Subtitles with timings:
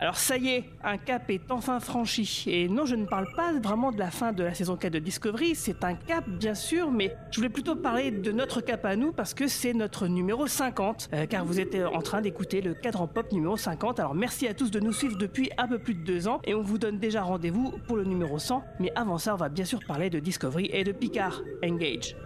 [0.00, 2.44] Alors ça y est, un cap est enfin franchi.
[2.46, 4.98] Et non, je ne parle pas vraiment de la fin de la saison 4 de
[4.98, 8.96] Discovery, c'est un cap bien sûr, mais je voulais plutôt parler de notre cap à
[8.96, 12.72] nous parce que c'est notre numéro 50, euh, car vous êtes en train d'écouter le
[12.72, 14.00] cadran pop numéro 50.
[14.00, 16.54] Alors merci à tous de nous suivre depuis un peu plus de deux ans et
[16.54, 18.64] on vous donne déjà rendez-vous pour le numéro 100.
[18.78, 21.42] Mais avant ça, on va bien sûr parler de Discovery et de Picard.
[21.62, 22.16] Engage.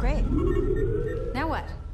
[0.00, 0.24] Great.
[1.34, 1.85] Now what?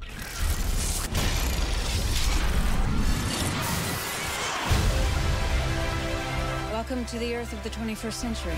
[6.82, 8.54] Welcome to the Earth of the 21st century.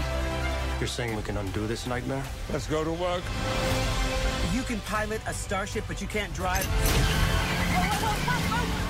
[0.81, 2.25] You're saying we can undo this nightmare?
[2.51, 3.23] Let's go to work.
[4.55, 6.65] You can pilot a starship, but you can't drive.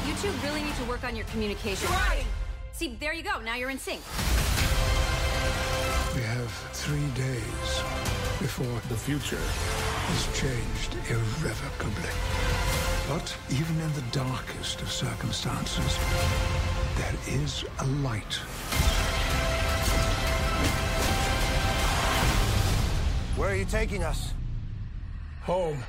[0.07, 1.89] You two really need to work on your communication.
[2.71, 3.41] See, there you go.
[3.41, 4.03] Now you're in sync.
[6.15, 7.83] We have three days
[8.39, 9.43] before the future
[10.15, 12.15] is changed irrevocably.
[13.09, 15.99] But even in the darkest of circumstances,
[16.97, 18.39] there is a light.
[23.37, 24.33] Where are you taking us?
[25.43, 25.83] Home.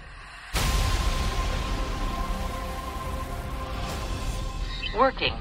[4.98, 5.34] Working.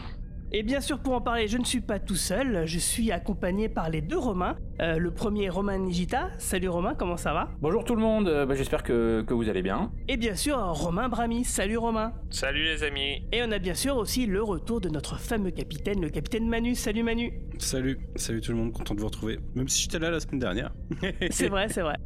[0.52, 2.64] Et bien sûr, pour en parler, je ne suis pas tout seul.
[2.66, 4.56] Je suis accompagné par les deux Romains.
[4.80, 6.30] Euh, le premier, Romain Nigita.
[6.38, 7.50] Salut Romain, comment ça va?
[7.60, 9.90] Bonjour tout le monde, euh, bah, j'espère que, que vous allez bien.
[10.06, 11.44] Et bien sûr, Romain Brami.
[11.44, 12.12] Salut Romain.
[12.30, 13.26] Salut les amis.
[13.32, 16.76] Et on a bien sûr aussi le retour de notre fameux capitaine, le capitaine Manu.
[16.76, 17.32] Salut Manu.
[17.58, 19.40] Salut, salut tout le monde, content de vous retrouver.
[19.56, 20.72] Même si j'étais là la semaine dernière.
[21.30, 21.96] C'est vrai, c'est vrai.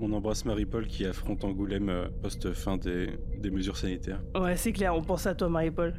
[0.00, 4.20] On embrasse Marie-Paul qui affronte Angoulême euh, post-fin des, des mesures sanitaires.
[4.40, 5.92] Ouais, c'est clair, on pense à toi Marie-Paul.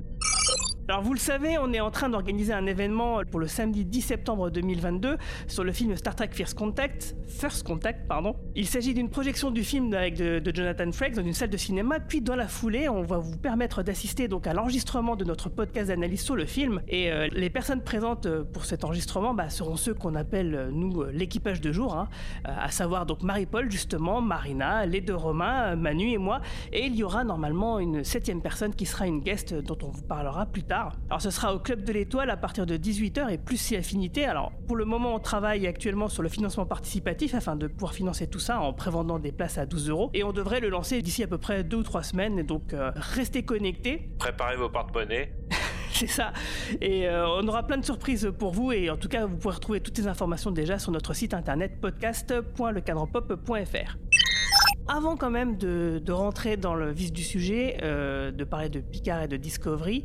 [0.90, 4.02] Alors vous le savez, on est en train d'organiser un événement pour le samedi 10
[4.02, 7.16] septembre 2022 sur le film Star Trek First Contact.
[7.28, 8.36] First Contact, pardon.
[8.56, 12.00] Il s'agit d'une projection du film avec de, Jonathan Frakes dans une salle de cinéma,
[12.00, 15.90] puis dans la foulée, on va vous permettre d'assister donc à l'enregistrement de notre podcast
[15.90, 16.82] d'analyse sur le film.
[16.88, 20.72] Et euh, les personnes présentes euh, pour cet enregistrement bah, seront ceux qu'on appelle euh,
[20.72, 22.10] nous l'équipage de jour, hein,
[22.46, 26.42] à savoir donc Marie-Paul justement, Marina, les deux Romains, Manu et moi.
[26.74, 30.02] Et il y aura normalement une septième personne qui sera une guest dont on vous
[30.02, 30.79] parlera plus tard.
[31.10, 34.26] Alors ce sera au Club de l'Étoile à partir de 18h et plus si affinité.
[34.26, 38.28] Alors pour le moment on travaille actuellement sur le financement participatif afin de pouvoir financer
[38.28, 40.10] tout ça en prévendant des places à 12 euros.
[40.14, 42.40] Et on devrait le lancer d'ici à peu près deux ou trois semaines.
[42.40, 44.10] Et donc euh, restez connectés.
[44.20, 45.34] Préparez vos porte-monnaies.
[45.92, 46.32] C'est ça.
[46.82, 48.72] Et euh, on aura plein de surprises pour vous.
[48.72, 51.82] Et en tout cas, vous pourrez retrouver toutes les informations déjà sur notre site internet
[51.82, 53.98] podcast.lecadranpop.fr.
[54.88, 58.80] Avant quand même de, de rentrer dans le vif du sujet, euh, de parler de
[58.80, 60.04] Picard et de Discovery,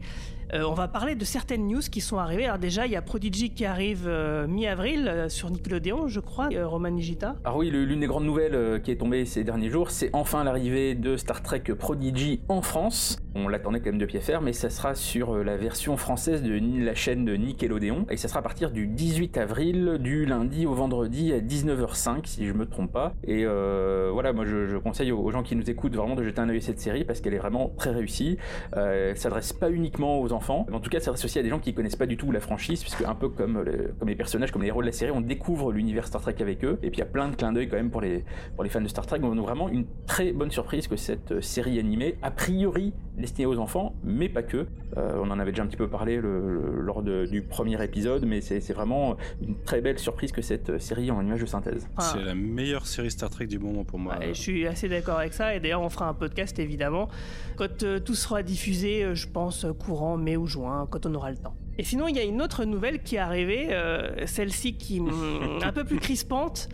[0.54, 2.44] euh, on va parler de certaines news qui sont arrivées.
[2.44, 6.48] Alors déjà, il y a Prodigy qui arrive euh, mi-avril euh, sur Nickelodeon, je crois,
[6.64, 7.36] Roman Nigita.
[7.44, 10.44] Alors oui, le- l'une des grandes nouvelles qui est tombée ces derniers jours, c'est enfin
[10.44, 13.18] l'arrivée de Star Trek Prodigy en France.
[13.34, 16.56] On l'attendait quand même de pied ferme, mais ça sera sur la version française de
[16.84, 20.72] la chaîne de Nickelodeon, et ça sera à partir du 18 avril, du lundi au
[20.74, 23.12] vendredi à 19h05, si je me trompe pas.
[23.26, 26.48] Et voilà, moi je, je conseille aux, gens qui nous écoutent vraiment de jeter un
[26.48, 28.36] œil à cette série, parce qu'elle est vraiment très réussie.
[28.76, 31.72] Elle s'adresse pas uniquement aux enfants, en tout cas, ça aussi à des gens qui
[31.74, 34.62] connaissent pas du tout la franchise, puisque un peu comme, le- comme les personnages, comme
[34.62, 36.78] les héros de la série, on découvre l'univers Star Trek avec eux.
[36.82, 38.24] Et puis il y a plein de clins d'œil quand même pour les,
[38.54, 39.18] pour les fans de Star Trek.
[39.20, 43.58] Donc vraiment une très bonne surprise que cette euh, série animée, a priori destinée aux
[43.58, 44.66] enfants, mais pas que.
[44.96, 47.82] Euh, on en avait déjà un petit peu parlé le- le- lors de- du premier
[47.82, 51.46] épisode, mais c'est vraiment une très belle surprise que cette euh, série en image de
[51.46, 51.88] synthèse.
[51.98, 54.18] C'est la meilleure série Star Trek du moment pour moi.
[54.18, 55.54] Ouais, je suis assez d'accord avec ça.
[55.54, 57.08] Et d'ailleurs, on fera un podcast évidemment
[57.56, 61.30] quand euh, tout sera diffusé, euh, je pense, courant mai ou juin, quand on aura
[61.30, 61.54] le temps.
[61.78, 65.00] Et sinon, il y a une autre nouvelle qui est arrivée, euh, celle-ci qui est
[65.64, 66.68] un peu plus crispante.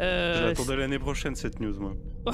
[0.00, 1.92] Euh, Je l'attendais l'année prochaine cette news, moi.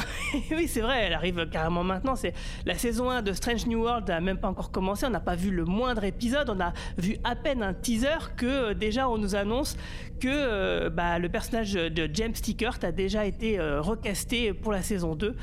[0.57, 2.17] oui, c'est vrai, elle arrive carrément maintenant.
[2.17, 2.33] C'est
[2.65, 5.05] la saison 1 de Strange New World n'a même pas encore commencé.
[5.07, 6.49] On n'a pas vu le moindre épisode.
[6.49, 9.77] On a vu à peine un teaser que euh, déjà on nous annonce
[10.19, 15.15] que euh, bah, le personnage de James Stickert a déjà été recasté pour la saison
[15.15, 15.35] 2.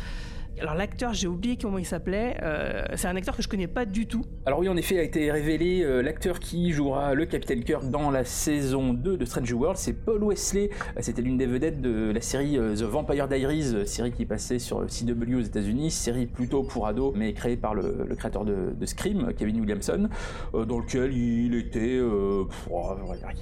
[0.61, 2.35] Alors l'acteur, j'ai oublié comment il s'appelait.
[2.44, 4.25] Euh, c'est un acteur que je connais pas du tout.
[4.45, 8.11] Alors oui, en effet, a été révélé euh, l'acteur qui jouera le Capitaine Kirk dans
[8.11, 10.69] la saison 2 de Strange World, c'est Paul Wesley.
[10.97, 14.85] Euh, C'était l'une des vedettes de la série The Vampire Diaries, série qui passait sur
[14.85, 19.61] CW aux États-Unis, série plutôt pour ados, mais créée par le, créateur de, Scream, Kevin
[19.61, 20.09] Williamson,
[20.53, 22.50] dans lequel il était, oh,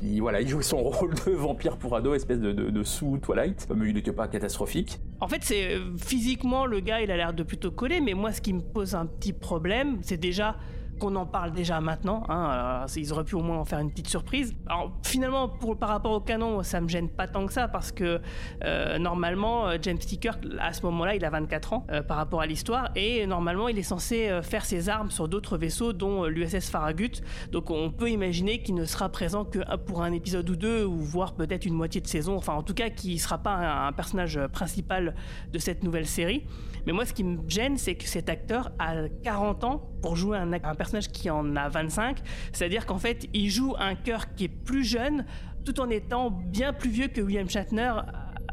[0.04, 3.18] il, voilà, il jouait son rôle de vampire pour ados, espèce de, de, de sous
[3.18, 5.00] Twilight, mais il n'était pas catastrophique.
[5.20, 8.42] En fait, c'est physiquement le gars, il a l'air de plutôt coller, mais moi, ce
[8.42, 10.58] qui me pose un petit problème, c'est déjà
[10.98, 12.24] qu'on en parle déjà maintenant.
[12.30, 14.56] Hein, ils auraient pu au moins en faire une petite surprise.
[14.68, 15.48] Alors finalement,
[15.80, 18.22] par rapport au canon, ça me gêne pas tant que ça parce que
[18.64, 20.18] euh, normalement, James T.
[20.18, 23.68] Kirk, à ce moment-là, il a 24 ans euh, par rapport à l'histoire et normalement,
[23.68, 27.22] il est censé euh, faire ses armes sur d'autres vaisseaux, dont l'USS Farragut.
[27.52, 30.98] Donc on peut imaginer qu'il ne sera présent que pour un épisode ou deux, ou
[30.98, 32.36] voire peut-être une moitié de saison.
[32.36, 35.16] Enfin, en tout cas, qu'il ne sera pas un personnage principal
[35.52, 36.46] de cette nouvelle série.
[36.88, 40.38] Mais moi, ce qui me gêne, c'est que cet acteur a 40 ans pour jouer
[40.38, 42.20] un, personnage qui en a 25.
[42.54, 45.26] C'est-à-dire qu'en fait, il joue un cœur qui est plus jeune,
[45.66, 47.92] tout en étant bien plus vieux que William Shatner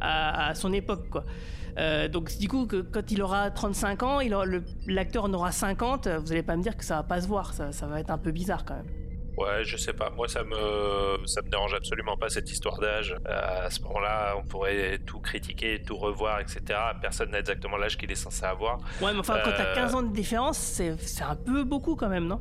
[0.01, 1.25] à, son époque, quoi.
[1.79, 4.19] Euh, donc du coup, que, quand il aura 35 ans,
[4.89, 7.55] l'acteur en aura 50, vous allez pas me dire que ça va pas se voir,
[7.55, 9.04] ça va être un peu bizarre quand même.
[9.37, 10.11] Ouais, je sais pas.
[10.11, 13.17] Moi, ça me, ça me dérange absolument pas cette histoire d'âge.
[13.29, 16.63] Euh, à ce moment-là, on pourrait tout critiquer, tout revoir, etc.
[17.01, 18.79] Personne n'a exactement l'âge qu'il est censé avoir.
[19.01, 22.27] Ouais, mais enfin, quand t'as 15 ans de différence, c'est un peu beaucoup quand même,
[22.27, 22.41] non?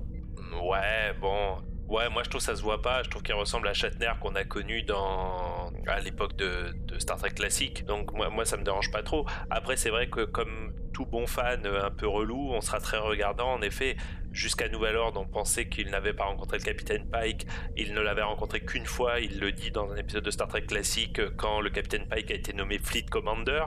[0.62, 1.58] Ouais, bon.
[1.90, 3.04] Ouais, moi je trouve ça se voit pas.
[3.04, 7.18] Je trouve qu'il ressemble à Shatner qu'on a connu dans à l'époque de, de, Star
[7.18, 7.86] Trek classique.
[7.86, 9.28] Donc moi, moi ça me dérange pas trop.
[9.50, 13.52] Après c'est vrai que comme tout bon fan un peu relou, on sera très regardant.
[13.52, 13.98] En effet,
[14.34, 17.48] jusqu'à Nouvel Ordre, on pensait qu'il n'avait pas rencontré le capitaine Pike.
[17.78, 19.20] Il ne l'avait rencontré qu'une fois.
[19.20, 22.34] Il le dit dans un épisode de Star Trek classique quand le capitaine Pike a
[22.34, 23.64] été nommé Fleet Commander,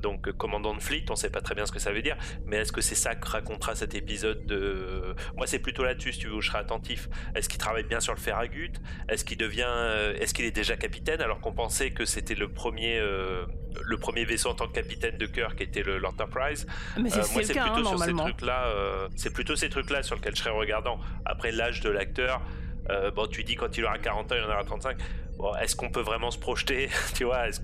[0.00, 1.04] donc commandant de fleet.
[1.10, 2.16] On sait pas très bien ce que ça veut dire,
[2.46, 6.20] mais est-ce que c'est ça que racontera cet épisode de Moi, c'est plutôt là-dessus, si
[6.20, 7.08] tu veux, je serai attentif.
[7.34, 8.72] Est-ce qu'il travaille bien sur le Farragut
[9.08, 11.20] Est-ce qu'il devient, est-ce qu'il est déjà capitaine?
[11.20, 13.46] Alors qu'on pensait que c'était le premier, euh,
[13.82, 16.66] le premier vaisseau en tant que capitaine de cœur qui était le l'Enterprise.
[17.00, 18.66] Mais c'est Euh, moi, le c'est plutôt hein, sur ces trucs-là.
[18.66, 20.98] euh, c'est plutôt ces trucs-là sur lesquels je serais regardant.
[21.24, 22.40] Après l'âge de l'acteur,
[22.90, 24.96] euh, bon, tu dis quand il aura 40 ans, il en aura 35.
[25.36, 27.60] Bon, est-ce qu'on peut vraiment se projeter Tu vois, est-ce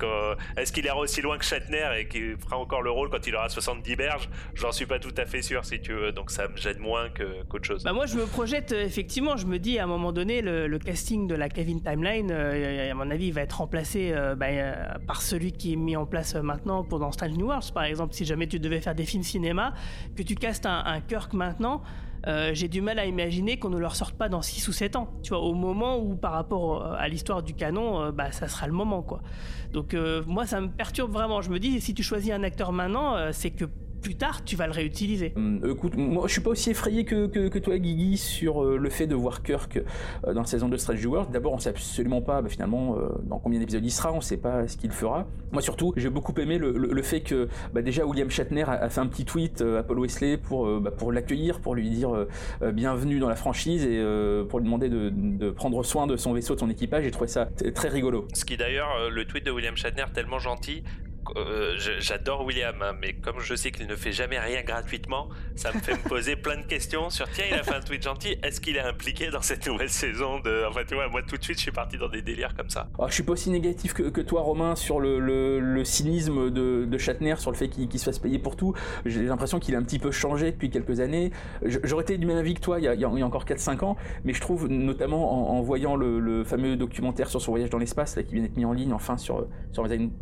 [0.56, 3.37] est-ce qu'il ira aussi loin que Shatner et qu'il fera encore le rôle quand il
[3.37, 4.28] aura 70 berges?
[4.55, 6.11] J'en suis pas tout à fait sûr, si tu veux.
[6.11, 7.84] Donc ça me gêne moins que- qu'autre chose.
[7.84, 10.78] Bah moi je me projette euh, effectivement, je me dis à un moment donné le,
[10.78, 14.46] casting de la Kevin Timeline, euh, à mon avis, il va être remplacé bah,
[15.06, 18.14] par celui qui est mis en place maintenant pour dans Strange New Worlds par exemple.
[18.14, 19.75] Si jamais tu devais faire des films cinéma,
[20.16, 21.82] que tu castes un Kirk maintenant,
[22.26, 24.96] euh, j'ai du mal à imaginer qu'on ne le ressorte pas dans 6 ou 7
[24.96, 25.08] ans.
[25.22, 28.49] Tu vois, au moment où par rapport euh, à l'histoire du canon, euh, bah ça
[28.49, 29.22] sera le moment quoi.
[29.72, 29.96] Donc
[30.26, 31.43] moi ça me perturbe vraiment.
[31.43, 33.67] Je me dis si tu choisis un acteur maintenant, c'est que
[34.00, 35.32] plus tard tu vas le réutiliser.
[35.37, 38.76] Hum, écoute, moi je suis pas aussi effrayé que, que, que toi Guigui sur euh,
[38.76, 41.31] le fait de voir Kirk euh, dans la saison 2 de Strange World.
[41.31, 44.37] D'abord on sait absolument pas bah, finalement euh, dans combien d'épisodes il sera, on sait
[44.37, 45.26] pas ce qu'il fera.
[45.52, 48.73] Moi surtout j'ai beaucoup aimé le, le, le fait que bah, déjà William Shatner a,
[48.73, 51.75] a fait un petit tweet euh, à Paul Wesley pour, euh, bah, pour l'accueillir, pour
[51.75, 52.29] lui dire euh,
[52.62, 56.17] euh, bienvenue dans la franchise et euh, pour lui demander de, de prendre soin de
[56.17, 57.05] son vaisseau, de son équipage.
[57.05, 58.26] J'ai trouvé ça très rigolo.
[58.35, 60.82] Ce qui d'ailleurs, euh, le tweet de William Shatner tellement gentil.
[61.37, 65.72] Euh, J'adore William, hein, mais comme je sais qu'il ne fait jamais rien gratuitement, ça
[65.72, 68.37] me fait me poser plein de questions sur tiens, il a fait un tweet gentil,
[68.43, 70.64] est-ce qu'il est impliqué dans cette nouvelle saison de.
[70.69, 72.88] Enfin, tu vois, moi tout de suite, je suis parti dans des délires comme ça.
[72.99, 77.37] Alors, je suis pas aussi négatif que, toi, Romain, sur le, cynisme de, de Shatner,
[77.37, 78.75] sur le fait qu'il se fasse payer pour tout.
[79.05, 81.31] J'ai l'impression qu'il a un petit peu changé depuis quelques années.
[81.62, 84.40] J'aurais été du même avis que toi il y a, encore 4-5 ans, mais je
[84.40, 88.56] trouve, notamment en, voyant le, fameux documentaire sur son voyage dans l'espace, qui vient d'être
[88.56, 89.46] mis en ligne enfin sur,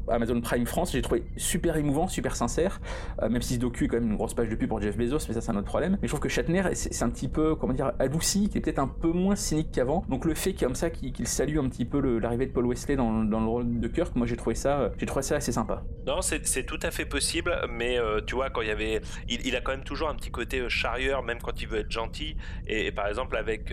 [0.09, 2.81] Amazon Prime France, j'ai trouvé super émouvant, super sincère,
[3.23, 4.97] euh, même si ce docu est quand même une grosse page de pub pour Jeff
[4.97, 5.99] Bezos, mais ça c'est un autre problème.
[6.03, 8.79] Mais je trouve que Shatner, c'est un petit peu, comment dire, adouci, qui est peut-être
[8.79, 10.05] un peu moins cynique qu'avant.
[10.09, 13.23] Donc le fait comme ça qu'il salue un petit peu l'arrivée de Paul Wesley dans,
[13.23, 15.83] le rôle de Kirk, moi j'ai trouvé ça, euh, j'ai trouvé ça assez sympa.
[16.07, 19.01] Non, c'est tout à fait possible, mais euh, tu vois, quand il y avait.
[19.29, 21.91] Il, a quand même toujours un petit côté euh, charrieur, même quand il veut être
[21.91, 22.37] gentil.
[22.67, 23.73] Et, par exemple, avec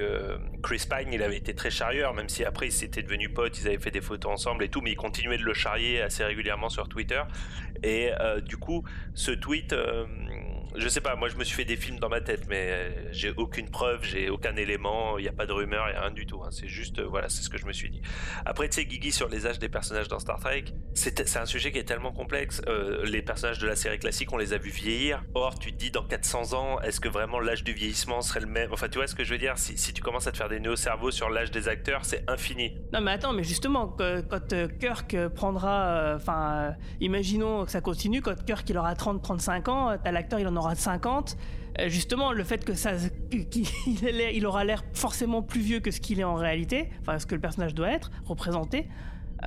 [0.63, 3.67] Chris Pine, il avait été très charrieur, même si après ils s'étaient devenus potes, ils
[3.67, 6.69] avaient fait des photos ensemble et tout, mais il continuait de le charrier assez régulièrement
[6.69, 7.04] sur Twitter.
[7.83, 8.83] Et euh, du coup,
[9.13, 9.75] ce tweet.
[10.75, 12.89] Je sais pas, moi je me suis fait des films dans ma tête, mais euh,
[13.11, 16.01] j'ai aucune preuve, j'ai aucun élément, il n'y a pas de rumeur, il n'y a
[16.01, 16.41] rien du tout.
[16.43, 16.49] hein.
[16.51, 18.01] C'est juste, euh, voilà, c'est ce que je me suis dit.
[18.45, 21.71] Après, tu sais, Guigui, sur les âges des personnages dans Star Trek, c'est un sujet
[21.71, 22.61] qui est tellement complexe.
[22.67, 25.23] Euh, les personnages de la série classique, on les a vus vieillir.
[25.33, 28.47] Or, tu te dis, dans 400 ans, est-ce que vraiment l'âge du vieillissement serait le
[28.47, 28.71] même?
[28.71, 29.57] Enfin, tu vois ce que je veux dire?
[29.57, 32.23] Si, tu commences à te faire des nœuds au cerveau sur l'âge des acteurs, c'est
[32.29, 32.77] infini.
[32.93, 38.69] Non mais attends, mais justement, quand Kirk prendra, enfin, imaginons que ça continue, quand Kirk
[38.69, 41.37] il aura 30-35 ans, t'as l'acteur il en aura 50,
[41.79, 42.91] euh, justement le fait que ça,
[43.49, 47.35] qu'il aura l'air forcément plus vieux que ce qu'il est en réalité, enfin ce que
[47.35, 48.87] le personnage doit être, représenté,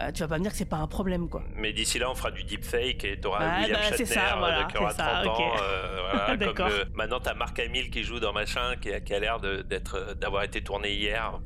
[0.00, 1.42] euh, tu vas pas me dire que c'est pas un problème quoi.
[1.56, 4.60] Mais d'ici là, on fera du deepfake et t'auras Ah, William bah, Shatner ça, voilà,
[4.60, 5.52] euh, qui aura c'est ça, 30 ans.
[5.62, 6.68] euh, voilà, comme D'accord.
[6.68, 9.94] le- Maintenant, t'as Marc Hamill qui joue dans machin, qui a, qui a l'air d'être,
[9.96, 11.38] euh, d'avoir été tourné hier.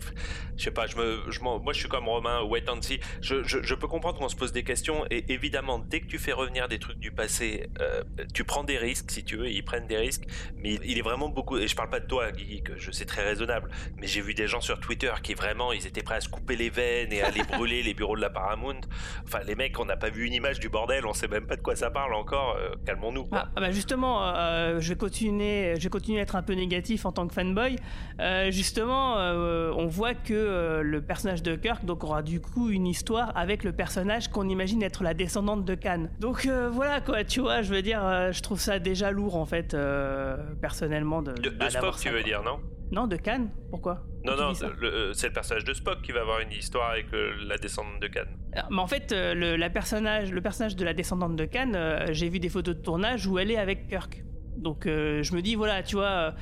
[0.57, 3.01] Je sais pas, je me, je moi je suis comme Romain, wait and see.
[3.21, 6.19] Je, je, je peux comprendre qu'on se pose des questions et évidemment, dès que tu
[6.19, 8.03] fais revenir des trucs du passé, euh,
[8.35, 10.25] tu prends des risques si tu veux, ils prennent des risques.
[10.57, 13.05] Mais il est vraiment beaucoup, et je parle pas de toi, Guigui, que je sais
[13.07, 16.21] très raisonnable, mais j'ai vu des gens sur Twitter qui vraiment, ils étaient prêts à
[16.21, 18.81] se couper les veines et à aller brûler les bureaux de la Paramount.
[19.25, 21.57] Enfin, les mecs, on n'a pas vu une image du bordel, on sait même pas
[21.57, 22.57] de quoi ça parle encore.
[22.59, 23.29] euh, calmons-nous.
[23.33, 26.55] Ah, ah bah justement, euh, je vais continuer, je vais continuer à être un peu
[26.55, 27.77] négatif en tant que fanboy.
[28.21, 32.71] Euh, justement, euh, on voit que euh, le personnage de Kirk donc aura du coup
[32.71, 36.09] une histoire avec le personnage qu'on imagine être la descendante de Khan.
[36.21, 39.37] Donc euh, voilà quoi, tu vois, je veux dire, euh, je trouve ça déjà lourd
[39.37, 41.33] en fait, euh, personnellement de.
[41.33, 42.23] De, de bah, Spock, tu veux quoi.
[42.23, 42.61] dire, non?
[42.93, 43.49] Non, de Khan.
[43.71, 44.05] Pourquoi?
[44.25, 47.33] Non, non, euh, c'est le personnage de Spock qui va avoir une histoire avec euh,
[47.47, 48.21] la descendante de Khan.
[48.53, 51.73] Alors, Mais en fait, euh, le, la personnage, le personnage de la descendante de Khan,
[51.75, 54.23] euh, j'ai vu des photos de tournage où elle est avec Kirk.
[54.59, 56.35] Donc je me dis, voilà, tu vois,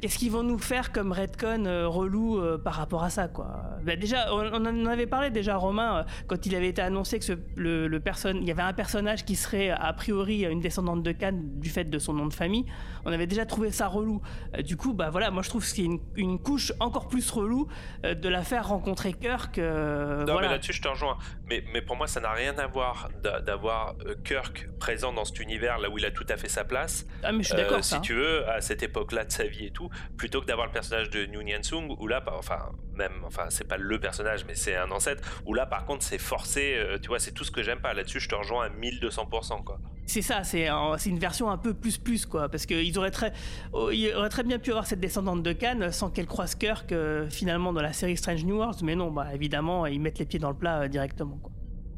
[0.00, 3.62] qu'est-ce qu'ils vont nous faire comme redcon euh, relou euh, par rapport à ça, quoi
[3.84, 7.18] Bah, Déjà, on, on en avait parlé déjà, Romain, euh, quand il avait été annoncé
[7.18, 10.60] que ce- le, le personne, il y avait un personnage qui serait a priori une
[10.60, 12.66] descendante de Khan du fait de son nom de famille.
[13.04, 14.20] On avait déjà trouvé ça relou.
[14.64, 17.68] Du coup, bah voilà, moi je trouve que c'est une, une couche encore plus relou
[18.02, 19.58] de la faire rencontrer Kirk.
[19.58, 20.48] euh, Non, voilà.
[20.48, 21.16] mais là-dessus, je te rejoins.
[21.48, 25.24] Mais, mais pour moi, ça n'a rien à voir d'a- d'avoir euh, Kirk présent dans
[25.24, 27.06] cet univers là où il a tout à fait sa place.
[27.22, 27.84] Ah mais je suis Euh, d'accord.
[27.84, 28.00] si ça, hein.
[28.00, 31.08] tu veux, à cette époque-là de sa vie et tout, plutôt que d'avoir le personnage
[31.10, 34.74] de New Sung, où là, bah, enfin, même, enfin, c'est pas le personnage, mais c'est
[34.74, 37.62] un ancêtre, où là, par contre, c'est forcé, euh, tu vois, c'est tout ce que
[37.62, 37.94] j'aime pas.
[37.94, 39.78] Là-dessus, je te rejoins à 1200%, quoi.
[40.08, 43.10] C'est ça, c'est un- c'est une version un peu plus plus quoi, parce qu'ils auraient
[43.10, 43.32] très,
[43.72, 46.92] oh, ils auraient très bien pu avoir cette descendante de Cannes sans qu'elle croise Kirk
[46.92, 50.24] euh, finalement dans la série Strange New Worlds, mais non, bah évidemment ils mettent les
[50.26, 51.35] pieds dans le plat euh, directement.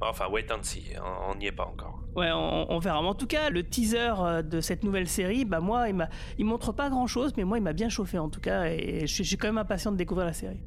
[0.01, 0.93] Enfin, wait and see,
[1.29, 2.01] on n'y est pas encore.
[2.15, 3.01] Ouais, on, verra.
[3.01, 6.73] En tout cas, le teaser euh, de cette nouvelle série, bah moi, il il montre
[6.73, 9.37] pas grand chose, mais moi, il m'a bien chauffé en tout cas, et je suis
[9.37, 10.61] quand même impatient de découvrir la série.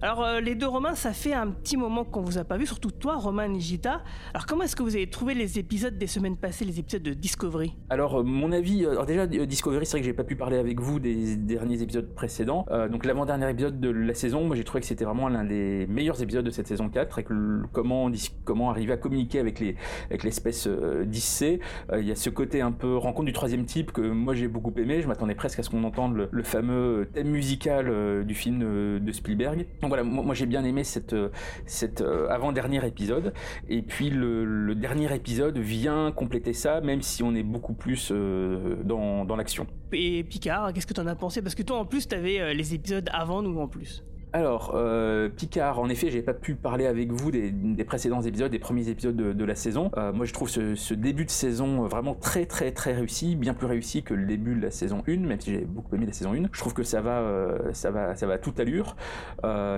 [0.00, 2.66] Alors euh, les deux Romains, ça fait un petit moment qu'on vous a pas vu,
[2.66, 4.02] surtout toi, Romain Nigita.
[4.32, 7.14] Alors comment est-ce que vous avez trouvé les épisodes des semaines passées, les épisodes de
[7.14, 7.74] Discovery?
[7.90, 10.56] Alors, euh, mon avis, euh, alors déjà, Discovery, c'est vrai que j'ai pas pu parler
[10.56, 12.66] avec vous des derniers épisodes précédents.
[12.90, 16.22] Donc, l'avant-dernier épisode de la saison, moi j'ai trouvé que c'était vraiment l'un des meilleurs
[16.22, 17.28] épisodes de cette saison 4, avec
[17.72, 18.10] comment,
[18.44, 19.76] comment arriver à communiquer avec les
[20.08, 21.60] avec l'espèce euh, 10C.
[21.92, 24.48] Euh, Il y a ce côté un peu rencontre du troisième type que moi j'ai
[24.48, 25.00] beaucoup aimé.
[25.02, 29.66] Je m'attendais presque à ce qu'on entende le, fameux thème musical du film de Spielberg.
[29.88, 31.30] Voilà, moi, j'ai bien aimé cette, euh,
[31.66, 33.32] cette euh, avant-dernier épisode.
[33.68, 38.76] Et puis le, dernier épisode vient compléter ça, même si on est beaucoup plus euh,
[38.84, 39.66] dans, dans l'action.
[39.92, 41.42] Et Picard, qu'est-ce que t'en as pensé?
[41.42, 44.04] Parce que toi, en plus, t'avais euh, les épisodes avant nous, en plus.
[44.34, 48.58] Alors, euh, Picard, en effet, j'ai pas pu parler avec vous des, précédents épisodes, des
[48.58, 49.90] premiers épisodes de, la saison.
[49.96, 53.66] Euh, moi, je trouve ce, début de saison vraiment très, très, très réussi, bien plus
[53.66, 56.34] réussi que le début de la saison 1, même si j'ai beaucoup aimé la saison
[56.34, 56.48] 1.
[56.52, 58.96] Je trouve que ça va, euh, ça va, ça va à toute allure.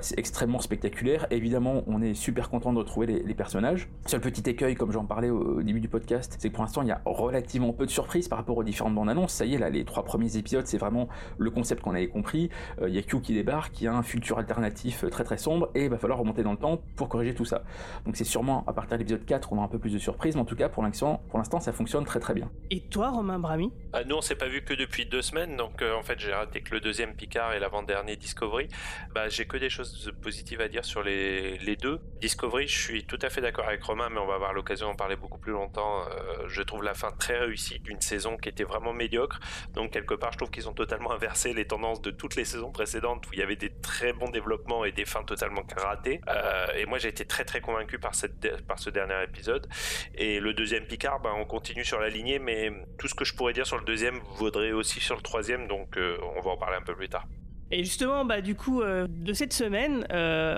[0.01, 1.27] C'est extrêmement spectaculaire.
[1.31, 3.89] Évidemment, on est super content de retrouver les, personnages.
[4.07, 6.89] Seul petit écueil, comme j'en parlais au, début du podcast, c'est que pour l'instant, il
[6.89, 9.33] y a relativement peu de surprises par rapport aux différentes bandes annonces.
[9.33, 12.51] Ça y est, là, les trois premiers épisodes, c'est vraiment le concept qu'on avait compris.
[12.85, 15.39] Il y a Q qui débarque, il y a un futur alternatif euh, très très
[15.39, 17.63] sombre, et il va falloir remonter dans le temps pour corriger tout ça.
[18.05, 20.35] Donc c'est sûrement à partir de l'épisode 4 qu'on aura un peu plus de surprises,
[20.35, 22.51] mais en tout cas, pour l'instant, pour l'instant, ça fonctionne très très bien.
[22.71, 23.73] Et toi, Romain Brami?
[23.93, 26.33] Ah, nous, on s'est pas vu que depuis deux semaines, donc euh, en fait, j'ai
[26.33, 28.69] raté que le deuxième Picard et l'avant-dernier Discovery.
[29.15, 32.01] Bah, j'ai que des choses positives à dire sur les, les deux.
[32.21, 34.97] Discovery, je suis tout à fait d'accord avec Romain, mais on va avoir l'occasion d'en
[34.97, 36.03] parler beaucoup plus longtemps.
[36.03, 39.41] Euh, je trouve la fin très réussie d'une saison qui était vraiment médiocre.
[39.75, 42.71] Donc, quelque part, je trouve qu'ils ont totalement inversé les tendances de toutes les saisons
[42.71, 46.21] précédentes où il y avait des très bons développements et des fins totalement ratées.
[46.29, 49.67] Euh, et moi, j'ai été très très convaincu par, cette, par ce dernier épisode.
[50.15, 53.35] Et le deuxième Picard, bah, on continue sur la lignée, mais tout ce que je
[53.35, 56.57] pourrais dire sur le deuxième vaudrait aussi sur le troisième, donc euh, on va en
[56.57, 57.27] parler un peu plus tard.
[57.73, 60.07] Et justement, bah, du coup, euh, de cette semaine,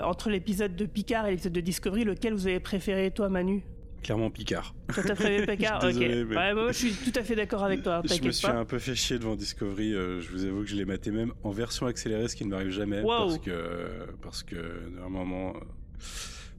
[0.03, 3.63] entre l'épisode de Picard et l'épisode de Discovery, lequel vous avez préféré, toi, Manu?
[4.03, 4.75] Clairement Picard.
[4.93, 6.03] Toi, t'as préféré Picard Je suis Ok.
[6.03, 8.01] désolé, mais- Ouais, moi, je suis tout à fait d'accord avec toi.
[8.05, 8.53] Je me suis pas.
[8.53, 9.93] un peu fait chier devant Discovery.
[9.95, 12.49] euh, je vous avoue que je l'ai maté même en version accélérée, ce qui ne
[12.51, 12.99] m'arrive jamais.
[13.01, 13.07] Wow.
[13.27, 13.87] Parce que,
[14.21, 14.55] parce que,
[15.01, 15.59] à un moment, euh,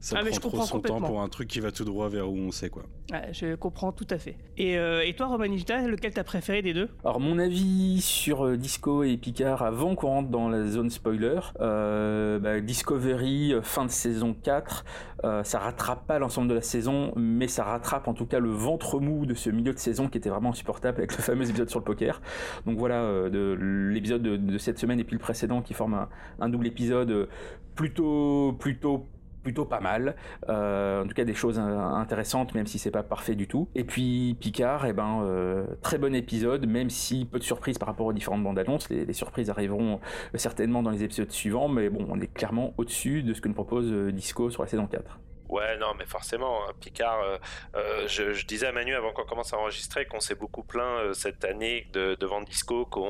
[0.04, 1.84] ça Ah, mais prend je trop comprends son temps pour un truc qui va tout
[1.84, 2.84] droit vers où on sait, quoi.
[3.32, 4.36] Je comprends tout à fait.
[4.56, 6.88] Et, euh, et toi, Romanita, lequel t'as préféré des deux?
[7.04, 11.38] Alors mon avis sur euh, Disco et Picard avant qu'on rentre dans la zone spoiler,
[11.60, 14.84] euh, bah, Discovery euh, fin de saison 4,
[15.24, 18.50] euh, ça rattrape pas l'ensemble de la saison, mais ça rattrape en tout cas le
[18.50, 21.70] ventre mou de ce milieu de saison qui était vraiment insupportable avec le fameux épisode
[21.70, 22.20] sur le poker.
[22.66, 23.56] Donc voilà, euh, de
[23.92, 26.08] l'épisode de, de cette semaine et puis le précédent qui forme un,
[26.40, 27.26] un double épisode euh,
[27.74, 29.06] plutôt plutôt
[29.44, 30.16] plutôt pas mal.
[30.48, 33.68] Euh, en tout cas, des choses intéressantes, même si c'est pas parfait du tout.
[33.76, 37.88] Et puis Picard, eh ben, euh, très bon épisode, même si peu de surprises par
[37.88, 38.88] rapport aux différentes bandes annonces.
[38.88, 40.00] Les, les surprises arriveront
[40.34, 43.48] euh, certainement dans les épisodes suivants, mais bon, on est clairement au-dessus de ce que
[43.48, 45.20] nous propose Disco sur la saison 4.
[45.46, 47.36] Ouais, non, mais forcément, hein, Picard, euh,
[47.76, 51.00] euh, je, je disais à Manu avant qu'on commence à enregistrer qu'on s'est beaucoup plaint
[51.00, 53.02] euh, cette année de, devant Disco, qu'on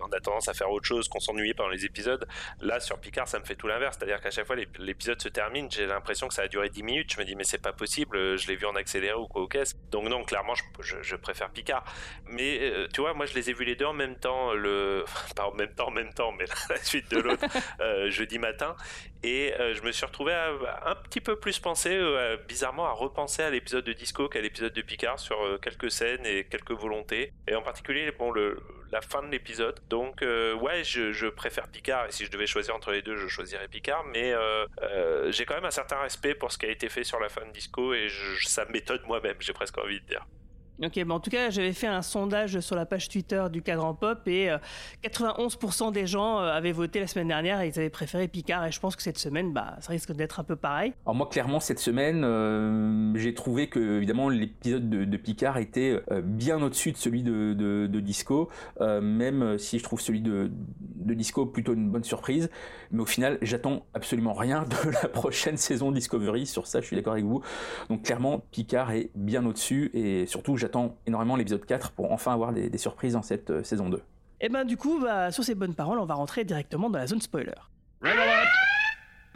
[0.00, 2.26] on a tendance à faire autre chose, qu'on s'ennuyait pendant les épisodes.
[2.60, 3.96] Là, sur Picard, ça me fait tout l'inverse.
[3.98, 6.82] C'est-à-dire qu'à chaque fois, l'ép- l'épisode se termine, j'ai l'impression que ça a duré 10
[6.82, 7.12] minutes.
[7.12, 9.46] Je me dis, mais c'est pas possible, je l'ai vu en accéléré ou quoi au
[9.46, 9.76] caisse.
[9.90, 11.84] Donc, non, clairement, je, je- je préfère Picard.
[12.24, 15.02] Mais tu vois, moi, je les ai vus les deux en même temps, le...
[15.04, 17.44] enfin, pas en même temps, en même temps, mais la suite de l'autre,
[18.08, 18.74] jeudi matin.
[19.22, 20.46] Et je me suis retrouvé à,
[20.84, 24.40] à un petit peu plus penser, euh, bizarrement, à repenser à l'épisode de Disco qu'à
[24.40, 27.32] l'épisode de Picard sur euh, quelques scènes et quelques volontés.
[27.48, 29.80] Et en particulier, bon, la fin de l'épisode.
[29.88, 32.06] Donc, euh, ouais, je, préfère Picard.
[32.06, 34.04] Et si je devais choisir entre les deux, je choisirais Picard.
[34.04, 37.18] Mais euh, j'ai quand même un certain respect pour ce qui a été fait sur
[37.18, 37.94] la fin de Disco.
[37.94, 38.08] Et
[38.44, 40.24] ça m'étonne moi-même, j'ai presque envie de dire.
[40.82, 43.94] Ok, bah en tout cas, j'avais fait un sondage sur la page Twitter du Cadran
[43.94, 44.58] Pop et euh,
[45.04, 48.66] 91% des gens euh, avaient voté la semaine dernière et ils avaient préféré Picard.
[48.66, 50.92] Et je pense que cette semaine, bah, ça risque d'être un peu pareil.
[51.04, 56.20] Alors moi clairement cette semaine euh, j'ai trouvé que évidemment l'épisode de, Picard était euh,
[56.22, 58.48] bien au-dessus de celui de, de- Disco,
[58.80, 60.50] euh, même si je trouve celui de
[61.14, 62.50] Disco plutôt une bonne surprise,
[62.90, 66.96] mais au final j'attends absolument rien de la prochaine saison Discovery, sur ça je suis
[66.96, 67.42] d'accord avec vous,
[67.88, 72.52] donc clairement Picard est bien au-dessus et surtout j'attends énormément l'épisode 4 pour enfin avoir
[72.52, 74.00] des, des surprises dans cette euh, saison 2.
[74.40, 77.06] Et ben du coup, bah, sur ces bonnes paroles, on va rentrer directement dans la
[77.06, 77.52] zone spoiler.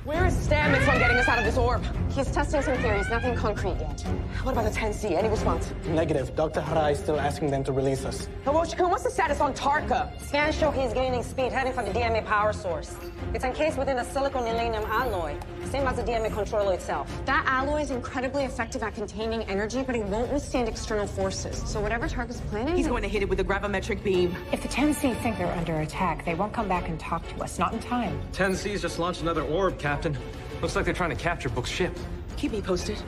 [0.07, 1.85] Where is Stamets from getting us out of this orb?
[2.11, 4.01] He's testing some theories, nothing concrete yet.
[4.45, 5.11] What about the 10C?
[5.11, 5.75] Any response?
[5.89, 6.33] Negative.
[6.37, 6.61] Dr.
[6.61, 8.29] Harai is still asking them to release us.
[8.45, 10.17] Hiroshi-kun, what's the status on Tarka?
[10.23, 12.95] Scans show he's gaining speed heading for the DMA power source.
[13.35, 15.35] It's encased within a silicon-uranium alloy,
[15.71, 17.11] same as the DMA controller itself.
[17.25, 21.61] That alloy is incredibly effective at containing energy, but it won't withstand external forces.
[21.69, 22.77] So whatever Tarka's planning...
[22.77, 24.37] He's going to hit it with a gravimetric beam.
[24.53, 27.59] If the 10C think they're under attack, they won't come back and talk to us.
[27.59, 28.21] Not in time.
[28.31, 29.96] 10C's just launched another orb, Captain.
[30.63, 31.97] Looks like they're trying to capture Book's ship.
[32.37, 32.99] Keep me posted.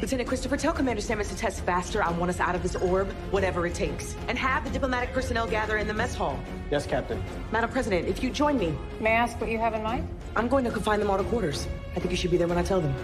[0.00, 2.02] Lieutenant Christopher, tell Commander Stamets to test faster.
[2.02, 4.16] I want us out of this orb, whatever it takes.
[4.28, 6.38] And have the diplomatic personnel gather in the mess hall.
[6.70, 7.22] Yes, Captain.
[7.52, 10.08] Madam President, if you join me, May I ask what you have in mind?
[10.36, 11.66] I'm going to confine them all to quarters.
[11.96, 12.94] I think you should be there when I tell them.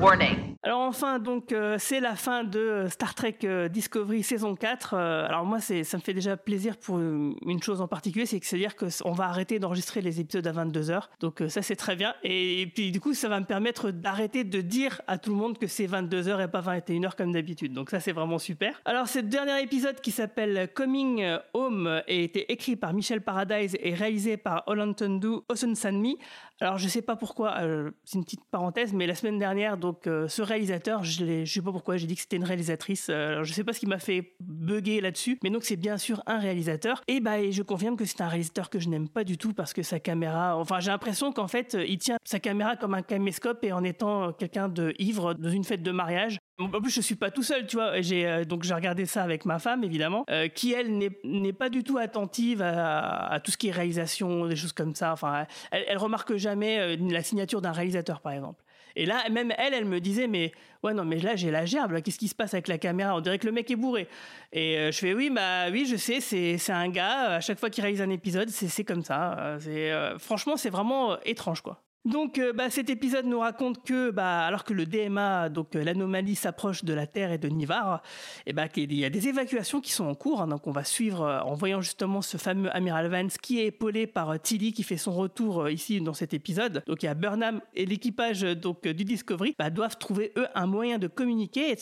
[0.00, 0.55] Warning.
[0.66, 4.94] Alors enfin, donc euh, c'est la fin de Star Trek euh, Discovery saison 4.
[4.94, 8.40] Euh, alors moi, ça me fait déjà plaisir pour euh, une chose en particulier, c'est
[8.40, 11.02] que c'est à dire que c- on va arrêter d'enregistrer les épisodes à 22h.
[11.20, 12.16] Donc euh, ça c'est très bien.
[12.24, 15.36] Et, et puis du coup, ça va me permettre d'arrêter de dire à tout le
[15.36, 17.72] monde que c'est 22h et pas 21h comme d'habitude.
[17.72, 18.82] Donc ça c'est vraiment super.
[18.86, 21.24] Alors ce dernier épisode qui s'appelle Coming
[21.54, 26.18] Home a été écrit par Michel Paradise et réalisé par Olantundu Osunsanmi.
[26.60, 30.06] Alors je sais pas pourquoi, euh, c'est une petite parenthèse, mais la semaine dernière, donc
[30.06, 33.08] euh, ce réalisateur, je, je sais pas pourquoi, j'ai dit que c'était une réalisatrice.
[33.10, 35.98] euh, alors je sais pas ce qui m'a fait bugger là-dessus, mais donc c'est bien
[35.98, 37.02] sûr un réalisateur.
[37.08, 39.74] Et bah je confirme que c'est un réalisateur que je n'aime pas du tout parce
[39.74, 43.62] que sa caméra, enfin j'ai l'impression qu'en fait il tient sa caméra comme un caméscope
[43.62, 46.38] et en étant quelqu'un de ivre dans une fête de mariage.
[46.58, 48.00] En plus, je suis pas tout seul, tu vois.
[48.00, 51.68] J'ai euh, donc j'ai regardé ça avec ma femme, évidemment, euh, qui elle n'est pas
[51.68, 55.12] du tout attentive à, tout ce qui est réalisation, des choses comme ça.
[55.12, 58.64] Enfin, elle, elle remarque jamais euh, la signature d'un réalisateur, par exemple.
[58.98, 62.00] Et là, même elle, elle me disait, mais ouais, non, mais là, j'ai la gerbe.
[62.00, 63.14] Qu'est-ce qui se passe avec la caméra?
[63.14, 64.08] On dirait que le mec est bourré.
[64.52, 67.34] Et je fais, oui, bah oui, je sais, c'est un gars.
[67.34, 69.58] À chaque fois qu'il réalise un épisode, c'est comme ça.
[70.18, 71.85] Franchement, c'est vraiment étrange, quoi.
[72.06, 75.82] Donc, euh, bah, cet épisode nous raconte que, bah, alors que le DMA, donc euh,
[75.82, 78.00] l'anomalie, s'approche de la Terre et de Nivar,
[78.46, 80.40] et bah, qu'il y a des évacuations qui sont en cours.
[80.40, 80.46] hein.
[80.46, 84.06] donc, on va suivre euh, en voyant justement ce fameux amiral Vance qui est épaulé
[84.06, 86.84] par Tilly qui fait son retour ici dans cet épisode.
[86.86, 90.66] Donc, il y a Burnham et l'équipage donc du Discovery bah, doivent trouver eux un
[90.66, 91.74] moyen de communiquer et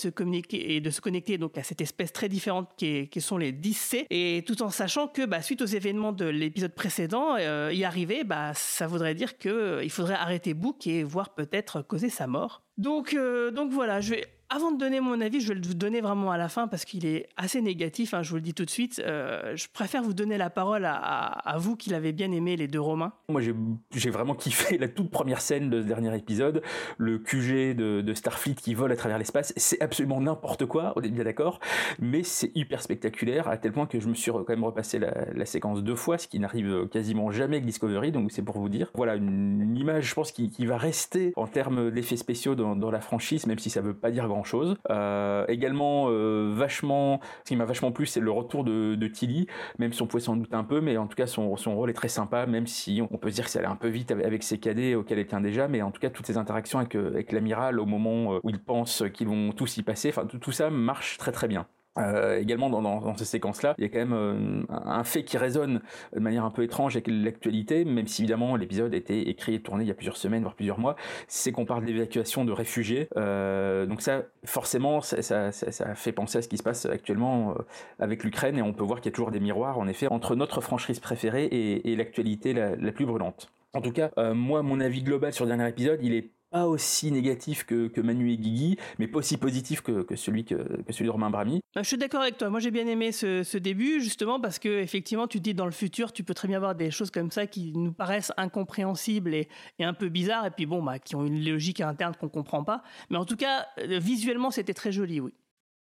[0.81, 4.63] de se connecter donc à cette espèce très différente qui, sont les 10C et tout
[4.63, 9.15] en sachant que bah, suite aux événements de l'épisode précédent, y arriver, bah, ça voudrait
[9.15, 12.63] dire que il faudrait arrêter Book et voir peut-être causer sa mort.
[12.77, 16.01] Donc, euh, donc voilà, je vais avant de donner mon avis, je vais le donner
[16.01, 18.65] vraiment à la fin parce qu'il est assez négatif, hein, je vous le dis tout
[18.65, 19.03] de suite.
[19.05, 22.81] Euh, je préfère vous donner la parole à, vous qui l'avez bien aimé, les deux
[22.81, 23.13] Romains.
[23.29, 26.63] Moi, j'ai vraiment kiffé la toute première scène de ce dernier épisode,
[26.99, 29.53] le QG de, Starfleet qui vole à travers l'espace.
[29.57, 31.59] C'est absolument n'importe quoi, on est bien d'accord,
[31.99, 35.47] mais c'est hyper spectaculaire à tel point que je me suis quand même repassé la,
[35.47, 38.93] séquence deux fois, ce qui n'arrive quasiment jamais avec Discovery, donc c'est pour vous dire.
[38.95, 43.47] Voilà, une, image, je pense, qui, va rester en termes d'effets spéciaux dans, la franchise,
[43.47, 44.77] même si ça veut pas dire grand chose.
[44.91, 49.47] Euh, également, euh, vachement, ce qui m'a vachement plu, c'est le retour de, Tilly,
[49.79, 51.91] même si on pouvait s'en douter un peu, mais en tout cas, son, son rôle
[51.91, 54.11] est très sympa, même si on peut se dire que ça allait un peu vite
[54.11, 56.95] avec ses cadets auxquels elle tient déjà, mais en tout cas, toutes ces interactions avec,
[56.97, 60.53] euh, avec l'amiral au moment où il pense qu'ils vont tous y passer, enfin, tout
[60.53, 61.67] ça marche très très bien.
[61.97, 65.39] Euh, également dans, dans, ces séquences-là, il y a quand même euh, un fait qui
[65.39, 65.81] résonne
[66.13, 69.61] de manière un peu étrange avec l'actualité, même si évidemment l'épisode a été écrit et
[69.61, 70.97] tourné il y a plusieurs semaines, voire plusieurs mois,
[71.29, 73.09] c'est qu'on parle d'évacuation de réfugiés.
[73.17, 77.53] Euh, donc ça, forcément, ça, ça, ça, fait penser à ce qui se passe actuellement
[77.53, 77.63] euh,
[77.99, 80.35] avec l'Ukraine, et on peut voir qu'il y a toujours des miroirs, en effet, entre
[80.35, 83.51] notre franchise préférée et, et l'actualité la, la, plus brûlante.
[83.73, 86.69] En tout cas, euh, moi, mon avis global sur le dernier épisode, il est pas
[86.69, 90.55] aussi négatif que, que, Manu et Guigui, mais pas aussi positif que, que celui, que,
[90.55, 91.59] que, celui de Romain Brami.
[91.75, 92.49] Bah, je suis d'accord avec toi.
[92.49, 95.65] Moi, j'ai bien aimé ce, ce, début, justement, parce que effectivement, tu te dis dans
[95.65, 99.35] le futur, tu peux très bien avoir des choses comme ça qui nous paraissent incompréhensibles
[99.35, 99.49] et,
[99.81, 102.63] et un peu bizarres, et puis bon, bah, qui ont une logique interne qu'on comprend
[102.63, 102.85] pas.
[103.11, 105.33] Mais en tout cas, euh, visuellement, c'était très joli, oui.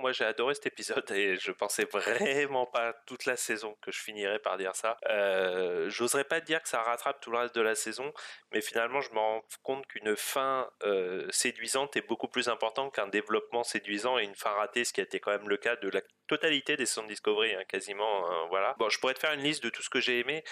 [0.02, 4.00] Moi, j'ai adoré cet épisode et je pensais vraiment pas toute la saison que je
[4.00, 4.98] finirais par dire ça.
[5.10, 8.12] Euh, J'oserais pas dire que ça rattrape tout le reste de la saison,
[8.52, 13.08] mais finalement, je me rends compte qu'une fin euh, séduisante est beaucoup plus importante qu'un
[13.08, 15.90] développement séduisant et une fin ratée, ce qui a été quand même le cas de
[15.90, 18.32] la totalité des de Discovery, hein, quasiment.
[18.32, 18.74] Hein, voilà.
[18.80, 20.46] Bon, je pourrais te faire une liste de tout ce que j'ai aimé,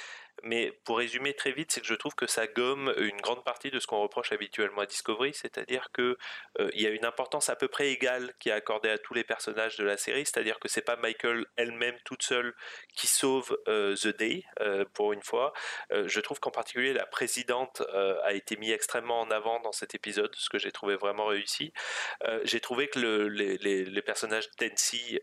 [0.43, 3.71] mais pour résumer très vite, c'est que je trouve que ça gomme une grande partie
[3.71, 6.17] de ce qu'on reproche habituellement à Discovery, c'est-à-dire que
[6.59, 9.13] euh, il y a une importance à peu près égale qui est accordée à tous
[9.13, 12.53] les personnages de la série, c'est-à-dire que c'est pas Michael elle-même toute seule
[12.95, 15.53] qui sauve euh, The Day euh, pour une fois.
[15.91, 17.81] je trouve qu'en particulier la présidente
[18.23, 21.73] a été mise extrêmement en avant dans cet épisode, ce que j'ai trouvé vraiment réussi.
[22.43, 25.19] j'ai trouvé que le, les, les, les, personnages Tensi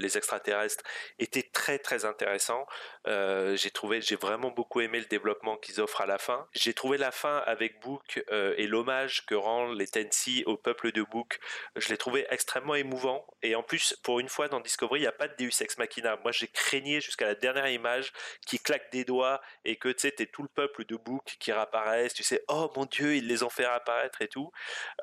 [0.00, 0.84] les extraterrestres
[1.18, 2.66] étaient très très intéressants.
[3.06, 6.46] j'ai trouvé, j'ai vraiment beaucoup aimé le développement qu'ils offrent à la fin.
[6.52, 10.92] J'ai trouvé la fin avec Book euh, et l'hommage que rend les Tennessee au peuple
[10.92, 11.38] de Book,
[11.76, 13.26] je l'ai trouvé extrêmement émouvant.
[13.42, 15.78] Et en plus, pour une fois dans Discovery, il n'y a pas de Deus Ex
[15.78, 16.16] Machina.
[16.22, 18.12] Moi, j'ai craigné jusqu'à la dernière image
[18.46, 21.52] qui claque des doigts et que tu sais, t'es tout le peuple de Book qui
[21.52, 22.14] réapparaissent.
[22.14, 24.50] Tu sais, oh mon Dieu, ils les ont fait réapparaître et tout.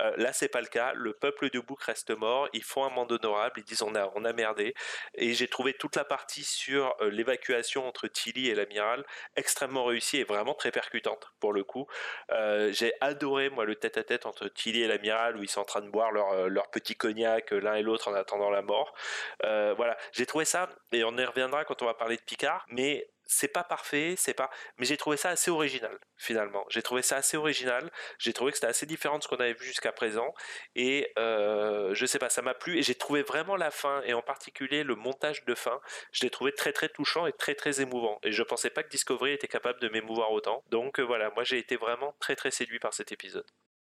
[0.02, 0.94] Euh, là, c'est pas le cas.
[0.94, 2.48] Le peuple de Book reste mort.
[2.54, 3.60] Ils font un monde honorable.
[3.60, 4.74] Ils disent on a, on a merdé.
[5.16, 10.18] Et j'ai trouvé toute la partie sur euh, l'évacuation entre Tilly et l'amiral extrêmement réussie
[10.18, 11.88] et vraiment très percutante pour le coup.
[12.32, 15.82] Euh, j'ai adoré moi le tête-à-tête entre Tilly et l'amiral où ils sont en train
[15.82, 18.94] de boire leur, euh, petit cognac l'un et l'autre en attendant la mort.
[19.42, 23.10] voilà, j'ai trouvé ça et on y reviendra quand on va parler de Picard, mais
[23.28, 26.66] c'est pas parfait, c'est pas, mais j'ai trouvé ça assez original finalement.
[26.70, 27.92] J'ai trouvé ça assez original.
[28.20, 30.34] J'ai trouvé que c'était assez différent de ce qu'on avait vu jusqu'à présent
[30.76, 34.14] et euh, je sais pas, ça m'a plu et j'ai trouvé vraiment la fin et
[34.14, 35.80] en particulier le montage de fin,
[36.12, 38.20] je l'ai trouvé très très touchant et très très émouvant.
[38.24, 40.64] Et je pensais pas que Discovery était capable de m'émouvoir autant.
[40.70, 43.46] Donc euh, voilà, moi j'ai été vraiment très très séduit par cet épisode.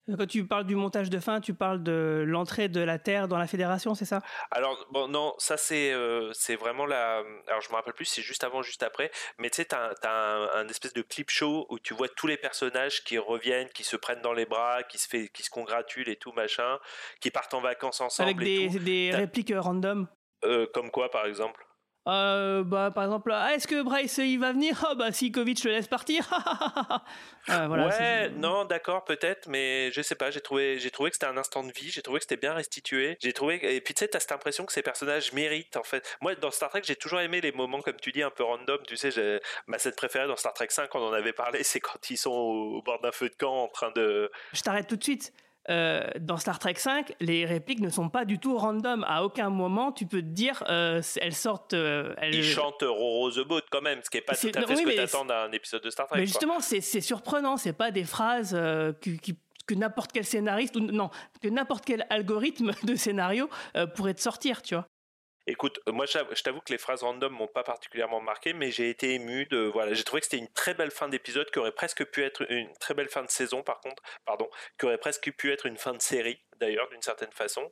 [0.07, 3.37] Quand tu parles du montage de fin, tu parles de l'entrée de la Terre dans
[3.37, 4.21] la Fédération, c'est ça?
[4.49, 7.23] Alors, bon, non, ça c'est euh, c'est vraiment la...
[7.47, 10.57] Alors, je me rappelle plus c'est juste avant, juste après, mais tu sais, t'as as
[10.57, 13.95] un, espèce de clip show où tu vois tous les personnages qui reviennent, qui se
[13.95, 16.79] prennent dans les bras, qui se, fait, qui se congratulent et tout, machin,
[17.21, 18.29] qui partent en vacances ensemble.
[18.29, 20.07] Avec des, des répliques random?
[20.43, 21.65] Euh, Comme quoi, par exemple
[22.09, 24.83] euh, bah, par exemple, ah, est-ce que Bryce il va venir?
[24.87, 26.27] Ah bah si Kovic le laisse partir.
[27.49, 30.31] euh, voilà, ouais, non, d'accord, peut-être, mais je sais pas.
[30.31, 31.89] J'ai trouvé, j'ai trouvé que c'était un instant de vie.
[31.89, 33.17] J'ai trouvé que c'était bien restitué.
[33.21, 36.17] J'ai trouvé, et puis tu sais, t'as cette impression que ces personnages méritent en fait.
[36.21, 38.79] Moi, dans Star Trek, j'ai toujours aimé les moments comme tu dis un peu random.
[38.87, 41.79] Tu sais, ma scène préférée dans Star Trek 5, quand on en avait parlé, c'est
[41.79, 44.31] quand ils sont au bord d'un feu de camp en train de.
[44.53, 45.33] Je t'arrête tout de suite.
[45.69, 49.03] Euh, dans Star Trek 5, les répliques ne sont pas du tout random.
[49.07, 51.73] À aucun moment, tu peux te dire, euh, elles sortent.
[51.73, 54.75] Euh, Ils chantent Roro the Boat quand même, ce qui n'est pas tout à fait
[54.75, 56.19] ce que t'attends d'un épisode de Star Trek.
[56.19, 57.57] Mais justement, c'est surprenant.
[57.57, 62.95] C'est pas des phrases que n'importe quel scénariste ou non, que n'importe quel algorithme de
[62.95, 63.49] scénario
[63.95, 64.87] pourrait te sortir, tu vois.
[65.49, 69.15] Écoute, moi je t'avoue que les phrases random m'ont pas particulièrement marqué, mais j'ai été
[69.15, 72.05] ému de voilà, j'ai trouvé que c'était une très belle fin d'épisode qui aurait presque
[72.05, 75.51] pu être une très belle fin de saison par contre, pardon, qui aurait presque pu
[75.51, 77.67] être une fin de série d'ailleurs d'une certaine façon.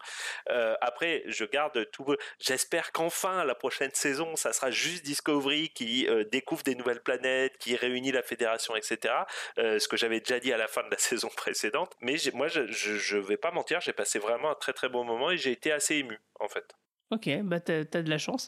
[0.49, 2.15] Euh, après, je garde tout.
[2.39, 7.59] J'espère qu'enfin la prochaine saison, ça sera juste Discovery qui euh, découvre des nouvelles planètes,
[7.59, 9.13] qui réunit la fédération, etc.
[9.59, 11.93] Euh, ce que j'avais déjà dit à la fin de la saison précédente.
[12.01, 15.29] Mais moi, je, je, vais pas mentir, j'ai passé vraiment un très très bon moment
[15.29, 16.73] et j'ai été assez ému en fait.
[17.11, 18.47] Ok, bah t'as as de la chance.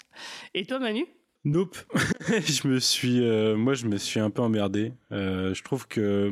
[0.54, 1.06] Et toi, Manu?
[1.46, 1.78] Nope.
[2.28, 4.92] je me suis, euh, moi, je me suis un peu emmerdé.
[5.14, 6.30] Euh, je trouve que,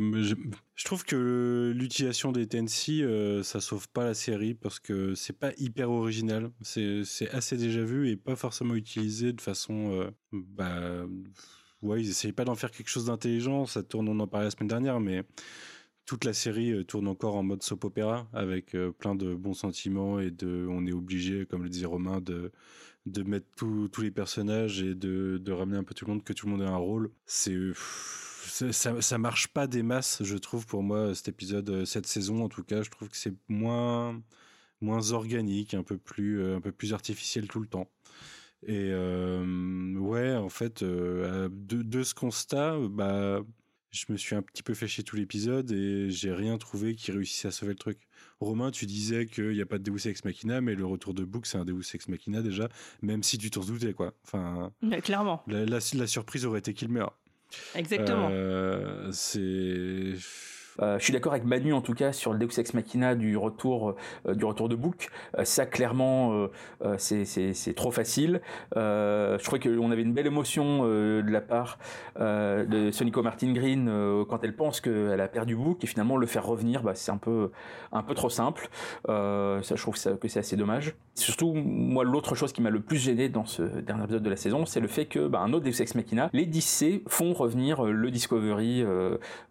[0.76, 5.38] je, trouve que l'utilisation des TNC, euh, ça sauve pas la série parce que c'est
[5.38, 6.52] pas hyper original.
[6.62, 11.06] C'est, assez déjà vu et pas forcément utilisé de façon, bah,
[11.82, 13.66] ouais, ils essayent pas d'en faire quelque chose d'intelligent.
[13.66, 15.24] Ça tourne, on en parlait la semaine dernière, mais
[16.08, 20.32] toute la série tourne encore en mode soap opéra avec plein de bons sentiments et
[20.32, 22.52] de, on est obligé, comme le disait Romain, de
[23.08, 26.46] de mettre tous les personnages et de, ramener un peu tout le monde, que tout
[26.46, 27.10] le monde ait un rôle.
[27.26, 32.08] C'est ça, ça marche pas des masses, je trouve, pour moi, cet épisode, euh, cette
[32.08, 34.22] saison, en tout cas, je trouve que c'est moins,
[34.80, 37.90] moins organique, un peu plus, euh, un peu plus artificiel tout le temps.
[38.64, 43.42] Et euh, ouais, en fait, de, de, ce constat, bah,
[43.92, 47.12] je me suis un petit peu fait chier tout l'épisode et j'ai rien trouvé qui
[47.12, 48.00] réussissait à sauver le truc.
[48.40, 51.24] Romain, tu disais qu'il n'y a pas de Deus Ex Machina, mais le retour de
[51.24, 52.70] Book, c'est un Deus Ex Machina déjà,
[53.02, 54.14] même si tu t'en doutais, quoi.
[54.24, 54.72] Enfin,
[55.04, 55.44] clairement.
[55.48, 57.18] La, surprise aurait été qu'il meure.
[57.76, 58.30] Exactement.
[58.32, 60.14] Euh, c'est
[60.80, 63.96] je suis d'accord avec Manu en tout cas sur le Deus Ex Machina du retour
[64.26, 65.10] euh, du retour de Book.
[65.38, 66.48] Euh, ça clairement
[66.98, 68.42] c'est trop facile.
[68.76, 71.78] je crois qu'on avait une belle émotion de la part
[72.20, 73.90] de Sonico Martin Green
[74.30, 77.18] quand elle pense qu'elle a perdu Book et finalement le faire revenir, bah, c'est un
[77.18, 77.52] peu
[77.92, 78.70] un peu trop simple.
[79.08, 80.96] ça, je trouve que, c'est assez dommage.
[81.16, 84.36] Surtout moi l'autre chose qui m'a le plus gêné dans ce dernier épisode de la
[84.36, 87.84] saison, c'est le fait que bah, un autre Deus Ex Machina, les 10C font revenir
[87.84, 88.86] le Discovery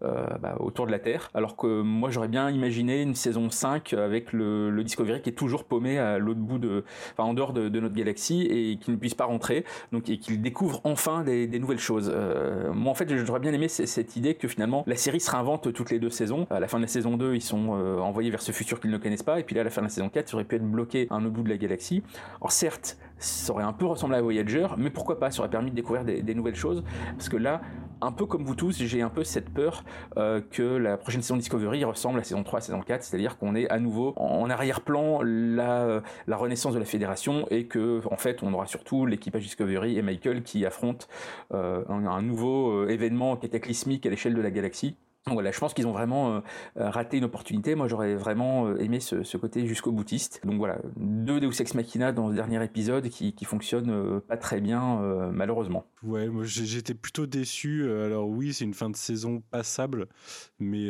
[0.01, 4.33] bah, autour de la Terre alors que moi j'aurais bien imaginé une saison 5 avec
[4.33, 7.95] le, Discovery qui est toujours paumé à l'autre bout de, enfin en dehors de, notre
[7.95, 12.13] galaxie et qui ne puisse pas rentrer, donc et qu'il découvre enfin des, nouvelles choses.
[12.15, 15.73] Euh, moi en fait j'aurais bien aimé cette idée que finalement la série se réinvente
[15.73, 16.47] toutes les deux saisons.
[16.51, 18.91] À la fin de la saison 2 ils sont euh, envoyés vers ce futur qu'ils
[18.91, 20.45] ne connaissent pas et puis là à la fin de la saison 4 ils auraient
[20.45, 22.03] pu être bloqués à un autre bout de la galaxie.
[22.41, 25.71] Alors certes ça aurait un peu ressemblé à Voyager, mais pourquoi pas, ça aurait permis
[25.71, 26.85] de découvrir des, nouvelles choses,
[27.17, 27.63] parce que là,
[28.03, 29.85] un peu comme vous tous, j'ai un peu cette peur
[30.19, 33.69] euh, que la prochaine saison Discovery ressemble à saison 3, saison 4, c'est-à-dire qu'on est
[33.69, 38.53] à nouveau en arrière-plan la, la renaissance de la Fédération et que en fait on
[38.53, 41.07] aura surtout l'équipage Discovery et Michael qui affrontent
[41.55, 44.97] euh, un, nouveau euh, événement cataclysmique à l'échelle de la galaxie
[45.33, 46.41] voilà, je pense qu'ils ont vraiment euh,
[46.77, 47.75] euh, raté une opportunité.
[47.75, 50.41] Moi, j'aurais vraiment euh, aimé ce, côté jusqu'au boutiste.
[50.45, 55.31] Donc voilà, deux Deus Ex Machina dans ce dernier épisode qui, fonctionnent pas très bien,
[55.33, 55.85] malheureusement.
[56.03, 57.89] Ouais, j'étais plutôt déçu.
[57.89, 60.09] Alors oui, c'est une fin de saison passable,
[60.59, 60.89] mais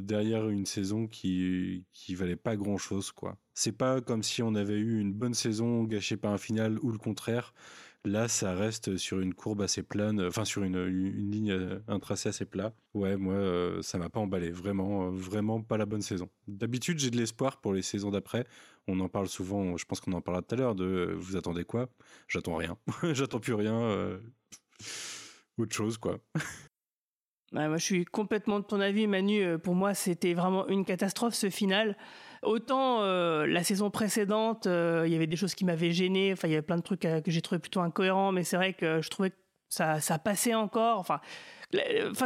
[0.00, 3.36] derrière une saison qui qui valait pas grand chose, quoi.
[3.52, 6.90] C'est pas comme si on avait eu une bonne saison gâchée par un final ou
[6.92, 7.52] le contraire.
[8.04, 12.44] Là, ça reste sur une courbe assez plane, enfin sur une, ligne, un tracé assez
[12.44, 12.74] plat.
[12.94, 14.50] Ouais, moi, euh, ça m'a pas emballé.
[14.50, 16.28] Vraiment, euh, vraiment pas la bonne saison.
[16.48, 18.44] D'habitude, j'ai de l'espoir pour les saisons d'après.
[18.88, 21.36] On en parle souvent, je pense qu'on en parlera tout à l'heure, de euh, vous
[21.36, 21.88] attendez quoi?
[22.26, 22.76] J'attends rien.
[23.12, 24.18] J'attends plus rien.
[25.56, 26.18] autre chose, quoi.
[27.52, 29.60] moi, je suis complètement de ton avis, Manu.
[29.60, 31.96] Pour moi, c'était vraiment une catastrophe ce final.
[32.42, 36.32] Autant euh, la saison précédente, euh, il y avait des choses qui m'avaient gêné.
[36.32, 38.56] Enfin, il y avait plein de trucs euh, que j'ai trouvé plutôt incohérents, mais c'est
[38.56, 39.36] vrai que je trouvais que
[39.68, 40.98] ça, ça passait encore.
[40.98, 41.20] Enfin,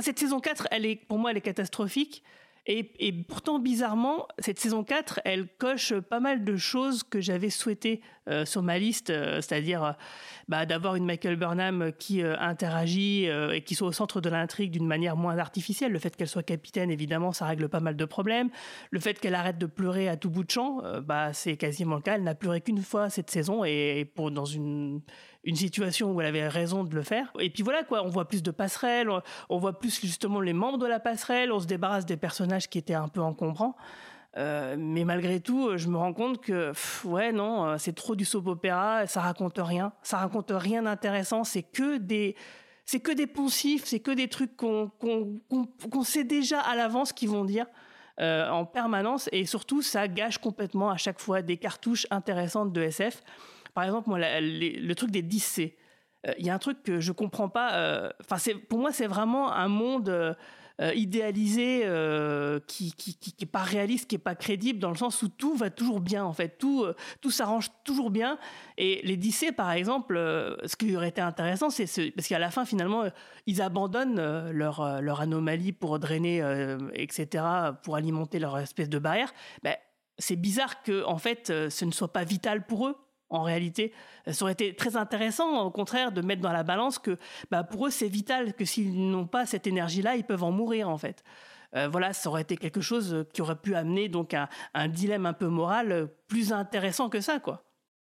[0.00, 2.22] cette saison 4, elle est, pour moi, elle est catastrophique.
[2.68, 8.00] Et, pourtant, bizarrement, cette saison 4, elle coche pas mal de choses que j'avais souhaité
[8.44, 9.94] sur ma liste, c'est-à-dire
[10.48, 14.28] bah, d'avoir une Michael Burnham qui euh, interagit euh, et qui soit au centre de
[14.28, 15.90] l'intrigue d'une manière moins artificielle.
[15.90, 18.50] Le fait qu'elle soit capitaine, évidemment, ça règle pas mal de problèmes.
[18.90, 21.96] Le fait qu'elle arrête de pleurer à tout bout de champ, euh, bah, c'est quasiment
[21.96, 22.14] le cas.
[22.14, 25.00] Elle n'a pleuré qu'une fois cette saison et, pour, dans une,
[25.46, 27.32] une situation où elle avait raison de le faire.
[27.38, 29.08] Et puis voilà, quoi, on voit plus de passerelles,
[29.48, 32.78] on voit plus justement les membres de la passerelle, on se débarrasse des personnages qui
[32.78, 33.76] étaient un peu encombrants.
[34.36, 36.72] Euh, mais malgré tout, euh, je me rends compte que,
[37.04, 41.42] ouais, non, euh, c'est trop du soap opéra, ça raconte rien, ça raconte rien d'intéressant,
[41.42, 42.36] c'est que des,
[42.84, 47.30] c'est que des poncifs, c'est que des trucs qu'on qu'on sait déjà à l'avance qu'ils
[47.30, 47.66] vont dire
[48.18, 53.22] en permanence, et surtout, ça gâche complètement à chaque fois des cartouches intéressantes de SF.
[53.76, 55.74] Par exemple, moi, le truc des 10C,
[56.38, 58.12] il y a un truc que je comprends pas.
[58.38, 60.36] C'est pour moi, c'est vraiment un monde
[60.78, 65.28] euh, idéalisé, euh, qui, qui, pas réaliste, qui est pas crédible, dans le sens où
[65.28, 68.38] tout va toujours bien en fait, tout, euh, s'arrange toujours bien.
[68.76, 70.16] Et les DC, par exemple,
[70.66, 73.04] ce qui aurait été intéressant, c'est ce, parce qu'à la fin finalement,
[73.46, 76.42] ils abandonnent leur, leur anomalie pour drainer,
[76.92, 77.44] etc.,
[77.82, 79.32] pour alimenter leur espèce de barrière.
[79.62, 79.76] Ben,
[80.18, 82.96] c'est bizarre que en fait, ce ne soit pas vital pour eux
[83.30, 83.92] en réalité.
[84.30, 87.18] Ça aurait été très intéressant, au contraire, de mettre dans la balance que
[87.50, 90.88] bah, pour eux, c'est vital, que s'ils n'ont pas cette énergie-là, ils peuvent en mourir,
[90.88, 91.22] en fait.
[91.74, 95.26] Euh, voilà, ça aurait été quelque chose qui aurait pu amener donc un, un dilemme
[95.26, 97.65] un peu moral plus intéressant que ça, quoi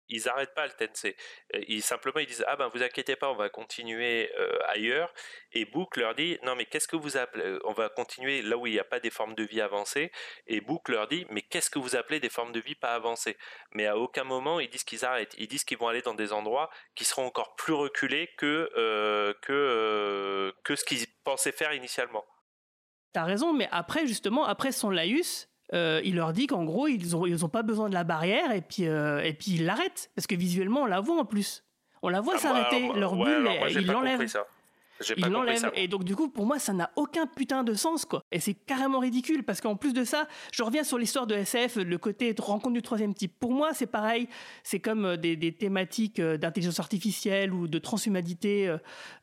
[0.09, 1.16] ils n'arrêtent pas le Tensei.
[1.55, 5.12] Euh, ils, simplement, ils disent Ah ben, vous inquiétez pas, on va continuer euh, ailleurs.
[5.53, 8.57] Et Book leur dit Non, mais qu'est-ce que vous appelez euh, On va continuer là
[8.57, 10.12] où il n'y a pas des formes de vie avancées.
[10.47, 13.37] Et Book leur dit Mais qu'est-ce que vous appelez des formes de vie pas avancées?
[13.73, 15.35] Mais à aucun moment, ils disent qu'ils arrêtent.
[15.38, 18.71] Ils disent qu'ils vont aller dans des endroits qui seront encore plus reculés que,
[19.42, 22.25] que, que ce qu'ils pensaient faire initialement.
[23.12, 27.11] T'as raison, mais après, justement, après son laïus, euh, il leur dit qu'en gros, ils
[27.11, 30.11] n'ont ils ont pas besoin de la barrière et puis, euh, et puis ils l'arrêtent.
[30.14, 31.64] Parce que visuellement, on la voit en plus.
[32.02, 32.92] On la voit ah, s'arrêter.
[32.94, 34.26] Leur bulle, ils l'enlèvent.
[35.16, 35.70] Il l'enlève.
[35.74, 38.22] Et donc, du coup, pour moi, ça n'a aucun putain de sens, quoi.
[38.32, 41.76] Et c'est carrément ridicule parce qu'en plus de ça, je reviens sur l'histoire de SF,
[41.76, 43.38] le côté rencontre du troisième type.
[43.38, 44.28] Pour moi, c'est pareil.
[44.62, 48.74] C'est comme euh, des, des thématiques euh, d'intelligence artificielle ou de transhumanité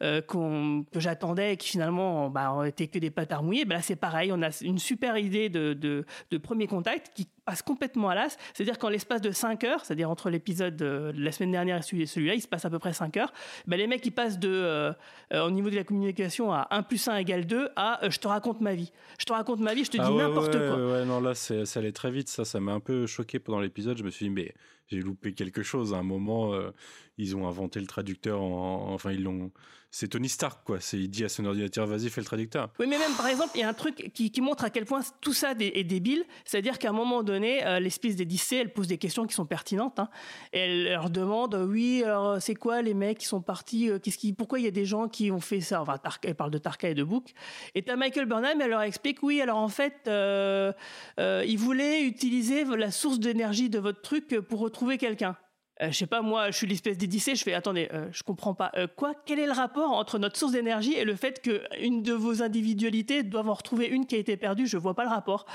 [0.01, 3.65] euh, que j'attendais et qui finalement bah, ont été que des patards mouillés.
[3.65, 4.31] Ben là, c'est pareil.
[4.31, 8.37] On a une super idée de, de, de premier contact qui passe complètement à l'as.
[8.53, 12.35] C'est-à-dire qu'en l'espace de 5 heures, c'est-à-dire entre l'épisode de la semaine dernière et celui-là,
[12.35, 13.33] il se passe à peu près 5 heures,
[13.67, 14.93] ben les mecs, ils passent de, euh,
[15.33, 18.27] au niveau de la communication à 1 plus 1 égale 2 à euh, je te
[18.27, 18.91] raconte ma vie.
[19.19, 20.91] Je te raconte ma vie, je te dis ah n'importe quoi.
[20.91, 22.29] Ouais, non, là, ça allait très vite.
[22.29, 23.97] Ça, ça m'a un peu choqué pendant l'épisode.
[23.97, 24.53] Je me suis dit, mais
[24.87, 25.93] j'ai loupé quelque chose.
[25.93, 26.71] À un moment, euh,
[27.17, 29.51] ils ont inventé le traducteur, enfin, ils l'ont
[29.95, 30.79] c'est Tony Stark, quoi.
[30.93, 32.71] Il dit à son ordinateur, vas-y, fais le traducteur.
[32.79, 35.01] Oui, mais même, par exemple, il y a un truc qui, montre à quel point
[35.21, 36.25] tout ça est débile.
[36.45, 39.45] C'est-à-dire qu'à un moment donné, euh, l'espèce des DC, elle pose des questions qui sont
[39.45, 39.99] pertinentes.
[39.99, 40.09] Hein.
[40.51, 44.57] elle leur demande, oui, alors, c'est quoi les mecs qui sont partis euh, qui, Pourquoi
[44.57, 45.83] il y a des gens qui ont fait ça?
[45.83, 47.31] Enfin, elle parle de Tarka et de Book.
[47.75, 50.73] Et t'as Michael Burnham, elle leur explique, oui, alors en fait, euh,
[51.19, 55.37] il voulait utiliser la source d'énergie de votre truc pour retrouver quelqu'un.
[55.83, 58.53] Euh, je sais pas, moi, je suis l'espèce d'Édicée, je fais, attendez, euh, je comprends
[58.53, 58.71] pas.
[58.77, 62.13] Euh, quoi Quel est le rapport entre notre source d'énergie et le fait qu'une de
[62.13, 64.67] vos individualités doive en retrouver une qui a été perdue?
[64.67, 65.45] Je vois pas le rapport.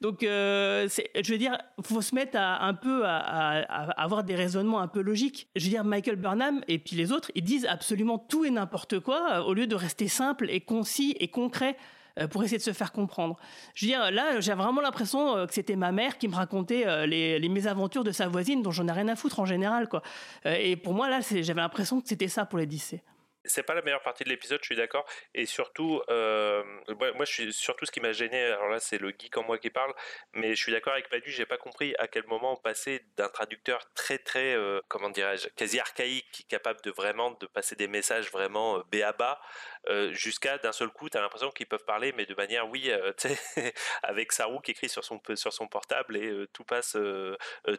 [0.00, 4.80] Donc, je veux dire, faut se mettre à, un peu à, à, avoir des raisonnements
[4.80, 5.48] un peu logiques.
[5.56, 9.00] Je veux dire, Michael Burnham et puis les autres, ils disent absolument tout et n'importe
[9.00, 11.76] quoi au lieu de rester simple et concis et concret.
[12.20, 13.36] Euh, pour essayer de se faire comprendre.
[13.74, 16.86] Je veux dire, là, j'ai vraiment l'impression euh, que c'était ma mère qui me racontait
[16.86, 20.02] euh, les, mésaventures de sa voisine, dont j'en ai rien à foutre en général, quoi.
[20.44, 23.02] Et pour moi, là, j'avais l'impression que c'était ça pour lycées
[23.46, 25.06] c'est pas la meilleure partie de l'épisode, je suis d'accord.
[25.34, 28.38] Et surtout, moi, je suis surtout ce qui m'a gêné.
[28.38, 29.92] Alors là, c'est le geek en moi qui parle,
[30.34, 31.30] mais je suis d'accord avec Padu.
[31.30, 34.56] J'ai pas compris à quel moment on passait d'un traducteur très très,
[34.88, 38.82] comment dirais-je, quasi archaïque, capable de vraiment de passer des messages vraiment euh,
[39.88, 43.28] euh, jusqu'à d'un seul coup, t'as l'impression qu'ils peuvent parler, mais de manière, oui, tu
[43.28, 46.96] sais, avec sa roue qui écrit sur son sur son portable et tout passe,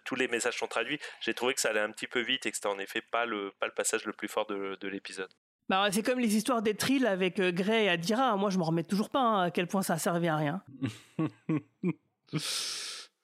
[0.06, 1.00] tous les messages sont traduits.
[1.20, 3.26] J'ai trouvé que ça allait un petit peu vite et que c'était en effet pas
[3.26, 5.32] le pas le passage le plus fort de, de l'épisode.
[5.72, 8.36] Bah, c'est comme les histoires des trilles avec euh, Gray et Adira.
[8.36, 10.62] Moi, je me remets toujours pas hein, à quel point ça a servi à rien.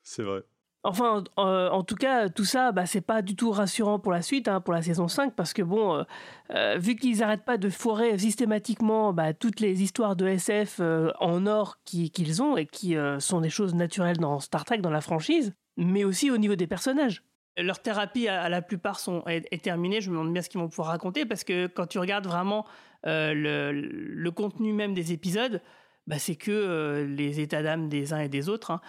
[0.02, 0.44] c'est vrai.
[0.88, 4.22] Enfin, euh, en tout cas, tout ça, bah, c'est pas du tout rassurant pour la
[4.22, 6.06] suite, hein, pour la saison 5, parce que bon,
[6.52, 10.80] euh, vu qu'ils n'arrêtent pas de foirer systématiquement bah, toutes les histoires de SF
[11.20, 15.02] en or qu'ils ont et qui sont des choses naturelles dans Star Trek, dans la
[15.02, 17.22] franchise, mais aussi au niveau des personnages
[17.58, 20.02] leur thérapie à, la plupart sont, est, terminée.
[20.02, 22.66] Je me demande bien ce qu'ils vont pouvoir raconter parce que quand tu regardes vraiment
[23.06, 25.62] euh, le, contenu même des épisodes,
[26.06, 28.72] bah, c'est que euh, les états d'âme des uns et des autres.
[28.72, 28.82] Hein.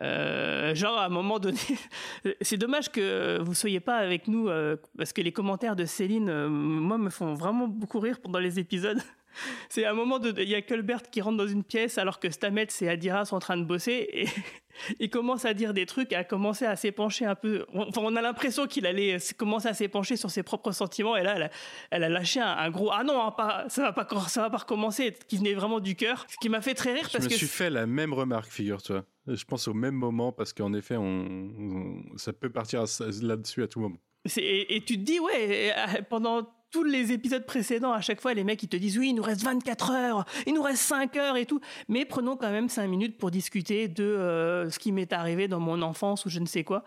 [0.00, 1.58] Euh, genre à un moment donné,
[2.40, 4.48] c'est dommage que vous soyez pas avec nous
[4.96, 9.00] parce que les commentaires de Céline, moi, me font vraiment beaucoup rire pendant les épisodes.
[9.68, 12.30] C'est un moment de, il y a Colbert qui rentre dans une pièce alors que
[12.30, 14.28] Stamets et Adira sont en train de bosser et
[15.00, 17.66] il commence à dire des trucs, à commencer à s'épancher un peu.
[17.74, 21.50] Enfin, on a l'impression qu'il allait commencer à s'épancher sur ses propres sentiments et là,
[21.90, 24.58] elle a, lâché un, gros ah non, hein, pas, ça va pas, ça va pas
[24.58, 26.26] recommencer, qui venait vraiment du cœur.
[26.28, 28.50] Ce qui m'a fait très rire parce que je me suis fait la même remarque,
[28.50, 29.04] figure-toi.
[29.26, 32.84] Je pense au même moment parce qu'en effet, on, ça peut partir
[33.22, 33.98] là-dessus à tout moment.
[34.36, 35.74] Et, et, tu te dis ouais,
[36.08, 39.14] pendant tous les épisodes précédents, à chaque fois, les mecs, ils te disent oui, il
[39.14, 41.60] nous reste 24 heures, il nous reste 5 heures et tout.
[41.88, 45.60] Mais prenons quand même 5 minutes pour discuter de euh, ce qui m'est arrivé dans
[45.60, 46.84] mon enfance ou je ne sais quoi.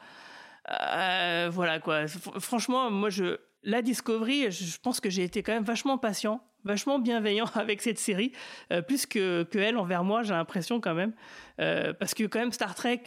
[0.71, 2.08] Euh, voilà quoi.
[2.08, 6.98] franchement, moi, je, la Discovery, je pense que j'ai été quand même vachement patient vachement
[6.98, 8.32] bienveillant avec cette série,
[8.74, 11.13] euh, plus que, que elle envers moi, j'ai l'impression quand même.
[11.58, 13.04] Parce que quand même Star Trek,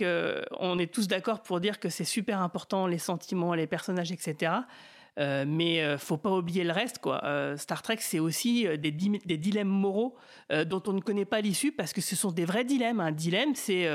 [0.60, 4.52] on est tous d'accord pour dire que c'est super important les sentiments, les personnages, etc.
[5.18, 7.24] Euh, mais euh, faut pas oublier le reste, quoi.
[7.24, 10.16] Euh, Star Trek, c'est aussi euh, des, dilemmes moraux
[10.66, 13.00] dont on ne connaît pas l'issue parce que ce sont des vrais dilemmes.
[13.00, 13.86] Un dilemme, c'est,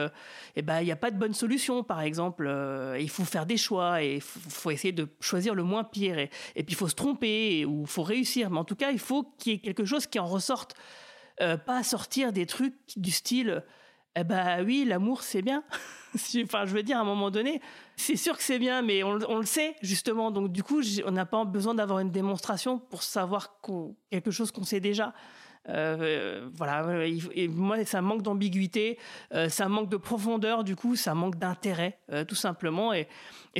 [0.56, 2.48] eh ben, il n'y a pas de bonne solution, par exemple.
[3.00, 6.20] Il faut faire des choix et il faut, essayer de choisir le moins pire.
[6.20, 8.52] Et, puis il faut se tromper ou il faut réussir.
[8.52, 10.76] Mais en tout cas, il faut qu'il y ait quelque chose qui en ressorte.
[11.40, 13.64] Pas sortir des trucs du style.
[14.15, 15.63] Eh ben oui, l'amour c'est bien.
[16.43, 17.60] Enfin, je veux dire, à un moment donné,
[17.95, 20.30] c'est sûr que c'est bien, mais on, le sait justement.
[20.30, 23.60] Donc du coup, on n'a pas besoin d'avoir une démonstration pour savoir
[24.12, 25.15] quelque chose qu'on sait déjà.
[25.69, 28.98] Euh, voilà, euh, il- et moi ça manque d'ambiguïté,
[29.33, 32.94] euh, ça manque de profondeur, du coup ça manque d'intérêt, euh, tout simplement.
[32.94, 33.08] Et,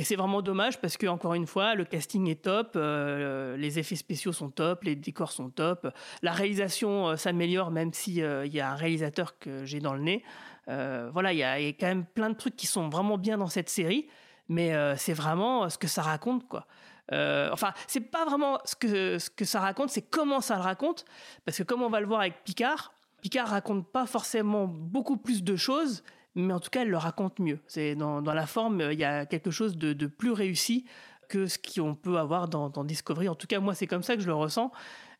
[0.02, 3.94] c'est vraiment dommage parce que encore une fois, le casting est top, euh, les effets
[3.96, 5.88] spéciaux sont top, les décors sont top,
[6.20, 9.94] la réalisation euh, s'améliore même si euh, il y a un réalisateur que j'ai dans
[9.94, 10.24] le nez.
[10.68, 13.48] Euh, voilà, il y, a quand même plein de trucs qui sont vraiment bien dans
[13.48, 14.08] cette série,
[14.48, 16.66] mais euh, c'est vraiment ce que ça raconte, quoi.
[17.12, 21.04] Euh, enfin, c'est pas vraiment ce que, ça raconte, c'est comment ça le raconte.
[21.44, 25.42] Parce que comme on va le voir avec Picard, Picard raconte pas forcément beaucoup plus
[25.42, 26.02] de choses,
[26.34, 27.60] mais en tout cas, elle le raconte mieux.
[27.66, 30.84] C'est dans, la forme, il y a quelque chose de, plus réussi
[31.28, 33.28] que ce qu'on peut avoir dans, Discovery.
[33.28, 34.72] En tout cas, moi, c'est comme ça que je le ressens.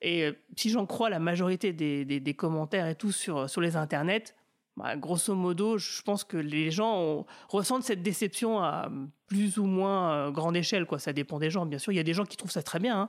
[0.02, 4.34] Et euh, si j'en crois la majorité des, commentaires et tout sur les internets,
[4.76, 8.90] bah, grosso modo, je pense que les gens ressentent cette déception à
[9.28, 10.86] plus ou moins euh, grande échelle.
[10.86, 10.98] Quoi.
[10.98, 11.92] Ça dépend des gens, bien sûr.
[11.92, 13.08] Il y a des gens qui trouvent ça très bien hein,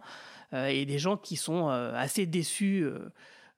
[0.53, 2.87] euh, et des gens qui sont euh, assez déçus,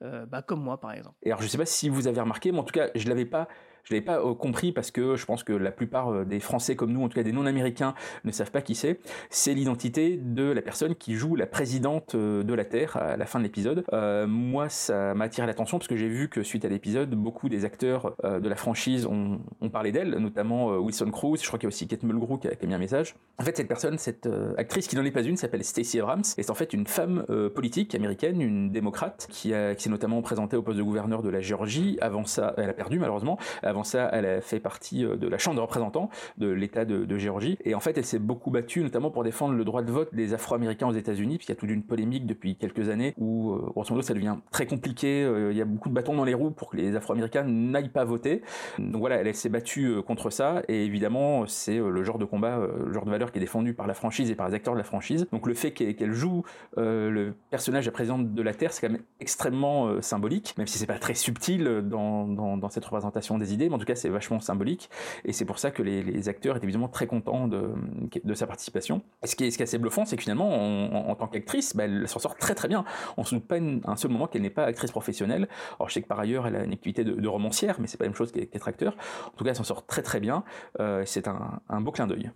[0.01, 1.15] bah, comme moi, par exemple.
[1.23, 3.25] Et alors, je sais pas si vous avez remarqué, mais en tout cas, je l'avais
[3.25, 3.47] pas.
[3.88, 6.75] Je l'avais pas euh, compris parce que je pense que la plupart euh, des Français
[6.75, 7.93] comme nous, en tout cas des non-américains,
[8.25, 8.99] ne savent pas qui c'est.
[9.29, 13.25] C'est l'identité de la personne qui joue la présidente euh, de la Terre à la
[13.25, 13.85] fin de l'épisode.
[14.27, 17.63] Moi, ça m'a attiré l'attention parce que j'ai vu que suite à l'épisode, beaucoup des
[17.63, 19.39] acteurs de la franchise ont,
[19.71, 21.39] parlé d'elle, notamment Wilson Cruz.
[21.41, 23.15] Je crois qu'il y a aussi Kate Mulgrew qui a, qui a mis un message.
[23.38, 24.27] En fait, cette personne, cette
[24.57, 26.23] actrice qui n'en est pas une, s'appelle Stacey Abrams.
[26.38, 30.61] Et c'est en fait une femme politique américaine, une démocrate, qui, s'est notamment présentée au
[30.61, 31.97] poste de gouverneur de la Géorgie.
[32.01, 33.38] Avant ça, elle a perdu malheureusement.
[33.84, 37.57] Ça, elle a fait partie euh, de la Chambre des représentants de l'État de, Géorgie.
[37.65, 40.34] Et en fait, elle s'est beaucoup battue, notamment pour défendre le droit de vote des
[40.34, 43.93] Afro-Américains aux États-Unis, puisqu'il y a toute une polémique depuis quelques années où, euh, grosso
[43.93, 45.23] modo, ça devient très compliqué.
[45.23, 47.89] euh, Il y a beaucoup de bâtons dans les roues pour que les Afro-Américains n'aillent
[47.89, 48.43] pas voter.
[48.78, 50.61] Donc voilà, elle, s'est battue contre ça.
[50.67, 53.88] Et évidemment, c'est le genre de combat, le genre de valeur qui est défendu par
[53.88, 55.28] la franchise et par les acteurs de la franchise.
[55.32, 56.43] Donc le fait qu'elle joue
[56.75, 60.78] le personnage de la présidente de la Terre, c'est quand même extrêmement symbolique, même si
[60.78, 64.89] c'est pas très subtil dans cette représentation des idées, en tout cas c'est vachement symbolique.
[65.26, 69.01] Et c'est pour ça que les, acteurs étaient évidemment très contents de, sa participation.
[69.24, 72.36] Ce qui est, assez bluffant, c'est que finalement, en, tant qu'actrice, bah, elle s'en sort
[72.36, 72.84] très très bien.
[73.18, 75.47] On se doute pas un seul moment qu'elle n'est pas actrice professionnelle.
[75.80, 78.05] Alors je sais que par ailleurs, elle a une activité de, romancière, mais c'est pas
[78.05, 78.95] la même chose qu'être acteur.
[79.28, 80.43] En tout cas, elle s'en sort très très bien.
[80.80, 82.32] Euh, c'est un, beau clin d'œil.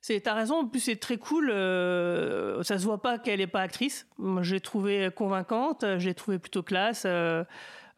[0.00, 1.50] C'est, t'as raison, en plus c'est très cool.
[1.50, 4.08] euh, ça se voit pas qu'elle est pas actrice.
[4.18, 7.04] L'ai trouvée convaincante, je l'ai trouvée plutôt classe.
[7.06, 7.44] euh,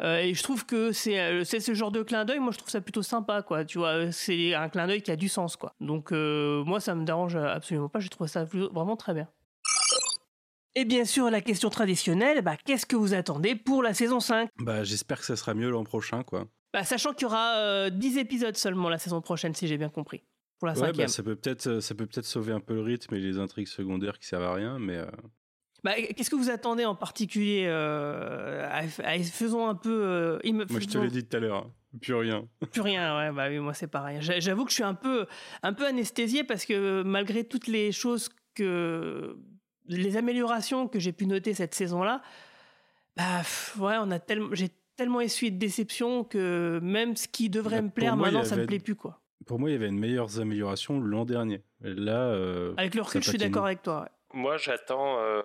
[0.02, 2.38] euh, et je trouve que c'est, euh, c'est ce genre de clin d'œil.
[2.40, 3.64] Moi, je trouve ça plutôt sympa, quoi.
[3.64, 5.74] Tu vois, c'est un clin d'œil qui a du sens, quoi.
[5.80, 8.00] Donc, euh, moi, ça me dérange absolument pas.
[8.00, 9.28] Je trouve ça vraiment très bien.
[10.76, 14.50] Et bien sûr, la question traditionnelle, bah, qu'est-ce que vous attendez pour la saison 5
[14.58, 16.46] Bah, j'espère que ça sera mieux l'an prochain, quoi.
[16.72, 19.88] bah, Sachant qu'il y aura euh, 10 épisodes seulement la saison prochaine, si j'ai bien
[19.88, 20.24] compris.
[20.58, 21.06] Pour la Ouais, cinquième.
[21.06, 23.68] bah, ça peut peut-être, ça peut peut-être sauver un peu le rythme et les intrigues
[23.68, 24.98] secondaires qui servent à rien, mais.
[25.84, 29.90] Bah, Qu'est-ce que vous attendez en particulier euh, à- à- Faisons un peu.
[30.04, 31.72] euh, il me- Moi, je te l'ai dit tout à l'heure, hein.
[32.00, 32.48] plus rien.
[32.72, 34.18] Plus rien, ouais, bah oui, moi c'est pareil.
[34.20, 35.26] J'a- J'avoue que je suis un peu,
[35.62, 39.36] un peu anesthésié parce que malgré toutes les choses que.
[39.86, 42.22] les améliorations que j'ai pu noter cette saison-là,
[43.16, 44.48] bah pff, ouais, on a tellement.
[44.52, 48.44] J'ai tellement essuyé de déception que même ce qui devrait Bah, me plaire moi, maintenant,
[48.44, 49.20] ça me plaît plus, quoi.
[49.46, 51.62] Pour moi, il y avait une meilleure amélioration l'an dernier.
[51.82, 52.28] Là.
[52.28, 54.02] euh, Avec le recul, je suis d'accord avec toi.
[54.02, 54.08] ouais.
[54.40, 55.42] Moi, j'attends euh,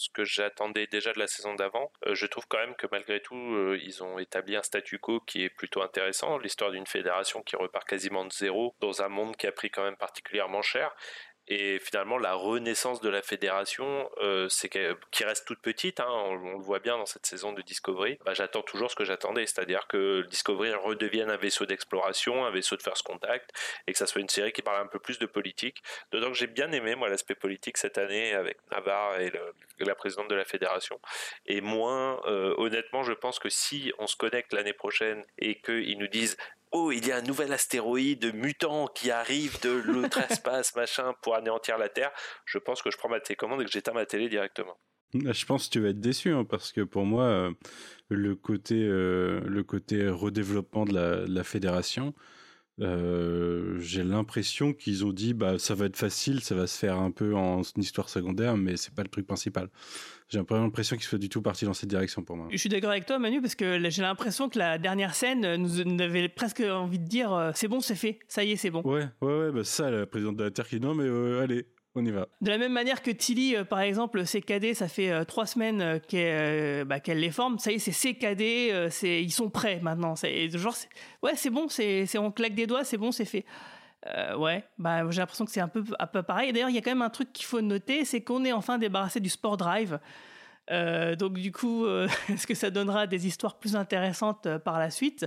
[0.00, 1.92] ce que j'attendais déjà de la saison d'avant.
[2.06, 5.20] Euh, je trouve quand même que malgré tout, euh, ils ont établi un statu quo
[5.20, 6.38] qui est plutôt intéressant.
[6.38, 9.84] L'histoire d'une fédération qui repart quasiment de zéro dans un monde qui a pris quand
[9.84, 10.94] même particulièrement cher.
[11.52, 15.98] Et finalement, la renaissance de la fédération, euh, c'est qui reste toute petite.
[15.98, 18.18] hein, on, le voit bien dans cette saison de Discovery.
[18.24, 22.76] Bah, j'attends toujours ce que j'attendais, c'est-à-dire que Discovery redevienne un vaisseau d'exploration, un vaisseau
[22.76, 23.50] de first contact,
[23.88, 25.82] et que ça soit une série qui parle un peu plus de politique.
[26.12, 29.32] D'autant que j'ai bien aimé moi l'aspect politique cette année avec Navarre et
[29.80, 31.00] la présidente de la fédération.
[31.46, 35.98] Et moins, euh, honnêtement, je pense que si on se connecte l'année prochaine et qu'ils
[35.98, 36.36] nous disent
[36.72, 41.34] Oh, il y a un nouvel astéroïde mutant qui arrive de l'autre espace, machin, pour
[41.34, 42.12] anéantir la Terre.
[42.44, 44.76] Je pense que je prends ma télécommande et que j'éteins ma télé directement.
[45.12, 47.50] Je pense que tu vas être déçu hein, parce que pour moi, euh,
[48.08, 52.14] le côté, euh, le côté redéveloppement de la, de la fédération,
[52.80, 56.98] euh, j'ai l'impression qu'ils ont dit bah ça va être facile, ça va se faire
[56.98, 59.68] un peu en histoire secondaire, mais c'est pas le truc principal.
[60.28, 62.46] J'ai pas l'impression qu'ils soient du tout partis dans cette direction pour moi.
[62.50, 65.84] Je suis d'accord avec toi, Manu, parce que j'ai l'impression que la dernière scène nous,
[65.84, 68.70] nous avait presque envie de dire euh, c'est bon, c'est fait, ça y est, c'est
[68.70, 68.82] bon.
[68.82, 71.42] Ouais, ouais, ouais, bah ça, la présidente de la Terre qui dit non, mais euh,
[71.42, 72.28] allez, on y va.
[72.40, 75.80] De la même manière que Tilly, euh, par exemple, CKD, ça fait euh, trois semaines
[75.82, 77.58] euh, qu'elle bah, les forme.
[77.58, 80.16] Ça y est, c'est CKD, euh, c'est ils sont prêts maintenant.
[80.16, 80.76] C'est genre,
[81.22, 83.44] ouais, c'est bon, c'est on claque des doigts, c'est bon, c'est fait.
[84.06, 86.52] Euh, ouais, bah, j'ai l'impression que c'est un peu, un peu pareil.
[86.52, 88.78] D'ailleurs, il y a quand même un truc qu'il faut noter, c'est qu'on est enfin
[88.78, 89.98] débarrassé du sport drive.
[90.70, 94.78] Euh, donc du coup, euh, est-ce que ça donnera des histoires plus intéressantes euh, par
[94.78, 95.26] la suite?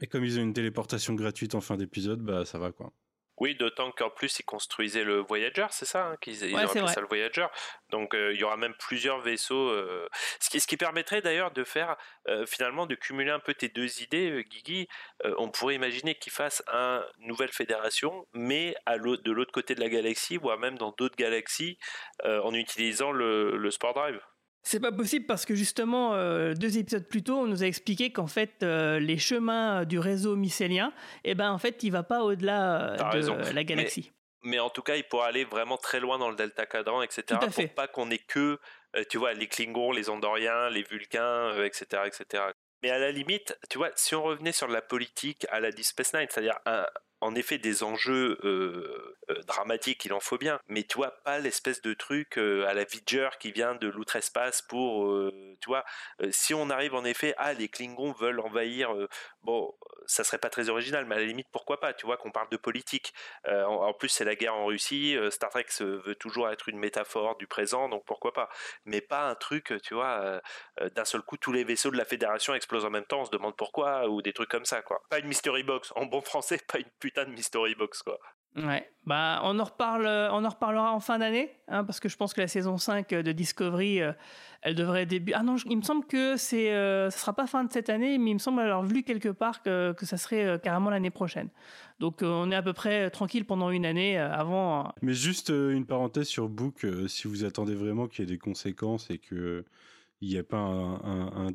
[0.00, 2.92] Et comme ils ont une téléportation gratuite en fin d'épisode, bah ça va quoi.
[3.38, 6.68] Oui, d'autant qu'en plus ils construisaient le Voyager, c'est ça hein, qu'ils ils Ouais, ont
[6.68, 7.46] appelé ça le Voyager.
[7.90, 9.70] Donc euh, il y aura même plusieurs vaisseaux.
[9.70, 10.08] euh,
[10.40, 11.96] ce, qui, ce qui permettrait d'ailleurs de faire
[12.28, 14.88] euh, finalement de cumuler un peu tes deux idées, Guigui.
[15.38, 19.88] On pourrait imaginer qu'ils fassent un nouvelle fédération, mais à de l'autre côté de la
[19.88, 21.78] galaxie, voire même dans d'autres galaxies,
[22.24, 24.20] en utilisant le, le Sport Drive.
[24.66, 28.12] C'est pas possible parce que justement, euh, deux épisodes plus tôt, on nous a expliqué
[28.12, 30.92] qu'en fait, euh, les chemins du réseau mycélien,
[31.22, 33.36] eh ben en fait, il va pas au-delà euh, de raison.
[33.54, 34.10] la galaxie.
[34.42, 37.22] Mais en tout cas, il pourra aller vraiment très loin dans le Delta Cadran, etc.
[37.26, 37.68] Tout à pour fait.
[37.68, 38.58] pas qu'on ait que,
[39.10, 42.42] tu vois, les Klingons, les Andoriens, les Vulcains, etc., etc.
[42.82, 45.84] Mais à la limite, tu vois, si on revenait sur la politique à la Deep
[45.84, 46.86] Space Nine, c'est-à-dire un-
[47.20, 51.38] en effet des enjeux euh, euh, dramatiques, il en faut bien, mais tu vois, pas
[51.38, 55.10] l'espèce de truc euh, à la Vidger qui vient de l'outre-espace pour,
[55.60, 55.84] tu vois,
[56.30, 58.90] si on arrive en effet, ah, les Klingons veulent envahir,
[59.42, 59.74] bon,
[60.06, 62.48] ça serait pas très original, mais à la limite, pourquoi pas, tu vois, qu'on parle
[62.50, 63.12] de politique.
[63.46, 66.78] Euh, en, plus, c'est la guerre en Russie, euh, Star Trek veut toujours être une
[66.78, 68.48] métaphore du présent, donc pourquoi pas.
[68.84, 70.40] Mais pas un truc, tu vois,
[70.80, 73.24] euh, d'un seul coup, tous les vaisseaux de la Fédération explosent en même temps, on
[73.24, 75.02] se demande pourquoi, ou des trucs comme ça, quoi.
[75.10, 78.18] Pas une mystery box, en bon français, pas une putain de mystery box, quoi.
[78.56, 82.16] Ouais, bah on en reparle, on en reparlera en fin d'année, hein, parce que je
[82.16, 84.12] pense que la saison 5 de Discovery, euh,
[84.62, 85.36] elle devrait débuter.
[85.36, 88.16] Ah non, il me semble que c'est, euh, ça sera pas fin de cette année,
[88.16, 91.10] mais il me semble avoir vu quelque part que, que ça serait euh, carrément l'année
[91.10, 91.48] prochaine.
[91.98, 94.86] Donc euh, on est à peu près tranquille pendant une année euh, avant.
[94.86, 98.28] euh, Mais juste euh, une parenthèse sur Book, euh, si vous attendez vraiment qu'il y
[98.28, 99.64] ait des conséquences et que euh,
[100.20, 101.52] il n'y a pas un- un- un-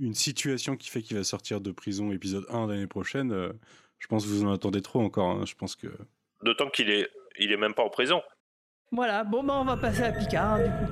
[0.00, 3.52] une situation qui fait qu'il va sortir de prison épisode 1 l'année prochaine, euh,
[4.00, 5.30] je pense que vous en attendez trop encore.
[5.30, 5.44] hein.
[5.46, 5.86] Je pense que
[6.42, 7.06] D'autant qu'il est,
[7.38, 8.22] il est même pas en prison.
[8.92, 10.90] Voilà, bon bah on va passer à Picard hein, du coup.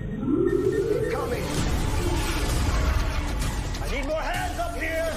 [3.80, 5.11] I need more hands up here!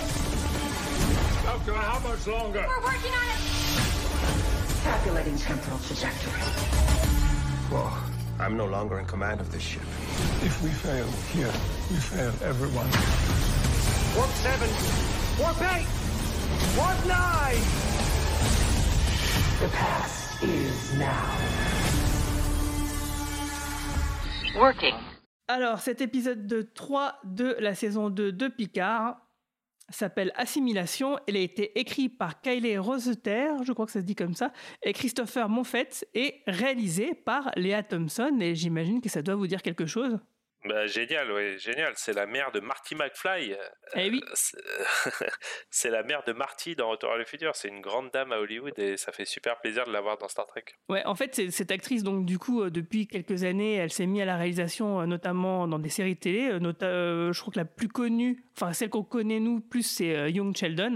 [1.43, 2.65] Doctor, how much longer?
[2.65, 3.41] We're working on it!
[4.83, 6.41] Calculating temporal trajectory.
[7.69, 7.91] Whoa.
[8.39, 9.83] I'm no longer in command of this ship.
[10.41, 11.53] If we fail here,
[11.91, 12.89] we fail everyone.
[14.17, 14.67] Warp 7!
[15.39, 15.85] Warp 8!
[16.77, 17.55] Warp 9!
[19.59, 21.37] The past is now.
[24.59, 24.95] Working.
[25.47, 29.17] Alors, cet épisode de 3 de la saison 2 de Picard
[29.89, 31.19] s'appelle Assimilation.
[31.27, 34.51] Il a été écrit par Kylie Roseter, je crois que ça se dit comme ça,
[34.81, 38.37] et Christopher Monfett, et réalisé par Léa Thompson.
[38.39, 40.17] Et j'imagine que ça doit vous dire quelque chose.
[40.63, 41.93] Bah, génial, ouais, génial.
[41.95, 43.55] C'est la mère de Marty McFly.
[43.95, 44.21] Eh oui.
[44.33, 44.57] C'est
[45.69, 47.55] c'est la mère de Marty dans Retour à le futur.
[47.55, 50.27] C'est une grande dame à Hollywood et ça fait super plaisir de la voir dans
[50.27, 50.65] Star Trek.
[50.89, 54.21] Ouais, en fait, cette actrice, donc du coup, euh, depuis quelques années, elle s'est mise
[54.21, 56.49] à la réalisation, euh, notamment dans des séries télé.
[56.51, 59.83] euh, nota- euh, je crois que la plus connue, enfin celle qu'on connaît nous plus,
[59.83, 60.95] c'est euh, Young Sheldon,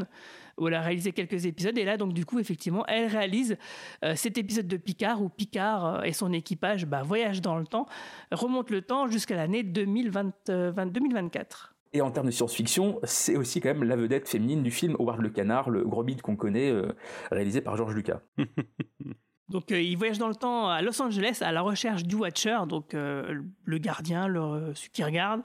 [0.58, 1.78] où elle a réalisé quelques épisodes.
[1.78, 3.58] Et là, donc du coup, effectivement, elle réalise
[4.04, 7.66] euh, cet épisode de Picard où Picard euh, et son équipage bah, voyagent dans le
[7.66, 7.86] temps,
[8.32, 11.76] remontent le temps jusqu'à l'année 2020, euh, 20 2024.
[11.96, 15.22] Et en termes de science-fiction, c'est aussi quand même la vedette féminine du film Howard
[15.22, 16.92] le Canard, le gros bide qu'on connaît, euh,
[17.32, 18.20] réalisé par George Lucas.
[19.50, 22.58] Donc euh, ils voyagent dans le temps à Los Angeles à la recherche du Watcher,
[22.68, 25.42] donc euh, le gardien, le, euh, celui qui regarde,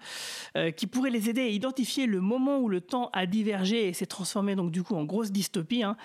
[0.56, 3.92] euh, qui pourrait les aider à identifier le moment où le temps a divergé et
[3.92, 5.82] s'est transformé donc du coup en grosse dystopie.
[5.82, 5.96] hein.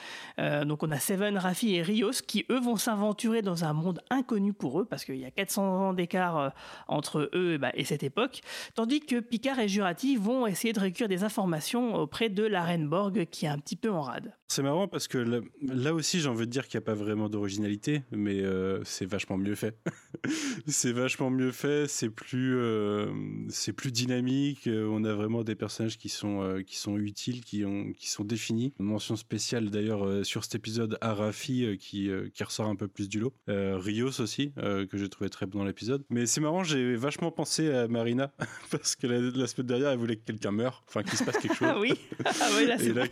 [0.65, 4.51] Donc on a Seven, Raffi et Rios qui eux vont s'aventurer dans un monde inconnu
[4.51, 6.53] pour eux parce qu'il y a 400 ans d'écart
[6.87, 8.41] entre eux et, bah, et cette époque,
[8.75, 12.87] tandis que Picard et Jurati vont essayer de récupérer des informations auprès de la reine
[12.87, 14.33] Borg qui est un petit peu en rade.
[14.47, 16.93] C'est marrant parce que là, là aussi, j'ai envie de dire qu'il n'y a pas
[16.93, 19.75] vraiment d'originalité, mais euh, c'est vachement mieux fait.
[20.67, 23.07] c'est vachement mieux fait, c'est plus, euh,
[23.49, 24.67] c'est plus dynamique.
[24.67, 28.07] euh, On a vraiment des personnages qui sont, euh, qui sont utiles, qui, ont, qui
[28.07, 28.71] sont définis.
[28.79, 33.09] Une mention spéciale d'ailleurs sur cet épisode à Rafi qui, qui ressort un peu plus
[33.09, 33.33] du lot.
[33.47, 36.03] Rios aussi, que j'ai trouvé très bon dans l'épisode.
[36.09, 38.31] Mais c'est marrant, j'ai vachement pensé à Marina
[38.71, 41.37] parce que la, la semaine dernière, elle voulait que quelqu'un meure, enfin qu'il se passe
[41.39, 41.67] quelque chose.
[41.69, 41.93] Ah oui,
[42.23, 43.05] ah oui là, Et là,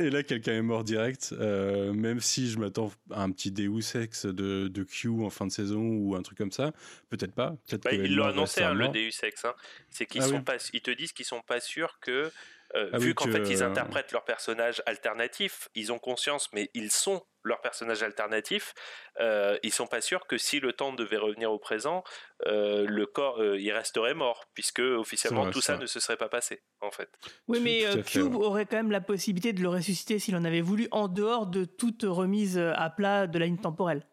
[0.00, 1.32] et là, quelqu'un est mort direct.
[1.38, 5.46] euh, même si je m'attends à un petit Deus Ex de, de Q en fin
[5.46, 6.72] de saison ou un truc comme ça,
[7.10, 7.50] peut-être pas.
[7.68, 8.88] Peut-être Bah, ils l'ont annoncé, hein, le.
[8.88, 9.44] Deus Ex.
[9.44, 9.54] hein.
[9.90, 10.42] C'est qu'ils Ah sont oui.
[10.42, 12.30] pas, ils te disent qu'ils sont pas sûrs que,
[12.74, 16.48] euh, Ah vu oui, qu'en que- fait ils interprètent leur personnage alternatif, ils ont conscience,
[16.52, 18.74] mais ils sont leur personnage alternatif.
[19.20, 22.02] Euh, ils sont pas sûrs que si le temps devait revenir au présent,
[22.46, 26.16] euh, le corps, euh, il resterait mort, puisque officiellement vrai, tout ça ne se serait
[26.16, 27.10] pas passé, en fait.
[27.46, 28.44] Oui, mais euh, fait, Cube ouais.
[28.44, 31.64] aurait quand même la possibilité de le ressusciter s'il en avait voulu, en dehors de
[31.64, 34.06] toute remise à plat de la ligne temporelle.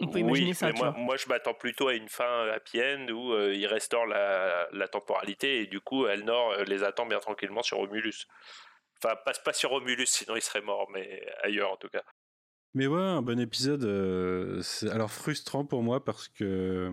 [0.00, 3.06] On peut imaginer oui, ça, mais moi, je m'attends plutôt à une fin happy end
[3.10, 7.20] où euh, il restaure la, la temporalité et du coup Elnor euh, les attend bien
[7.20, 8.26] tranquillement sur Romulus.
[9.02, 12.02] Enfin, pas, pas sur Romulus, sinon il serait mort, mais ailleurs en tout cas.
[12.74, 13.84] Mais ouais, un bon épisode.
[13.84, 16.90] euh, alors frustrant pour moi parce que euh,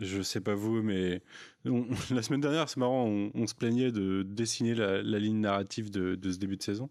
[0.00, 1.22] je sais pas vous, mais
[2.10, 6.38] la semaine dernière, c'est marrant, on, se plaignait de dessiner la, ligne narrative de, ce
[6.38, 6.90] début de saison.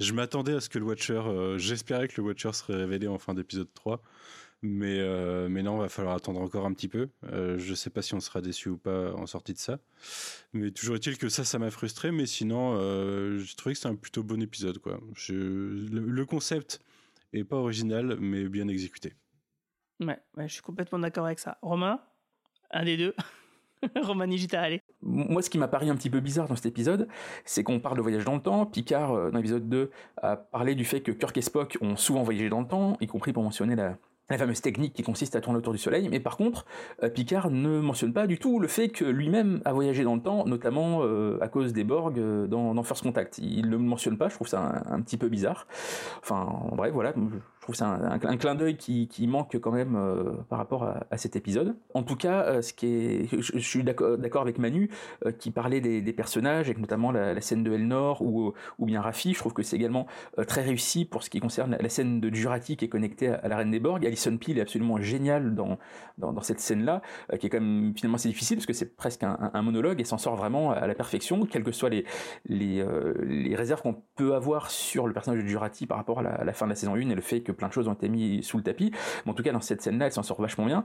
[0.00, 3.18] Je m'attendais à ce que le Watcher, euh, j'espérais que le Watcher serait révélé en
[3.18, 4.02] fin d'épisode 3.
[4.64, 7.08] Mais, euh, mais non, va falloir attendre encore un petit peu.
[7.32, 9.80] Euh, je sais pas si on sera déçu ou pas en sortie de ça.
[10.52, 12.12] Mais toujours est-il que ça, ça m'a frustré.
[12.12, 14.78] Mais sinon, euh, j'ai trouvé que c'était un plutôt bon épisode.
[14.78, 15.00] Quoi.
[15.16, 16.80] Je, le concept
[17.32, 19.14] est pas original, mais bien exécuté.
[20.00, 21.58] Ouais, ouais, je suis complètement d'accord avec ça.
[21.62, 22.00] Romain,
[22.70, 23.14] un des deux.
[24.02, 24.80] Romain Nigita, allez.
[25.00, 27.08] Moi, ce qui m'a paru un petit peu bizarre dans cet épisode,
[27.44, 28.66] c'est qu'on parle de voyage dans le temps.
[28.66, 29.90] Picard, euh, dans l'épisode 2,
[30.22, 33.06] a parlé du fait que Kirk et Spock ont souvent voyagé dans le temps, y
[33.06, 33.98] compris pour mentionner la,
[34.30, 36.08] la fameuse technique qui consiste à tourner autour du Soleil.
[36.08, 36.64] Mais par contre,
[37.02, 40.22] euh, Picard ne mentionne pas du tout le fait que lui-même a voyagé dans le
[40.22, 43.38] temps, notamment euh, à cause des Borg euh, dans, First Contact.
[43.38, 45.66] Il ne le mentionne pas, je trouve ça un, un petit peu bizarre.
[46.22, 47.14] Enfin, en bref, voilà,
[47.62, 51.16] je trouve ça un, un- clin d'œil qui, manque quand même euh, par rapport à,
[51.16, 51.76] cet épisode.
[51.94, 54.90] En tout cas, euh, ce qui est, je, suis d'accord avec Manu
[55.24, 59.32] euh, qui parlait des, personnages, avec notamment la, scène de Elnor ou, bien Raffi.
[59.32, 60.08] Je trouve que c'est également
[60.48, 63.56] très réussi pour ce qui concerne la, scène de Jurati qui est connectée à, la
[63.56, 64.04] Reine des Borg.
[64.04, 65.78] Alison Peel est absolument géniale dans,
[66.42, 67.00] cette scène-là,
[67.38, 70.18] qui est quand même finalement assez difficile parce que c'est presque un, monologue et s'en
[70.18, 75.12] sort vraiment à la perfection, quelles que soient les réserves qu'on peut avoir sur le
[75.12, 77.14] personnage de Jurati par rapport à la, à la fin de la saison 1 et
[77.14, 78.92] le fait que plein de choses ont été mis sous le tapis.
[79.24, 80.84] Mais en tout cas, dans cette scène-là, elle s'en sort vachement bien.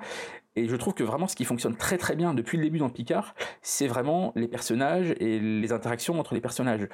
[0.55, 2.89] Et je trouve que vraiment ce qui fonctionne très très bien depuis le début dans
[2.89, 6.88] Picard, c'est vraiment les personnages et les interactions entre les personnages.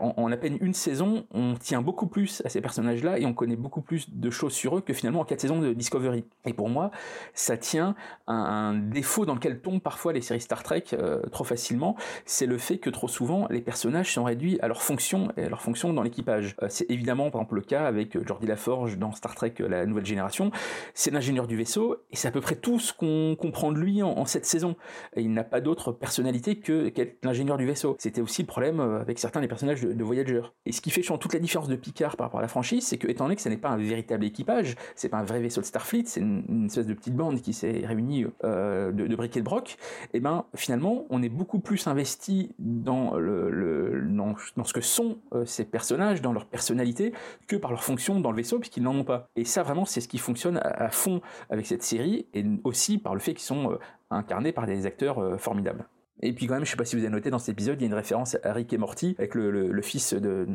[0.00, 3.56] En à peine une saison, on tient beaucoup plus à ces personnages-là et on connaît
[3.56, 6.24] beaucoup plus de choses sur eux que finalement en quatre saisons de Discovery.
[6.44, 6.90] Et pour moi,
[7.32, 7.94] ça tient
[8.26, 12.46] à un défaut dans lequel tombent parfois les séries Star Trek euh, trop facilement, c'est
[12.46, 15.62] le fait que trop souvent les personnages sont réduits à leur fonction et à leur
[15.62, 16.56] fonction dans l'équipage.
[16.62, 19.68] Euh, c'est évidemment par exemple le cas avec euh, Jordi Laforge dans Star Trek euh,
[19.68, 20.50] La Nouvelle Génération.
[20.94, 24.02] C'est l'ingénieur du vaisseau et c'est à peu près tout ce qu'on comprend de lui
[24.02, 24.76] en, cette saison.
[25.16, 26.92] Et il n'a pas d'autre personnalité que
[27.22, 27.96] l'ingénieur du vaisseau.
[27.98, 30.42] C'était aussi le problème euh, avec certains des personnages de, de Voyager.
[30.66, 32.98] Et ce qui fait toute la différence de Picard par rapport à la franchise, c'est
[32.98, 35.60] que étant donné que ce n'est pas un véritable équipage, c'est pas un vrai vaisseau
[35.60, 39.36] de Starfleet, c'est une, espèce de petite bande qui s'est réunie euh, de, de briques
[39.36, 39.76] et de broc,
[40.12, 45.64] et ben finalement on est beaucoup plus investi dans, le, dans, ce que sont ces
[45.64, 47.12] personnages, dans leur personnalité,
[47.46, 49.28] que par leur fonction dans le vaisseau, puisqu'ils n'en pas.
[49.36, 51.20] Et ça vraiment c'est ce qui fonctionne à, fond
[51.50, 53.78] avec cette série, et aussi par le fait qu'ils sont euh,
[54.10, 55.86] incarnés par des acteurs euh, formidables.
[56.20, 57.82] Et puis quand même, je sais pas si vous avez noté dans cet épisode, il
[57.82, 60.46] y a une référence à Rick et Morty avec le, fils de,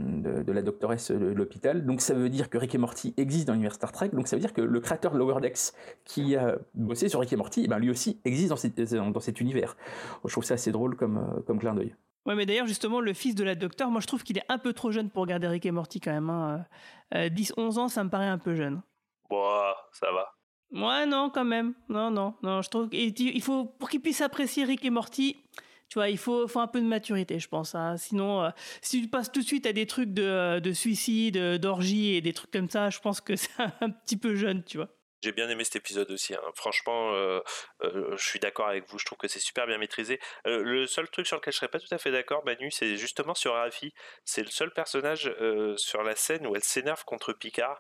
[0.46, 1.86] la doctoresse de l'hôpital.
[1.86, 4.10] Donc ça veut dire que Rick et Morty existe dans l'univers Star Trek.
[4.10, 5.72] Donc ça veut dire que le créateur de Lower Decks
[6.04, 9.20] qui a bossé sur Rick et Morty, eh ben lui aussi existe dans, cet- dans
[9.22, 9.78] cet univers.
[10.26, 11.96] Je trouve ça assez drôle comme, euh, comme clin d'œil.
[12.26, 14.58] Ouais, mais d'ailleurs, justement, le fils de la docteur, moi je trouve qu'il est un
[14.58, 16.30] peu trop jeune pour regarder Rick et Morty quand même.
[16.30, 16.66] hein.
[17.16, 18.82] Euh, 10-11 ans, ça me paraît un peu jeune.
[19.30, 19.46] Bon,
[19.92, 20.30] ça va.
[20.72, 21.74] Ouais, non, quand même.
[21.90, 22.62] Non, non, non.
[22.62, 25.36] Je trouve qu'il faut, pour qu'il puisse apprécier Rick et Morty,
[25.90, 27.76] tu vois, il faut, faut un peu de maturité, je pense.
[27.76, 27.98] hein.
[27.98, 28.50] Sinon, euh,
[28.82, 32.34] si tu passes tout de suite à des trucs de, de suicide, d'orgie et des
[32.34, 33.52] trucs comme ça, je pense que c'est
[33.82, 34.90] un petit peu jeune, tu vois.
[35.24, 36.34] J'ai bien aimé cet épisode aussi.
[36.36, 36.42] hein.
[36.54, 37.40] Franchement, euh,
[37.82, 39.00] euh, je suis d'accord avec vous.
[39.00, 40.20] Je trouve que c'est super bien maîtrisé.
[40.48, 42.98] Euh, le seul truc sur lequel je serais pas tout à fait d'accord, Manu, c'est
[42.98, 43.94] justement sur Rafi.
[44.26, 45.34] C'est le seul personnage
[45.78, 47.80] sur la scène où elle s'énerve contre Picard.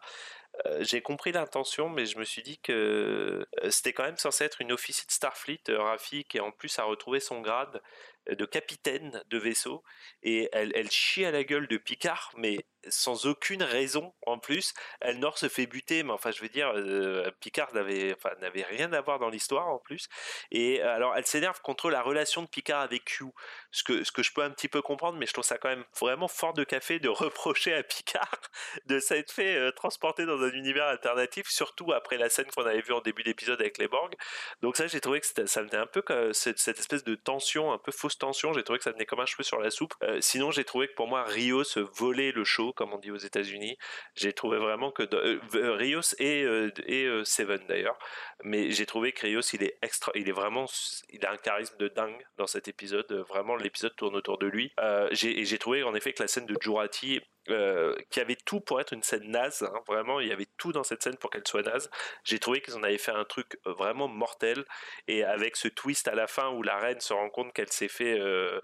[0.80, 4.72] J'ai compris l'intention, mais je me suis dit que c'était quand même censé être une
[4.72, 7.82] officier de Starfleet, Rafi, qui en plus a retrouvé son grade.
[8.30, 9.84] De capitaine de vaisseau
[10.22, 14.74] et elle, elle chie à la gueule de Picard, mais sans aucune raison en plus.
[15.02, 18.32] Elnor se fait buter, mais enfin, je veux dire, euh, Picard n'avait, enfin,
[18.70, 20.10] rien à voir dans l'histoire en plus.
[20.52, 23.26] Et alors, elle s'énerve contre la relation de Picard avec Q,
[23.72, 25.70] ce que, ce que je peux un petit peu comprendre, mais je trouve ça quand
[25.70, 28.42] même vraiment fort de café de reprocher à Picard
[28.86, 32.82] de s'être fait euh, transporter dans un univers alternatif, surtout après la scène qu'on avait
[32.82, 34.16] vue en début d'épisode avec les Borg.
[34.62, 36.04] Donc ça, j'ai trouvé que ça venait un peu
[36.34, 38.54] cette, cette, espèce de tension, un peu fausse tension.
[38.54, 39.94] J'ai trouvé que ça venait comme un cheveu sur la soupe.
[40.20, 43.18] sinon, j'ai trouvé que pour moi, Rio se volait le show comme on dit aux
[43.18, 43.78] États-Unis.
[44.16, 47.98] J'ai trouvé vraiment que euh, euh, Rios et, euh, et Seven d'ailleurs,
[48.44, 50.66] mais j'ai trouvé que Rios il est extra, il est vraiment,
[51.10, 53.12] il a un charisme de dingue dans cet épisode.
[53.30, 54.74] Vraiment, l'épisode tourne autour de lui.
[55.12, 58.94] j'ai trouvé en effet que la scène de Jurati euh, qui avait tout pour être
[58.94, 59.64] une scène naze.
[59.64, 61.90] Hein, vraiment, il y avait tout dans cette scène pour qu'elle soit naze.
[62.24, 64.66] J'ai trouvé qu'ils en avaient fait un truc euh, vraiment mortel.
[65.08, 67.90] Et avec ce twist à la fin où la reine se rend compte qu'elle s'est
[67.90, 68.62] fait euh,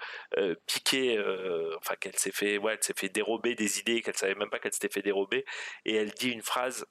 [0.66, 1.20] piquer,
[1.78, 4.60] enfin qu'elle s'est fait, ouais, elle s'est fait dérober des idées, qu'elle savait même pas
[4.60, 5.46] qu'elle s'était fait dérober.
[5.86, 6.86] Et elle dit une phrase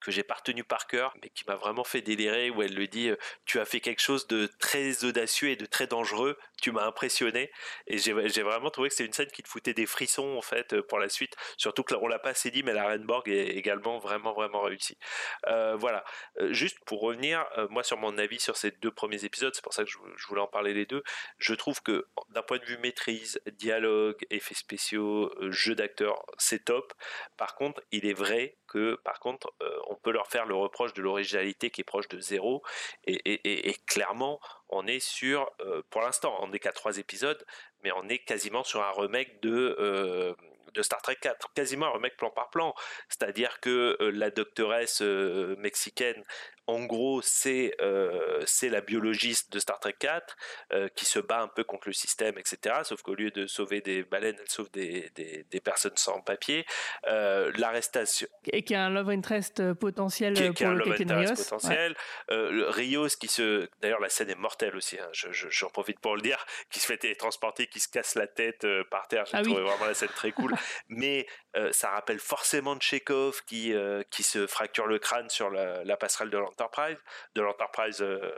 [0.00, 2.88] que j'ai pas retenu par cœur, mais qui m'a vraiment fait délirer, où elle lui
[2.88, 3.10] dit
[3.44, 7.50] Tu as fait quelque chose de très audacieux et de très dangereux, tu m'as impressionné.
[7.86, 10.80] Et j'ai vraiment trouvé que c'est une scène qui te foutait des frissons, en fait,
[10.82, 11.36] pour la suite.
[11.56, 14.98] Surtout que on l'a pas assez dit, mais la Renborg est également vraiment, vraiment réussie.
[15.46, 16.04] Euh, voilà.
[16.38, 19.62] Euh, juste pour revenir, euh, moi, sur mon avis sur ces deux premiers épisodes, c'est
[19.62, 19.98] pour ça que je,
[20.28, 21.02] voulais en parler les deux.
[21.38, 26.92] Je trouve que d'un point de vue maîtrise, dialogue, effets spéciaux, jeu d'acteur, c'est top.
[27.36, 28.56] Par contre, il est vrai
[29.04, 32.20] par contre euh, on peut leur faire le reproche de l'originalité qui est proche de
[32.20, 32.62] zéro
[33.06, 37.44] et, clairement on est sur euh, pour l'instant on n'est qu'à trois épisodes
[37.82, 40.34] mais on est quasiment sur un remake de euh,
[40.82, 42.74] Star Trek 4, quasiment un remake plan par plan.
[43.08, 46.24] C'est-à-dire que la doctoresse mexicaine
[46.70, 50.36] en gros, c'est euh, la biologiste de Star Trek 4
[50.72, 52.76] euh, qui se bat un peu contre le système, etc.
[52.84, 56.64] Sauf qu'au lieu de sauver des baleines, elle sauve des, des, personnes sans papier.
[57.08, 58.28] Euh, l'arrestation.
[58.52, 61.34] Et qui a un love interest potentiel qui, pour le Captain Rios.
[61.34, 61.96] potentiel.
[62.28, 63.68] Rios qui se.
[63.80, 66.98] D'ailleurs, la scène est mortelle aussi, hein, j'en profite pour le dire, qui se fait
[66.98, 69.26] télétransporter, qui se casse la tête par terre.
[69.26, 70.54] J'ai ah trouvé vraiment la scène très cool.
[70.88, 71.26] Mais
[71.72, 73.74] ça rappelle forcément Chekhov qui,
[74.10, 76.98] qui se fracture le crâne sur la, la passerelle de l'entrée
[77.34, 78.32] de l'Enterprise, euh,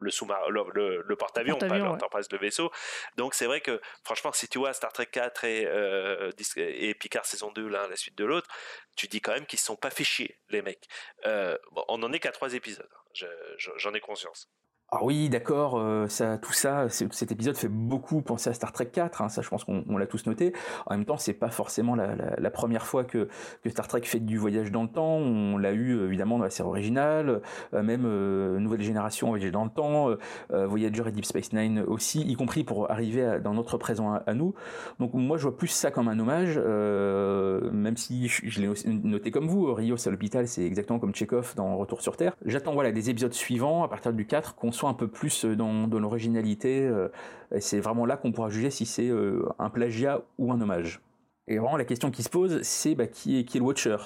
[0.00, 2.70] le sous-marin, le, porte-avions, pas l'Enterprise, de vaisseau.
[3.16, 7.26] Donc c'est vrai que franchement, si tu vois Star Trek 4 et, euh, et Picard
[7.26, 8.48] saison 2 l'un à la suite de l'autre,
[8.96, 10.86] tu dis quand même qu'ils se sont pas fait chier, les mecs.
[11.26, 11.58] Euh,
[11.88, 13.26] on en est qu'à trois épisodes, hein.
[13.56, 14.48] j'en ai conscience.
[14.96, 16.06] Ah oui, d'accord, euh,
[16.40, 19.64] tout ça, cet épisode fait beaucoup penser à Star Trek 4, hein, ça je pense
[19.64, 20.52] qu'on l'a tous noté.
[20.86, 23.26] En même temps, c'est pas forcément la, première fois que,
[23.66, 26.68] Star Trek fait du voyage dans le temps, on l'a eu évidemment dans la série
[26.68, 27.40] originale,
[27.72, 30.10] euh, même euh, Nouvelle Génération Voyage dans le temps,
[30.52, 34.54] Voyager et Deep Space Nine aussi, y compris pour arriver dans notre présent à, nous.
[35.00, 39.48] Donc moi je vois plus ça comme un hommage, même si je, l'ai noté comme
[39.48, 42.36] vous, Rios à l'hôpital c'est exactement comme Chekhov dans Retour sur Terre.
[42.46, 45.56] J'attends voilà, des épisodes suivants, à partir du 4, qu'on soit un peu plus euh,
[45.56, 46.86] dans, l'originalité.
[46.86, 47.08] Euh,
[47.60, 51.00] c'est vraiment là qu'on pourra juger si c'est euh, un plagiat ou un hommage.
[51.46, 53.96] Et vraiment, la question qui se pose, c'est bah, qui, est, qui est le Watcher?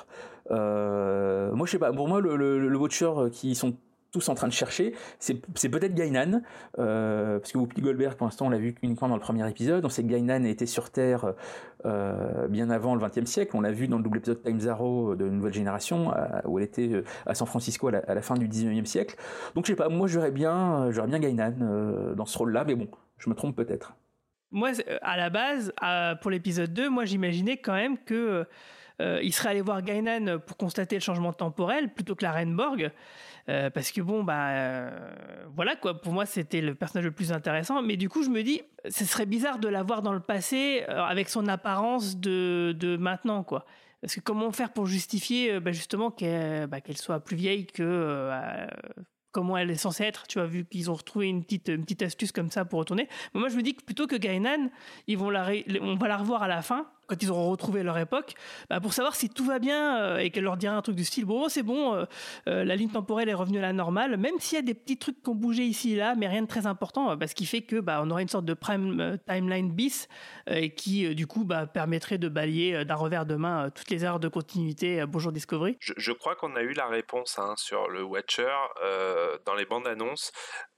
[0.50, 3.76] Moi, je sais pas, pour moi, le Watcher qui sont
[4.12, 5.34] tous en train de chercher, c'est
[5.68, 6.42] peut-être Gainan,
[6.78, 9.84] euh, parce que Whoopi Goldberg, pour l'instant, on l'a vu uniquement dans le premier épisode.
[9.84, 11.34] On sait que Gainan était sur Terre
[11.84, 13.54] euh, bien avant le XXe siècle.
[13.54, 16.12] On l'a vu dans le double épisode Time Zero de Nouvelle Génération,
[16.46, 19.16] où elle était euh, à San Francisco à la, fin du XIXe siècle.
[19.54, 22.88] Donc, je sais pas, moi, j'aurais bien, bien Gainan dans ce rôle-là, mais bon,
[23.18, 23.94] je me trompe peut-être.
[24.50, 24.70] Moi,
[25.02, 25.72] à la base,
[26.22, 28.46] pour l'épisode 2, moi, j'imaginais quand même que
[29.00, 32.90] il serait allé voir Gainan pour constater le changement temporel plutôt que la Reine Borg.
[33.48, 34.90] Euh, parce que bon, bah euh,
[35.54, 36.00] voilà quoi.
[36.00, 37.82] Pour moi, c'était le personnage le plus intéressant.
[37.82, 40.84] Mais du coup, je me dis, ce serait bizarre de la voir dans le passé
[40.88, 43.64] euh, avec son apparence de, de maintenant quoi.
[44.00, 48.30] Parce que comment faire pour justifier bah, justement bah, qu'elle soit plus vieille que
[49.32, 52.30] comment elle est censée être, tu vois, vu qu'ils ont retrouvé une petite, petite astuce
[52.30, 53.08] comme ça pour retourner.
[53.34, 54.70] moi, je me dis que plutôt que Gainan,
[55.08, 55.48] ils vont la
[55.80, 58.34] on va la revoir à la fin, quand ils auront retrouvé leur époque,
[58.68, 61.04] bah, pour savoir si tout va bien euh, et qu'elle leur dira un truc du
[61.04, 62.04] style bon c'est bon, euh,
[62.48, 64.98] euh, la ligne temporelle est revenue à la normale, même s'il y a des petits
[64.98, 67.46] trucs qui ont bougé ici et là, mais rien de très important, bah, ce qui
[67.46, 70.08] fait que bah, on aura une sorte de prime timeline bis
[70.76, 74.28] qui du coup bah, permettrait de balayer d'un revers de main toutes les erreurs de
[74.28, 75.04] continuité.
[75.06, 75.76] bonjour Discovery.
[75.80, 78.54] Je, crois qu'on a eu la réponse hein, sur le Watcher
[79.46, 80.32] dans les bandes annonces.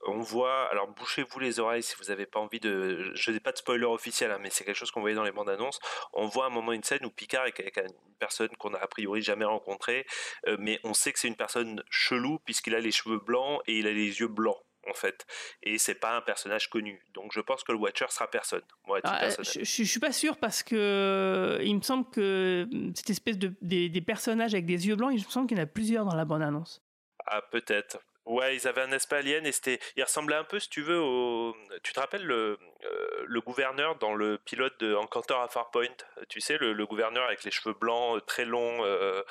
[0.07, 3.51] On voit, alors bouchez-vous les oreilles si vous n'avez pas envie de, je n'ai pas
[3.51, 5.79] de spoiler officiel, hein, mais c'est quelque chose qu'on voyait dans les bandes annonces
[6.20, 8.87] on voit un moment une scène où Picard est avec une personne qu'on n'a a
[8.87, 10.05] priori jamais rencontrée,
[10.47, 13.79] euh, mais on sait que c'est une personne chelou puisqu'il a les cheveux blancs et
[13.79, 14.57] il a les yeux blancs.
[14.89, 15.27] en fait.
[15.61, 16.99] Et c'est pas un personnage connu.
[17.13, 18.63] Donc je pense que le Watcher sera personne.
[18.87, 19.63] Moi, Ah, personnel.
[19.65, 23.37] je, je suis pas sûr parce que euh, il me semble que hum, cette espèce
[23.37, 25.67] de des, des personnages avec des yeux blancs, il me semble qu'il y en a
[25.67, 26.81] plusieurs dans la bande annonce.
[27.27, 27.99] Ah, peut-être.
[28.25, 29.79] Ouais, ils avaient un aspect alien et c'était.
[29.95, 31.55] Il ressemblait un peu, si tu veux, au.
[31.83, 35.87] Tu te rappelles le, euh, gouverneur dans le pilote de Encounter à Farpoint
[36.29, 38.85] Tu sais, le, gouverneur avec les cheveux blancs, euh, très longs.
[38.85, 39.23] euh,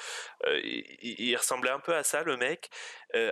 [1.02, 2.68] il, ressemblait un peu à ça, le mec.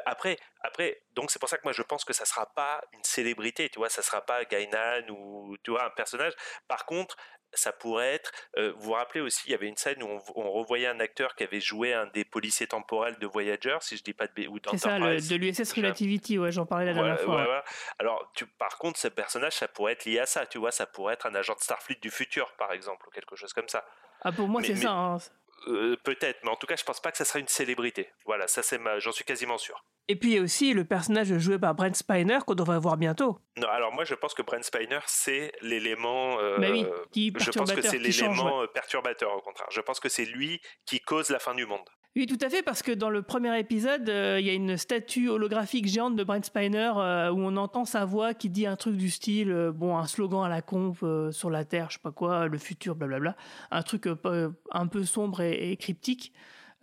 [0.06, 3.04] Après, après, donc c'est pour ça que moi je pense que ça sera pas une
[3.04, 6.34] célébrité, tu vois, ça sera pas Gainan ou tu vois un personnage.
[6.66, 7.16] Par contre,
[7.52, 8.30] ça pourrait être.
[8.56, 11.00] euh, vous vous rappelez aussi, il y avait une scène où on, on revoyait un
[11.00, 14.46] acteur qui avait joué un des policiers temporels de Voyager, si je dis pas de
[14.48, 17.36] ou C'est ça, le- de l'USS Relativity, ouais, j'en parlais la dernière Ouais, fois.
[17.36, 17.48] ouais, ouais.
[17.48, 17.62] ouais.
[17.98, 20.86] Alors, tu, par contre, ce personnage, ça pourrait être lié à ça, tu vois, ça
[20.86, 23.84] pourrait être un agent de Starfleet du futur, par exemple, ou quelque chose comme ça.
[24.22, 24.90] Ah, pour moi, c'est ça.
[24.92, 25.16] hein.
[25.66, 28.08] Euh, Peut-être, mais en tout cas, je pense pas que ça sera une célébrité.
[28.24, 29.84] Voilà, ça c'est ma, j'en suis quasiment sûr.
[30.10, 32.96] Et puis il y a aussi le personnage joué par Brent Spiner qu'on devrait voir
[32.96, 33.38] bientôt.
[33.58, 36.38] Non, alors moi je pense que Brent Spiner c'est l'élément.
[36.38, 38.64] euh, Bah oui, qui je pense que c'est l'élément ouais.
[38.64, 39.68] euh, perturbateur au contraire.
[39.70, 41.84] Je pense que c'est lui qui cause la fin du monde.
[42.16, 44.76] Oui, tout à fait, parce que dans le premier épisode, euh, il y a une
[44.76, 48.74] statue holographique géante de Brent Spiner euh, où on entend sa voix qui dit un
[48.74, 51.96] truc du style, euh, bon, un slogan à la con euh, sur la Terre, je
[51.96, 53.36] sais pas quoi, le futur, blablabla,
[53.70, 55.47] un truc un peu sombre et,
[55.78, 56.32] cryptique.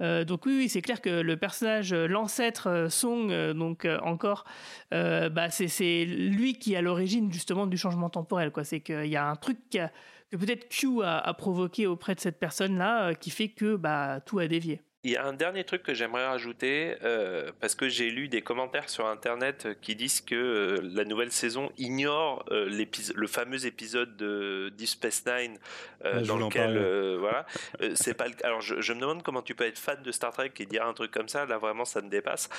[0.01, 4.45] Euh, donc oui, c'est clair que le personnage, euh, l'ancêtre euh, Song, donc encore,
[4.91, 8.51] bah, c'est lui qui est à l'origine justement du changement temporel.
[8.51, 8.63] quoi.
[8.63, 13.15] C'est qu'il y a un truc que peut-être Q a, provoqué auprès de cette personne-là
[13.15, 14.81] qui fait que bah, tout a dévié.
[15.05, 18.41] Il y a un dernier truc que j'aimerais rajouter, euh, parce que j'ai lu des
[18.41, 22.67] commentaires sur Internet euh, qui disent que euh, la nouvelle saison ignore euh,
[23.15, 25.59] le fameux épisode de Deep Space Nine,
[26.03, 27.45] je dans lequel, voilà,
[27.93, 28.27] c'est pas.
[28.27, 30.65] le- Alors, je, je me demande comment tu peux être fan de Star Trek et
[30.65, 31.45] dire un truc comme ça.
[31.45, 32.49] Là, vraiment, ça me dépasse,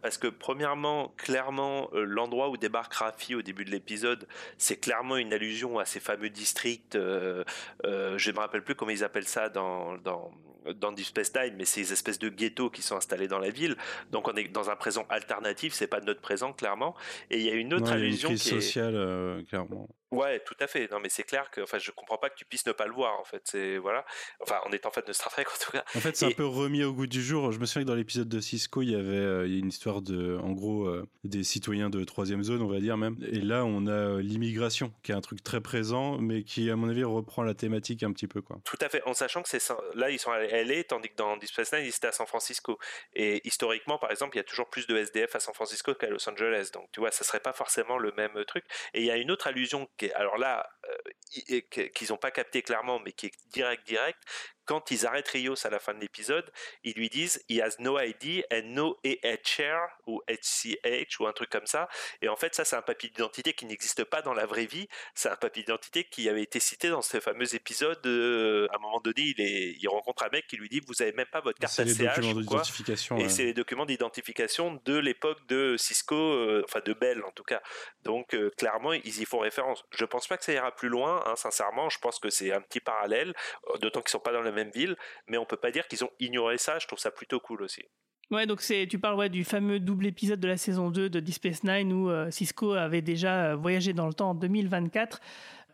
[0.00, 4.26] parce que premièrement, clairement, l'endroit où débarque Raffi au début de l'épisode,
[4.56, 6.94] c'est clairement une allusion à ces fameux districts.
[6.94, 7.44] je
[7.84, 10.30] ne me rappelle plus comment ils appellent ça dans dans
[10.76, 13.76] dans Deep Space Nine, mais ces espèces de ghettos qui sont installés dans la ville.
[14.10, 16.94] Donc on est dans un présent alternatif, c'est pas notre présent clairement.
[17.30, 18.60] Et il y a une autre Non, il y a une allusion crise qui est
[18.60, 19.88] sociale, euh, clairement.
[20.12, 20.90] Ouais, tout à fait.
[20.92, 22.92] Non, mais c'est clair que, enfin, je comprends pas que tu puisses ne pas le
[22.92, 23.40] voir, en fait.
[23.44, 24.04] C'est voilà.
[24.40, 25.84] Enfin, en étant fan de Star Trek, en tout cas.
[25.96, 27.50] En fait, c'est un peu remis au goût du jour.
[27.50, 30.38] Je me souviens que dans l'épisode de Cisco, il y avait euh, une histoire de,
[30.42, 33.16] en gros, euh, des citoyens de troisième zone, on va dire même.
[33.26, 36.76] Et là, on a euh, l'immigration, qui est un truc très présent, mais qui, à
[36.76, 38.58] mon avis, reprend la thématique un petit peu, quoi.
[38.64, 39.62] Tout à fait, en sachant que c'est
[39.94, 42.26] là ils sont à LA, tandis que dans Deep Space Nine ils étaient à San
[42.26, 42.78] Francisco.
[43.14, 46.08] Et historiquement, par exemple, il y a toujours plus de SDF à San Francisco qu'à
[46.08, 46.70] Los Angeles.
[46.74, 48.64] Donc tu vois, ça serait pas forcément le même truc.
[48.92, 52.62] Et il y a une autre allusion est, alors là, euh, qu'ils n'ont pas capté
[52.62, 54.18] clairement, mais qui est direct, direct.
[54.64, 56.50] Quand ils arrêtent Rios à la fin de l'épisode,
[56.84, 61.50] ils lui disent He has no ID and no AHR ou HCH ou un truc
[61.50, 61.88] comme ça.
[62.20, 64.88] Et en fait, ça, c'est un papier d'identité qui n'existe pas dans la vraie vie.
[65.14, 68.04] C'est un papier d'identité qui avait été cité dans ce fameux épisode.
[68.06, 71.02] euh, à un moment donné, il, est, il rencontre un mec qui lui dit Vous
[71.02, 73.16] avez même pas votre carte C'est les ACH documents ou quoi d'identification.
[73.18, 73.28] et ouais.
[73.28, 77.62] c'est les documents d'identification de l'époque de Cisco, euh, enfin de Bell en tout cas.
[78.02, 79.84] Donc euh, clairement, ils y font référence.
[79.90, 81.88] Je pense pas que ça ira plus loin, hein, sincèrement.
[81.90, 83.34] Je pense que c'est un petit parallèle,
[83.80, 84.96] d'autant qu'ils sont pas dans la même ville,
[85.28, 86.78] mais on peut pas dire qu'ils ont ignoré ça.
[86.78, 87.82] Je trouve ça plutôt cool aussi.
[88.30, 91.20] Ouais, donc c'est, tu parles ouais, du fameux double épisode de la saison 2 de
[91.20, 95.20] Deep Space Nine où euh, Cisco avait déjà euh, voyagé dans le temps en 2024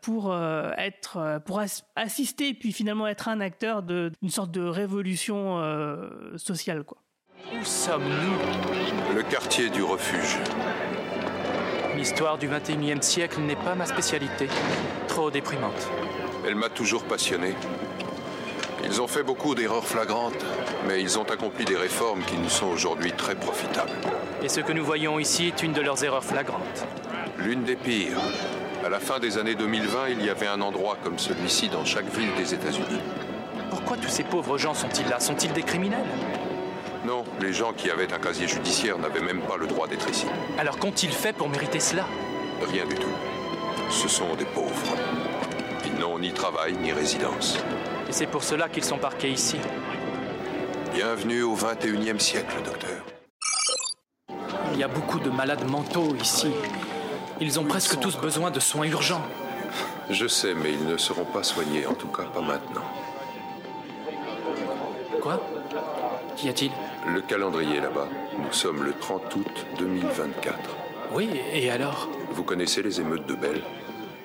[0.01, 4.51] pour euh, être euh, pour as- assister puis finalement être un acteur de- d'une sorte
[4.51, 6.97] de révolution euh, sociale quoi.
[7.53, 9.15] Où sommes-nous?
[9.15, 10.37] Le quartier du refuge.
[11.95, 14.47] L'histoire du 21e siècle n'est pas ma spécialité.
[15.07, 15.89] Trop déprimante.
[16.45, 17.53] Elle m'a toujours passionné.
[18.91, 20.43] Ils ont fait beaucoup d'erreurs flagrantes,
[20.87, 23.91] mais ils ont accompli des réformes qui nous sont aujourd'hui très profitables.
[24.41, 26.87] Et ce que nous voyons ici est une de leurs erreurs flagrantes.
[27.37, 28.17] L'une des pires.
[28.83, 32.11] À la fin des années 2020, il y avait un endroit comme celui-ci dans chaque
[32.15, 32.99] ville des États-Unis.
[33.69, 35.19] Pourquoi tous ces pauvres gens sont-ils là?
[35.19, 35.99] Sont-ils des criminels?
[37.05, 40.25] Non, les gens qui avaient un casier judiciaire n'avaient même pas le droit d'être ici.
[40.57, 42.05] Alors qu'ont-ils fait pour mériter cela?
[42.71, 43.13] Rien du tout.
[43.91, 44.95] Ce sont des pauvres.
[45.85, 47.59] Ils n'ont ni travail ni résidence.
[48.09, 49.57] Et c'est pour cela qu'ils sont parqués ici.
[50.95, 53.05] Bienvenue au 21e siècle, docteur.
[54.73, 56.51] Il y a beaucoup de malades mentaux ici.
[57.39, 59.21] Ils ont presque tous besoin de soins urgents.
[60.09, 62.85] Je sais, mais ils ne seront pas soignés, en tout cas pas maintenant.
[65.21, 65.39] Quoi?
[66.35, 66.71] Qu'y a-t-il?
[67.13, 68.07] Le calendrier là-bas,
[68.39, 70.57] nous sommes le 30 août 2024.
[71.11, 72.09] Oui, et alors?
[72.31, 73.61] Vous connaissez les émeutes de Bell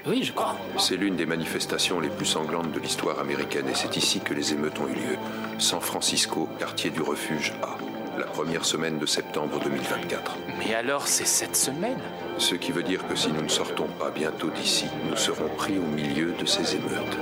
[0.07, 0.59] Oui, je crois.
[0.79, 4.53] C'est l'une des manifestations les plus sanglantes de l'histoire américaine et c'est ici que les
[4.53, 5.17] émeutes ont eu lieu.
[5.59, 7.79] San Francisco, quartier du refuge A.
[8.19, 10.37] la première semaine de septembre 2024.
[10.59, 11.99] Mais alors, c'est cette semaine
[12.37, 15.79] Ce qui veut dire que si nous ne sortons pas bientôt d'ici, nous serons pris
[15.79, 17.19] au milieu de ces émeutes.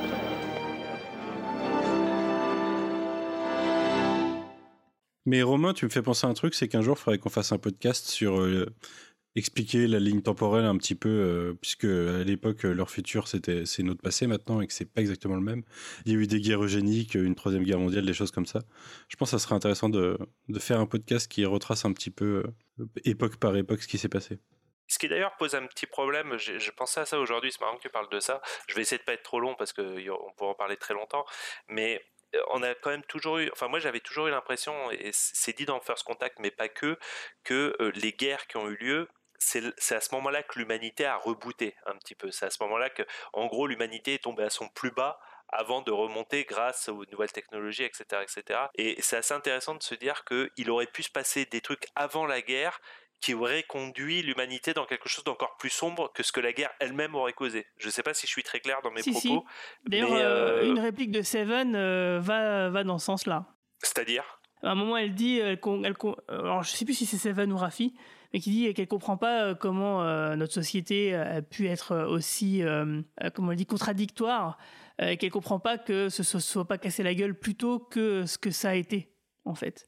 [5.25, 7.31] Mais Romain, tu me fais penser à un truc, c'est qu'un jour, il faudrait qu'on
[7.31, 8.67] fasse un podcast sur euh,
[9.35, 13.83] expliquer la ligne temporelle un petit peu, euh, puisque à l'époque, leur futur, c'était c'est
[13.83, 15.63] notre passé maintenant et que c'est pas exactement le même.
[16.05, 18.61] Il y a eu des guerres eugéniques, une troisième guerre mondiale, des choses comme ça.
[19.09, 20.19] Je pense que ça serait intéressant de,
[20.49, 22.45] de faire un podcast qui retrace un petit peu,
[22.81, 24.39] euh, époque par époque, ce qui s'est passé.
[24.89, 27.77] Ce qui d'ailleurs pose un petit problème, j'ai je pensais à ça aujourd'hui, c'est marrant
[27.77, 28.43] que tu parles de ça.
[28.69, 31.25] Je vais essayer de pas être trop long parce qu'on pourra en parler très longtemps,
[31.69, 32.05] mais
[32.35, 35.57] euh, on a quand même toujours eu, enfin moi j'avais toujours eu l'impression, et c'est
[35.57, 36.99] dit dans First Contact, mais pas que,
[37.45, 39.09] que euh, les guerres qui ont eu lieu,
[39.43, 42.31] c'est à ce moment-là que l'humanité a rebooté un petit peu.
[42.31, 45.19] C'est à ce moment-là que, en gros, l'humanité est tombée à son plus bas
[45.49, 48.61] avant de remonter grâce aux nouvelles technologies, etc., etc.
[48.75, 52.27] Et c'est assez intéressant de se dire qu'il aurait pu se passer des trucs avant
[52.27, 52.81] la guerre
[53.21, 56.73] qui aurait conduit l'humanité dans quelque chose d'encore plus sombre que ce que la guerre
[56.81, 57.67] elle-même aurait causé.
[57.77, 59.47] Je ne sais pas si je suis très clair dans mes Si, propos.
[59.49, 59.91] si.
[59.91, 63.47] D'ailleurs, mais, euh, euh, une réplique de Seven euh, va, va dans ce sens-là.
[63.79, 64.41] C'est-à-dire?
[64.65, 67.53] À un moment, elle dit, elle, elle euh, alors je sais plus si c'est Seven
[67.53, 67.95] ou Rafi,
[68.33, 72.63] mais qui dit qu'elle comprend pas euh, comment euh, notre société a pu être aussi,
[72.63, 74.59] euh, euh, comment elle dit, contradictoire,
[75.01, 78.25] euh, et qu'elle comprend pas que ce se soit pas cassé la gueule plutôt que
[78.27, 79.13] ce que ça a été,
[79.45, 79.87] en fait.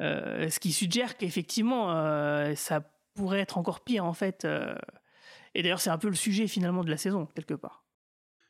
[0.00, 2.80] Euh, ce qui suggère qu'effectivement, euh, ça
[3.14, 4.44] pourrait être encore pire, en fait.
[4.44, 4.74] euh.
[5.54, 7.84] et d'ailleurs, c'est un peu le sujet finalement de la saison, quelque part.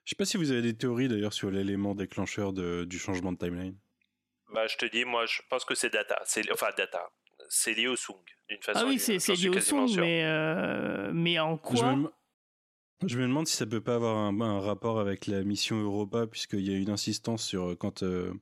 [0.04, 3.32] Je sais pas si vous avez des théories d'ailleurs sur l'élément déclencheur de- du changement
[3.32, 3.76] de timeline.
[4.52, 6.20] Bah, je te dis, moi, je pense que c'est data.
[6.26, 7.08] C'est enfin data.
[7.54, 8.16] C'est lié au Sung
[8.48, 8.80] d'une façon.
[8.80, 10.02] Ah ou oui, d'une c'est lié au sûr.
[10.02, 12.08] mais, euh, mais en Je quoi me,
[13.06, 16.26] je me demande si ça peut pas avoir un, un rapport avec la mission Europa,
[16.26, 18.32] puisqu'il y a une insistance sur euh, quand euh,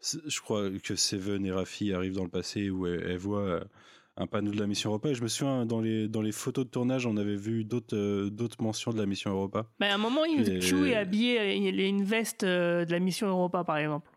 [0.00, 3.64] je crois que Seven et Rafi arrivent dans le passé où elle, elle voit euh,
[4.16, 5.10] un panneau de la mission Europa.
[5.10, 7.96] Et je me souviens dans les dans les photos de tournage, on avait vu d'autres
[7.96, 9.66] euh, d'autres mentions de la mission Europa.
[9.78, 12.98] Bah, à un moment, il, Et- est habillé, il a une veste euh, de la
[12.98, 14.10] mission Europa, par exemple.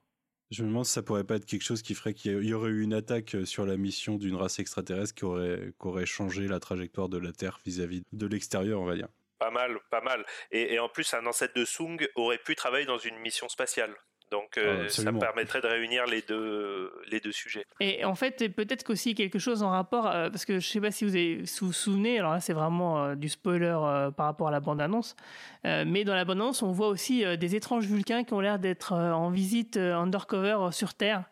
[0.52, 2.72] Je me demande si ça pourrait pas être quelque chose qui ferait qu'il y aurait
[2.72, 7.08] eu une attaque euh, sur la mission d'une race extraterrestre qui aurait, changé la trajectoire
[7.08, 9.08] de la Terre vis-à-vis de l'extérieur, on va dire.
[9.39, 10.26] Pas mal, pas mal.
[10.52, 13.95] Et en plus, un ancêtre de Sung aurait pu travailler dans une mission spatiale.
[14.32, 17.66] Donc, euh, Ah, ça permettrait de réunir les deux, les deux sujets.
[17.82, 20.90] Et en fait, peut-être qu'aussi quelque chose en rapport, euh, parce que je sais pas
[20.92, 24.10] si vous avez- si vous vous souvenez, alors là c'est vraiment euh, du spoiler euh,
[24.10, 25.18] par rapport à la bande-annonce,
[25.66, 28.58] euh, mais dans la bande-annonce on voit aussi euh, des étranges vulcains qui ont l'air
[28.58, 31.24] d'être euh, en visite euh, undercover euh, sur Terre.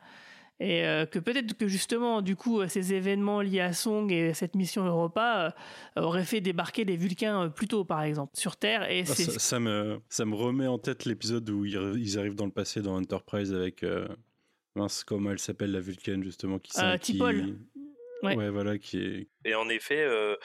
[0.61, 4.33] Et euh, que peut-être que justement, du coup, euh, ces événements liés à Song et
[4.33, 5.55] cette mission Europa
[5.97, 8.89] euh, auraient fait débarquer les Vulcains euh, plus tôt, par exemple, sur Terre.
[8.91, 12.35] Et Ah, ça, ça me, ça me remet en tête l'épisode où ils, ils arrivent
[12.35, 13.83] dans le passé dans Enterprise avec.
[13.83, 14.07] euh,
[14.75, 17.57] mince, comment elle s'appelle, la Vulcaine, justement qui Euh, T'Pol.
[18.21, 18.35] Ouais.
[18.35, 18.49] Ouais.
[18.49, 19.27] voilà, qui est.
[19.45, 20.35] Et en effet, euh,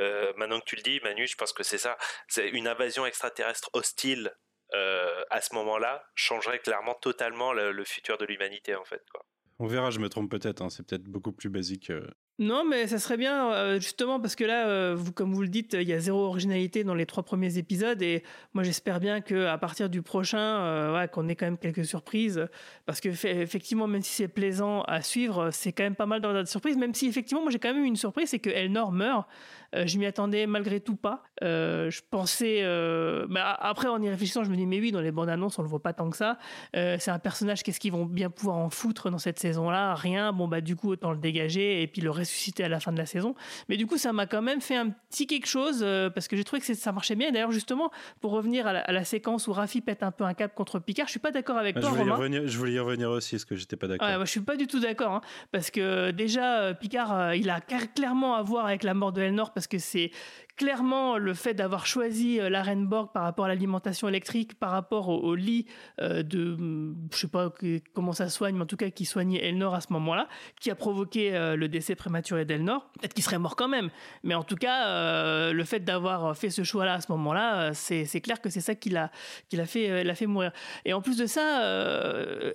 [0.00, 1.96] euh, maintenant que tu le dis, Manu, je pense que c'est ça.
[2.28, 4.30] C'est une invasion extraterrestre hostile
[4.72, 9.02] euh, à ce moment-là changerait clairement totalement le, le futur de l'humanité, en fait.
[9.10, 9.24] Quoi.
[9.60, 11.90] On verra, je me trompe peut-être, hein, c'est peut-être beaucoup plus basique.
[11.90, 12.06] euh.
[12.40, 15.48] Non, mais ça serait bien, euh, justement, parce que là, euh, vous, comme vous le
[15.48, 18.24] dites, il y a zéro originalité dans les trois premiers épisodes, et
[18.54, 22.48] moi j'espère bien qu'à partir du prochain, ouais, qu'on ait quand même quelques surprises,
[22.86, 26.32] parce que effectivement, même si c'est plaisant à suivre, c'est quand même pas mal dans
[26.34, 28.90] de surprises, même si effectivement, moi j'ai quand même eu une surprise, c'est que Elnor
[28.90, 29.28] meurt.
[29.74, 31.22] Euh, je m'y attendais malgré tout pas.
[31.42, 35.00] Euh, je pensais, euh, bah, après en y réfléchissant, je me dis mais oui, dans
[35.00, 36.38] les bandes annonces, on le voit pas tant que ça.
[36.74, 39.94] C'est un personnage, qu'est-ce qu'ils vont bien pouvoir en foutre dans cette saison-là?
[39.94, 40.32] Rien.
[40.32, 42.98] Bon bah du coup autant le dégager et puis le ressusciter à la fin de
[42.98, 43.34] la saison.
[43.68, 46.44] Mais du coup ça m'a quand même fait un petit quelque chose parce que j'ai
[46.44, 47.30] trouvé que ça marchait bien.
[47.32, 50.34] D'ailleurs justement pour revenir à la, à la séquence où Rafi pète un peu un
[50.34, 52.16] cap contre Picard, je suis pas d'accord avec Ah, toi je, voulais y Romain.
[52.22, 54.06] revenir, je voulais y revenir aussi, parce que j'étais pas d'accord.
[54.08, 55.20] Ouais, moi, je suis pas du tout d'accord, hein,
[55.52, 59.52] parce que déjà Picard, il a clair- clairement à voir avec la mort de Elnor,
[59.52, 60.10] parce que c'est
[60.56, 64.70] clairement le fait d'avoir choisi euh, la reine Borg par rapport à l'alimentation électrique, par
[64.70, 65.66] rapport au, lit
[66.00, 67.52] euh, de, hum, je sais pas
[67.92, 70.28] comment ça soigne, mais en tout cas qui soignait Elnor à ce moment-là,
[70.60, 72.88] qui a provoqué euh, le décès prématuré d'Elnor.
[73.00, 73.90] Peut-être qu'il serait mort quand même,
[74.22, 78.40] mais en tout cas, le fait d'avoir fait ce choix-là à ce moment-là, c'est clair
[78.40, 79.10] que c'est ça qui l'a
[79.48, 80.52] qui l'a fait, l'a fait mourir.
[80.84, 81.60] Et en plus de ça,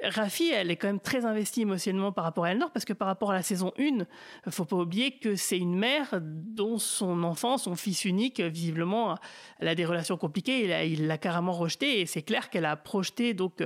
[0.03, 3.07] Rafi, elle est quand même très investie émotionnellement par rapport à Elnor, parce que par
[3.07, 4.05] rapport à la saison 1,
[4.49, 9.17] faut pas oublier que c'est une mère dont son enfant, son fils, unique, visiblement,
[9.59, 10.87] elle a des relations compliquées.
[10.87, 13.63] Il l'a carrément rejeté et c'est clair qu'elle a projeté donc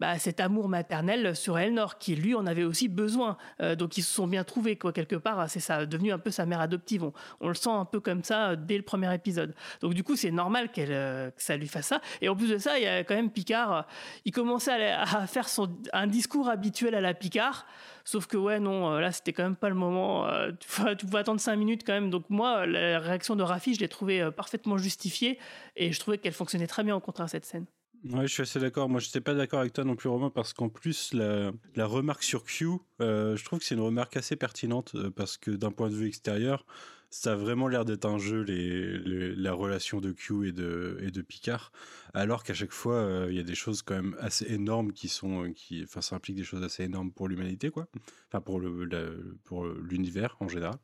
[0.00, 3.36] bah, cet amour maternel sur Elnor, qui lui en avait aussi besoin.
[3.60, 5.48] Euh, donc ils se sont bien trouvés quoi quelque part.
[5.50, 7.10] C'est ça, devenu un peu sa mère adoptive.
[7.40, 9.54] On, le sent un peu comme ça euh, dès le premier épisode.
[9.82, 12.00] Donc du coup c'est normal qu'elle euh, que ça lui fasse ça.
[12.22, 13.86] Et en plus de ça, il y a quand même Picard.
[14.24, 17.66] il commençait à, faire son, un discours habituel à la Picard.
[18.10, 20.28] Sauf que ouais, non, là c'était quand même pas le moment.
[20.58, 22.10] tu pouvais attendre cinq minutes quand même.
[22.10, 25.38] Donc moi, la réaction de Rafi, je l'ai trouvée parfaitement justifiée
[25.76, 27.66] et je trouvais qu'elle fonctionnait très bien au contraire cette scène.
[28.04, 28.88] Ouais, je suis assez d'accord.
[28.88, 31.52] Moi, je n'étais pas d'accord avec toi non plus, Romain, parce qu'en plus, la,
[31.86, 35.50] remarque sur Q, euh, je trouve que c'est une remarque assez pertinente, euh, parce que
[35.50, 36.64] d'un point de vue extérieur,
[37.10, 41.10] ça a vraiment l'air d'être un jeu, les, la relation de Q et de, et
[41.10, 41.72] de Picard,
[42.14, 45.08] alors qu'à chaque fois, euh, il y a des choses quand même assez énormes qui
[45.08, 47.88] sont, qui, enfin, ça implique des choses assez énormes pour l'humanité, quoi.
[48.28, 50.76] Enfin, pour le, pour l'univers en général.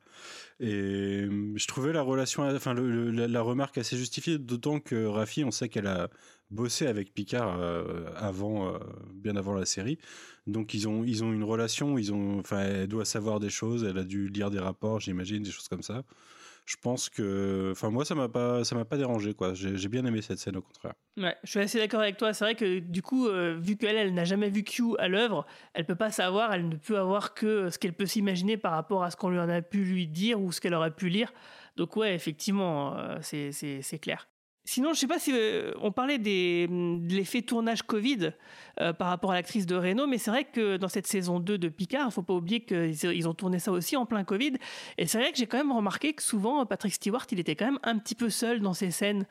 [0.59, 5.51] Et je trouvais la relation, enfin, la, la, remarque assez justifiée, d'autant que Rafi, on
[5.51, 6.09] sait qu'elle a
[6.49, 8.79] bossé avec Picard euh, avant, euh,
[9.13, 9.97] bien avant la série.
[10.45, 13.83] Donc ils ont, ils ont une relation, ils ont, enfin, elle doit savoir des choses,
[13.83, 16.03] elle a dû lire des rapports, j'imagine, des choses comme ça.
[16.65, 19.53] Je pense que, enfin moi ça m'a pas, ça m'a pas dérangé quoi.
[19.53, 20.93] J'ai bien aimé cette scène au contraire.
[21.15, 22.33] Ouais, je suis assez d'accord avec toi.
[22.33, 25.45] C'est vrai que du coup, euh, vu qu'elle, elle n'a jamais vu Q à l'œuvre,
[25.73, 29.03] elle peut pas savoir, elle ne peut avoir que ce qu'elle peut s'imaginer par rapport
[29.03, 31.31] à ce qu'on lui en a pu lui dire ou ce qu'elle aurait pu lire.
[31.77, 34.27] Donc ouais, effectivement, c'est clair.
[34.69, 38.33] Sinon, je sais pas si euh, on parlait des, de l'effet tournage Covid
[38.81, 41.57] euh, par rapport à l'actrice de Reno, mais c'est vrai que dans cette saison 2
[41.57, 44.55] de Picard, il faut pas oublier qu'ils ont tourné ça aussi en plein Covid.
[44.97, 47.63] Et c'est vrai que j'ai quand même remarqué que souvent Patrick Stewart, il était quand
[47.63, 49.25] même un petit peu seul dans ses scènes.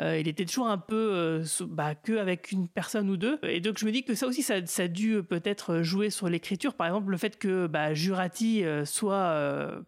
[0.00, 3.38] Euh, il était toujours un peu euh, bah, que avec une personne ou deux.
[3.42, 6.74] Et donc je me dis que ça aussi, ça, a dû peut-être jouer sur l'écriture.
[6.74, 9.10] Par exemple, le fait que bah, Jurati euh, soit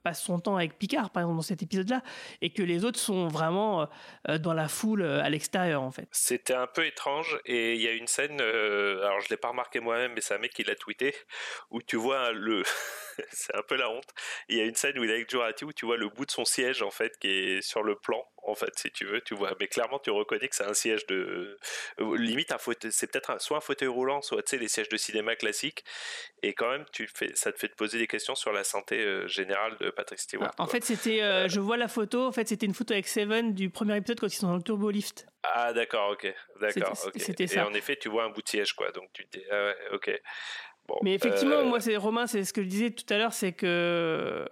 [0.02, 2.02] passe son temps avec Picard, par exemple dans cet épisode-là,
[2.40, 3.88] et que les autres sont vraiment
[4.40, 6.08] dans la foule à l'extérieur en fait.
[6.10, 9.80] C'était un peu étrange et il y a une scène, alors je l'ai pas remarqué
[9.80, 11.14] moi-même, mais c'est un mec qui l'a tweeté,
[11.70, 12.62] où tu vois le,
[13.30, 14.08] c'est un peu la honte.
[14.48, 16.26] Il y a une scène où il est avec Jurati où tu vois le bout
[16.26, 19.20] de son siège en fait qui est sur le plan en fait, si tu veux,
[19.20, 19.54] tu vois.
[19.60, 21.58] Mais clairement, tu reconnais que c'est un siège de.
[22.00, 22.58] Euh, limite, un
[22.90, 25.84] c'est peut-être soit un fauteuil roulant, soit, les sièges de cinéma classiques.
[26.42, 28.98] Et quand même, tu fais, ça te fait te poser des questions sur la santé
[28.98, 30.50] euh, générale de Patrick Stewart.
[30.58, 31.22] en fait, c'était.
[31.22, 34.18] Euh, je vois la photo, en fait, c'était une photo avec Seven du premier épisode
[34.18, 35.26] quand ils sont dans le turbo lift.
[35.44, 36.32] Ah, d'accord, ok.
[36.60, 37.20] D'accord, ok.
[37.20, 37.32] Ça.
[37.38, 38.90] Et en effet, tu vois un bout de siège, quoi.
[38.92, 40.20] Donc, tu te dis, ah ouais, ok
[41.02, 43.52] mais effectivement, euh, moi, c'est Romain, c'est ce que je disais tout à l'heure, c'est
[43.52, 44.46] que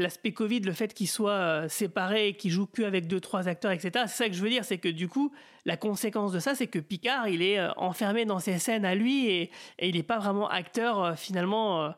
[0.00, 3.48] l'aspect Covid, le fait qu'il soit euh, séparé et qu'il joue que avec deux, trois
[3.48, 3.90] acteurs, etc.
[4.06, 5.32] C'est ça que je veux dire, c'est que du coup,
[5.64, 8.94] la conséquence de ça, c'est que Picard, il est euh, enfermé dans ses scènes à
[8.94, 9.50] lui et,
[9.80, 11.18] il n'est pas vraiment acteur.
[11.18, 11.94] Finalement,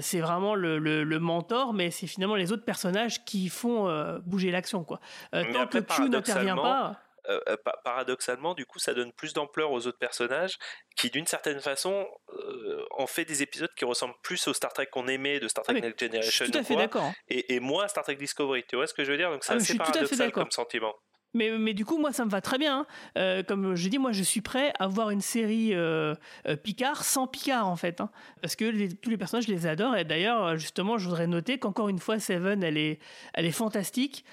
[0.00, 3.88] c'est vraiment le, mentor, mais c'est finalement les autres personnages qui font
[4.24, 5.00] bouger l'action, quoi.
[5.32, 7.00] tant que Q n'intervient pas.
[7.28, 10.56] Euh, euh, paradoxalement, du coup, ça donne plus d'ampleur aux autres personnages
[10.96, 14.86] qui, d'une certaine façon, euh, en fait des épisodes qui ressemblent plus au Star Trek
[14.86, 16.46] qu'on aimait, de Star Trek ah, Next Generation.
[16.46, 17.12] tout à fait d'accord.
[17.28, 18.64] Et, et, moins à Star Trek Discovery.
[18.66, 19.30] Tu vois ce que je veux dire?
[19.30, 20.94] Donc, c'est ah, assez paradoxal comme sentiment.
[21.34, 22.80] Mais, du coup, moi, ça me va très bien.
[22.80, 22.86] Hein.
[23.18, 26.14] Euh, comme je dis, moi, je suis prêt à voir une série euh,
[26.46, 28.00] euh, Picard sans Picard, en fait.
[28.00, 28.10] Hein.
[28.40, 29.96] Parce que tous les personnages, je les adore.
[29.96, 32.98] Et d'ailleurs, justement, je voudrais noter qu'encore une fois, Seven, elle est,
[33.34, 34.24] elle est fantastique.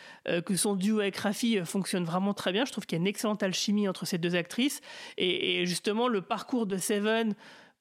[0.45, 2.65] que son duo avec Rafi fonctionne vraiment très bien.
[2.65, 4.81] Je trouve qu'il y a une excellente alchimie entre ces deux actrices.
[5.17, 7.35] Et, et justement, le parcours de Seven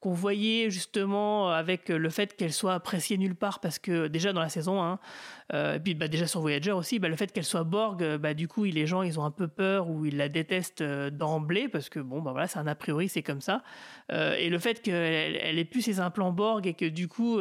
[0.05, 4.39] qu'on voyait justement avec le fait qu'elle soit appréciée nulle part parce que déjà dans
[4.39, 4.97] la saison 1, euh,
[5.53, 8.33] et puis bah, déjà sur Voyager aussi, bah, le fait qu'elle soit Borg, euh, bah,
[8.33, 11.67] du coup les gens ils ont un peu peur ou ils la détestent euh, d'emblée
[11.67, 13.61] parce que bon bah voilà c'est un a priori c'est comme ça.
[14.09, 17.39] et le fait qu'elle elle ait plus ses implants Borg et que du coup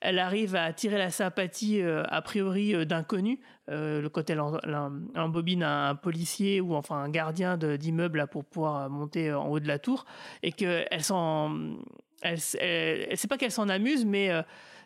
[0.00, 3.38] elle arrive à attirer la sympathie a priori d'inconnus,
[3.68, 4.40] le côté elle,
[5.16, 9.78] embobine un, policier ou enfin un gardien d'immeuble pour pouvoir monter en haut de la
[9.78, 10.04] tour
[10.42, 11.76] et qu'elle s'en
[12.22, 14.30] elle, elle, sait pas qu'elle s'en amuse mais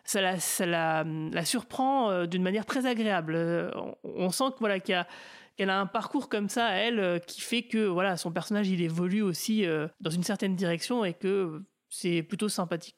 [0.09, 0.21] ça
[0.65, 3.35] la, la surprend euh, d'une manière très agréable.
[3.35, 3.69] Euh,
[4.03, 8.69] on, sent que a un parcours comme ça, elle, euh, qui fait que son personnage
[8.69, 9.65] il évolue aussi
[9.99, 12.97] dans une certaine direction et que c'est plutôt sympathique.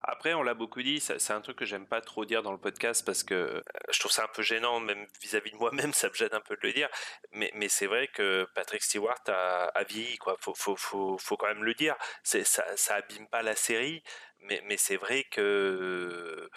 [0.00, 2.58] Après, on l'a beaucoup dit, c'est un truc que j'aime pas trop dire dans le
[2.58, 6.14] podcast parce que je trouve ça un peu gênant, même vis-à-vis de moi-même, ça me
[6.14, 6.88] gêne un peu de le dire.
[7.32, 11.94] Mais, c'est vrai que Patrick Stewart a, vieilli, faut, faut, quand même le dire.
[12.22, 14.02] Ça, ça abîme pas la série,
[14.42, 16.50] mais, c'est vrai que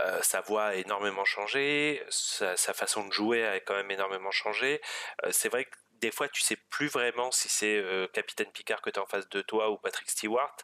[0.00, 4.80] euh, sa voix a énormément changé, sa, façon de jouer a quand même énormément changé.
[5.24, 8.80] Euh, c'est vrai que des fois, tu sais plus vraiment si c'est euh, Capitaine Picard
[8.80, 10.56] que tu es en face de toi ou Patrick Stewart.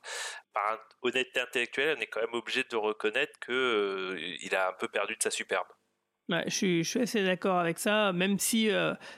[0.54, 4.88] Par honnêteté intellectuelle, on est quand même obligé de reconnaître que il a un peu
[4.88, 5.68] perdu de sa superbe.
[6.28, 8.68] Je, suis, assez d'accord avec ça, même si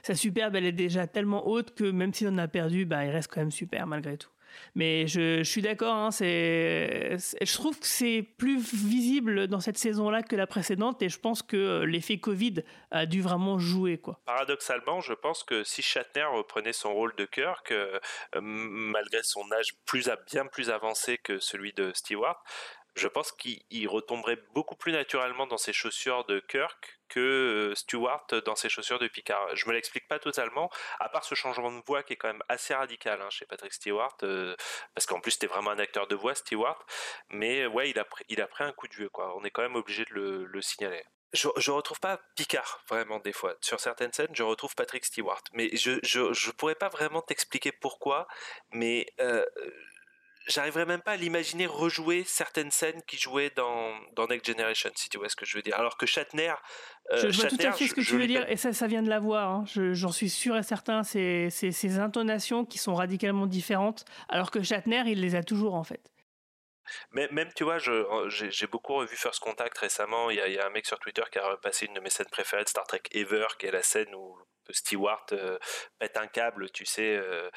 [0.03, 3.11] sa superbe, elle est déjà tellement haute que même si on a perdu, bah, il
[3.11, 4.29] reste quand même super malgré tout.
[4.75, 10.37] Mais je, suis d'accord, hein, je trouve que c'est plus visible dans cette saison-là que
[10.37, 13.99] la précédente et je pense que euh, l'effet Covid a dû vraiment jouer.
[13.99, 14.21] Quoi.
[14.25, 17.99] Paradoxalement, je pense que si Shatner reprenait son rôle de Kirk, euh,
[18.41, 22.43] malgré son âge plus bien plus avancé que celui de Stewart,
[22.99, 27.75] je pense qu'il il retomberait beaucoup plus naturellement dans ses chaussures de Kirk que euh,
[27.75, 29.57] Stewart dans ses chaussures de Picard.
[29.57, 30.71] Je me l'explique pas totalement,
[31.01, 33.73] à part ce changement de voix qui est quand même assez radical hein, chez Patrick
[33.73, 34.55] Stewart, euh,
[34.95, 36.85] parce qu'en plus c'était vraiment un acteur de voix, Stewart,
[37.31, 39.11] mais ouais, il a, pris- il a pris un coup de vieux.
[39.15, 41.03] On est quand même obligé de le, le signaler.
[41.35, 43.55] Je, je retrouve pas Picard vraiment des fois.
[43.61, 47.71] Sur certaines scènes, je retrouve Patrick Stewart, mais je je, je pourrais pas vraiment t'expliquer
[47.71, 48.27] pourquoi,
[48.73, 49.45] mais euh,
[50.49, 55.09] j'arriverais même pas à l'imaginer rejouer certaines scènes qu'il jouait dans, dans Next Generation, si
[55.09, 55.77] tu vois ce que je veux dire.
[55.79, 56.55] Alors que Shatner,
[57.13, 58.57] euh, je je vois tout Shatner, à fait ce que je- tu veux dire et
[58.57, 59.43] ça, ça vient de la voix.
[59.43, 59.65] hein.
[59.67, 61.03] Je- J'en suis sûr et certain.
[61.05, 65.85] C'est ces intonations qui sont radicalement différentes, alors que Shatner, il les a toujours en
[65.85, 66.11] fait.
[67.13, 70.31] Mais même, tu vois, j'ai j'ai beaucoup revu First Contact récemment.
[70.31, 72.01] Il y, a, il y a un mec sur Twitter qui a repassé une de
[72.01, 74.39] mes scènes préférées de Star Trek Ever, qui est la scène où
[74.71, 75.59] Stewart euh,
[75.99, 77.51] pète un câble, tu sais, euh,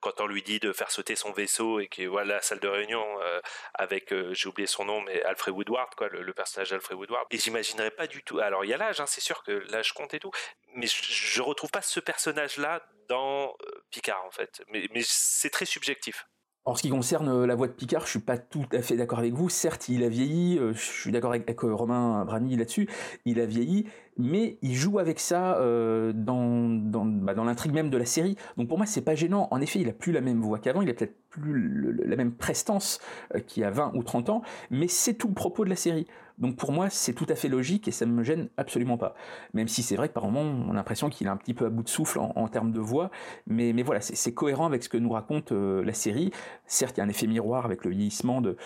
[0.00, 2.68] quand on lui dit de faire sauter son vaisseau et que voilà la salle de
[2.68, 3.40] réunion euh,
[3.74, 7.26] avec, j'ai oublié son nom, mais Alfred Woodward, quoi, le, personnage d'Alfred Woodward.
[7.30, 8.38] Et j'imaginerais pas du tout.
[8.40, 10.32] Alors il y a l'âge, hein, c'est sûr que l'âge compte et tout,
[10.74, 13.56] mais je, je retrouve pas ce personnage-là dans
[13.90, 14.62] Picard en fait.
[14.68, 16.26] Mais c'est très subjectif.
[16.68, 18.94] En ce qui concerne euh, la voix de Picard, je suis pas tout à fait
[18.94, 19.48] d'accord avec vous.
[19.48, 22.90] Certes, il a vieilli, euh, je suis d'accord avec, euh, Romain Brami là-dessus,
[23.24, 23.86] il a vieilli,
[24.18, 28.36] mais il joue avec ça bah, dans l'intrigue même de la série.
[28.58, 29.48] Donc pour moi, c'est pas gênant.
[29.50, 32.32] En effet, il a plus la même voix qu'avant, il a peut-être plus la même
[32.32, 33.00] prestance
[33.46, 36.06] qu'il y a 20 ou 30 ans, mais c'est tout le propos de la série.
[36.38, 39.14] Donc pour moi, c'est tout à fait logique et ça me gêne absolument pas.
[39.54, 41.66] Même si c'est vrai que par moments, on a l'impression qu'il est un petit peu
[41.66, 43.10] à bout de souffle en, termes de voix,
[43.46, 46.30] mais, mais voilà, c'est cohérent avec ce que nous raconte euh, la série.
[46.66, 48.56] Certes, il y a un effet miroir avec le vieillissement de,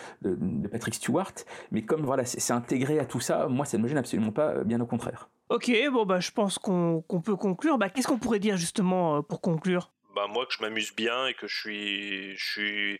[0.71, 1.33] Patrick Stewart,
[1.71, 4.65] mais comme voilà, c'est intégré à tout ça, moi, ça ne me gêne absolument pas,
[4.65, 5.29] bien au contraire.
[5.49, 7.77] Ok, bon bah je pense qu'on qu'on peut conclure.
[7.77, 9.91] Bah qu'est-ce qu'on pourrait dire justement euh, pour conclure?
[10.15, 12.99] Bah, moi que je m'amuse bien et que je suis je suis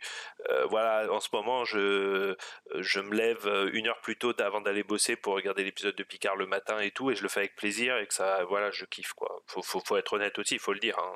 [0.51, 2.35] euh, voilà en ce moment je
[2.79, 6.03] je me lève euh, une heure plus tôt avant d'aller bosser pour regarder l'épisode de
[6.03, 8.71] Picard le matin et tout et je le fais avec plaisir et que ça voilà
[8.71, 11.11] je kiffe quoi faut faut, être honnête aussi il faut le dire hein.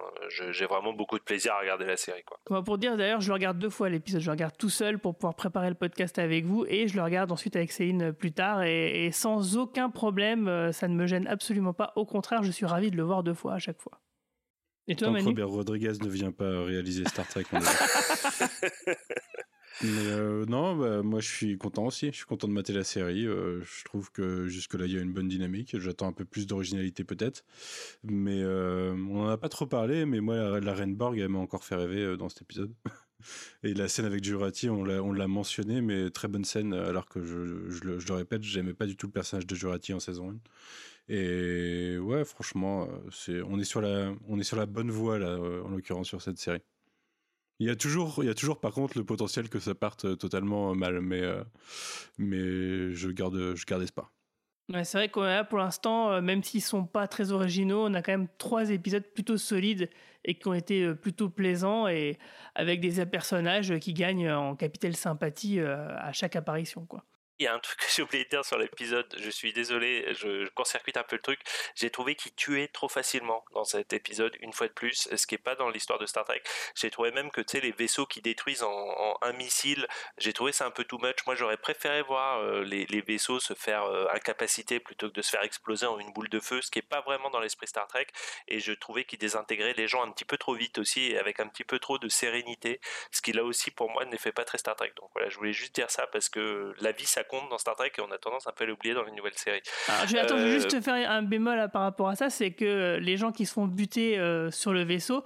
[0.52, 3.28] J'ai vraiment beaucoup de plaisir à regarder la série quoi Bah, Pour dire d'ailleurs, je
[3.30, 4.22] le regarde deux fois l'épisode.
[4.22, 7.04] Je le regarde tout seul pour pouvoir préparer le podcast avec vous et je le
[7.04, 10.48] regarde ensuite avec Céline plus tard et, et sans aucun problème.
[10.48, 11.94] euh, Ça ne me gêne absolument pas.
[11.96, 14.00] Au contraire, je suis ravi de le voir deux fois à chaque fois.
[14.88, 17.44] Et toi, Tant que Manu Robert Rodriguez ne vient pas réaliser Star Trek.
[17.52, 17.64] on est-
[19.84, 22.08] Mais euh, non, bah, moi je suis content aussi.
[22.08, 23.28] Je suis content de mater la série.
[23.28, 25.78] Euh, je trouve que jusque-là il y a une bonne dynamique.
[25.80, 27.44] J'attends un peu plus d'originalité peut-être.
[28.04, 30.06] Mais euh, on en a pas trop parlé.
[30.06, 32.74] Mais moi la, la Reine Borg elle m'a encore fait rêver dans cet épisode.
[33.64, 36.74] Et la scène avec Jurati, on l'a on l'a mentionné, mais très bonne scène.
[36.74, 39.54] Alors que je, je, le, je le répète, j'aimais pas du tout le personnage de
[39.56, 40.36] Jurati en saison 1.
[41.10, 45.18] Et ouais, franchement, euh, c'est on est sur la on est sur la bonne voie
[45.18, 46.62] là, euh, en l'occurrence sur cette série.
[47.60, 50.06] Il y a toujours, il y a toujours par contre le potentiel que ça parte
[50.06, 51.24] euh, totalement mal, mais
[52.18, 54.12] mais je garde, je garde espoir.
[54.70, 58.02] Ouais, c'est vrai qu'on a pour l'instant, même s'ils sont pas très originaux, on a
[58.02, 59.90] quand même trois épisodes plutôt solides
[60.26, 62.18] et qui ont été plutôt plaisants et
[62.54, 67.06] avec des personnages qui gagnent en capitale sympathie à chaque apparition, quoi.
[67.40, 70.14] Il y a un truc que j'ai oublié de dire sur l'épisode, je suis désolé,
[70.14, 71.40] je, je court-circuite un peu le truc.
[71.76, 75.36] J'ai trouvé qu'il tuait trop facilement dans cet épisode, une fois de plus, ce qui
[75.36, 76.42] est pas dans l'histoire de Star Trek.
[76.76, 79.88] J'ai trouvé même que, tu sais, les vaisseaux qui détruisent en, un missile,
[80.18, 81.26] j'ai trouvé ça un peu too much.
[81.26, 84.08] Moi, j'aurais préféré voir euh, les, vaisseaux se faire euh,
[84.84, 87.02] plutôt que de se faire exploser en une boule de feu, ce qui est pas
[87.02, 88.08] vraiment dans l'esprit Star Trek.
[88.48, 91.48] Et je trouvais qu'il désintégrait les gens un petit peu trop vite aussi, avec un
[91.48, 92.80] petit peu trop de sérénité,
[93.12, 94.92] ce qui là aussi, pour moi, ne fait pas très Star Trek.
[94.96, 97.76] Donc voilà, je voulais juste dire ça parce que la vie, ça compte dans Star
[97.76, 99.62] Trek et on a tendance un peu à l'oublier dans les nouvelles séries.
[99.88, 102.52] Alors, je vais, attends, je Euh, juste faire un bémol par rapport à ça, c'est
[102.52, 105.24] que euh, les gens qui se font buter euh, sur le vaisseau,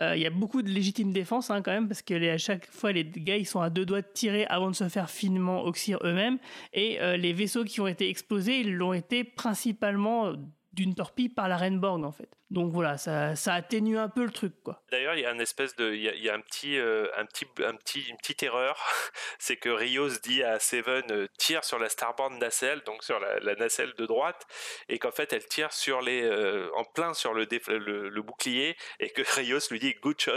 [0.00, 2.38] euh, il y a beaucoup de légitime défense hein, quand même, parce que les- à
[2.38, 5.10] chaque fois les gars ils sont à deux doigts de tirer avant de se faire
[5.10, 6.38] finement oxyre eux-mêmes,
[6.72, 10.32] et euh, les vaisseaux qui ont été explosés, ils l'ont été principalement
[10.72, 12.30] d'une torpille par la Reine Borg en fait.
[12.50, 14.82] Donc voilà, ça, ça atténue un peu le truc, quoi.
[14.90, 16.78] D'ailleurs, il y a une espèce de, il y a, il y a un petit,
[16.78, 18.76] euh, un petit, un petit, une petite erreur,
[19.38, 23.38] c'est que Rios dit à Seven euh, tire sur la starboard nacelle, donc sur la,
[23.38, 24.46] la nacelle de droite,
[24.88, 28.22] et qu'en fait elle tire sur les, euh, en plein sur le, déf- le, le
[28.22, 30.32] bouclier, et que Rios lui dit good shot.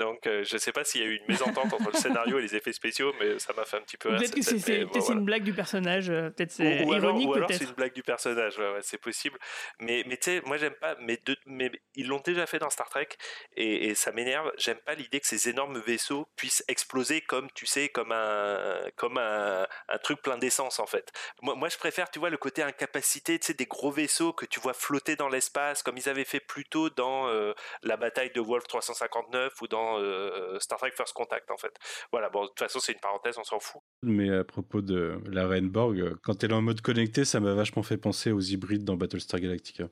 [0.00, 2.56] Donc je sais pas s'il y a eu une mésentente entre le scénario et les
[2.56, 4.08] effets spéciaux, mais ça m'a fait un petit peu.
[4.16, 5.12] Peut-être que c'est voilà.
[5.12, 8.02] une blague du personnage, peut-être c'est ou alors, ironique, ou alors c'est une blague du
[8.02, 9.38] personnage, ouais, ouais, c'est possible.
[9.78, 12.70] Mais, mais tu sais, moi j'aime pas, mais, de- mais ils l'ont déjà fait dans
[12.70, 13.08] Star Trek
[13.56, 14.50] et, ça m'énerve.
[14.58, 19.18] J'aime pas l'idée que ces énormes vaisseaux puissent exploser comme, tu sais, comme un, comme
[19.18, 19.66] un,
[20.02, 21.12] truc plein d'essence en fait.
[21.42, 24.60] Moi, je préfère, tu vois, le côté incapacité, tu sais, des gros vaisseaux que tu
[24.60, 27.52] vois flotter dans l'espace comme ils avaient fait plus tôt dans euh,
[27.82, 31.74] la bataille de Wolf 359 ou dans euh, Star Trek First Contact en fait.
[32.12, 33.82] Voilà, bon, de toute façon, c'est une parenthèse, on s'en fout.
[34.02, 37.54] Mais à propos de la reine Borg, quand elle est en mode connecté, ça m'a
[37.54, 39.88] vachement fait penser aux hybrides dans Battlestar Galactica.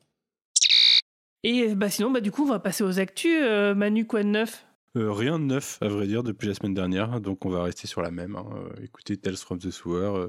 [1.45, 3.41] Et bah, sinon, bah, du coup, on va passer aux actus.
[3.43, 4.67] euh, Manu, quoi de neuf?
[4.97, 7.87] Euh, rien de neuf, à vrai dire, depuis la semaine dernière, donc on va rester
[7.87, 8.37] sur la même.
[8.37, 8.45] hein.
[8.55, 10.29] Euh, écoutez, Tales from the Sewer.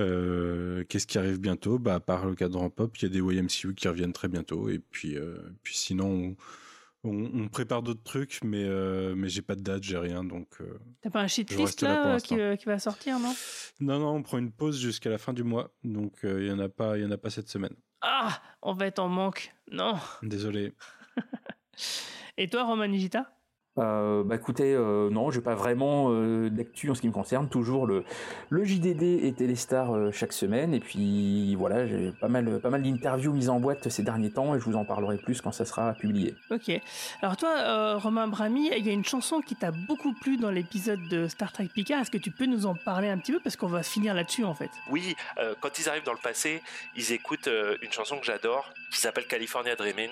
[0.00, 1.78] euh, Qu'est-ce qui arrive bientôt?
[1.78, 4.68] Bah, À part le cadran pop, il y a des YMCU qui reviennent très bientôt.
[4.68, 6.34] Et puis, euh, puis sinon,
[7.04, 8.64] on, on- on prépare d'autres trucs, mais,
[9.14, 10.24] mais j'ai pas de date, j'ai rien.
[10.24, 10.58] Donc,
[11.00, 13.32] T'as pas un Je shitlist reste là qui, va sortir, non?
[13.80, 16.58] Non, non, on prend une pause jusqu'à la fin du mois, donc il y en
[16.58, 17.74] a pas, il y en a pas cette semaine.
[18.06, 19.54] Ah On va être en manque.
[19.70, 20.74] Non Désolé.
[22.36, 23.32] Et toi, Roman Nigita?
[23.76, 27.48] Euh, bah écoutez, euh, non, j'ai pas vraiment euh, d'actu en ce qui me concerne.
[27.48, 28.04] Toujours le,
[28.50, 30.72] le JDD et Téléstar euh, chaque semaine.
[30.74, 34.54] Et puis voilà, j'ai pas mal, pas mal d'interviews mises en boîte ces derniers temps
[34.54, 36.36] et je vous en parlerai plus quand ça sera publié.
[36.50, 36.70] Ok.
[37.20, 40.50] Alors toi, euh, Romain Brami, il y a une chanson qui t'a beaucoup plu dans
[40.50, 42.00] l'épisode de Star Trek Picard.
[42.02, 43.40] Est-ce que tu peux nous en parler un petit peu?
[43.40, 44.70] Parce qu'on va finir là-dessus, en fait.
[44.88, 46.62] Oui, euh, quand ils arrivent dans le passé,
[46.94, 50.10] ils écoutent euh, une chanson que j'adore, qui s'appelle California Dreaming.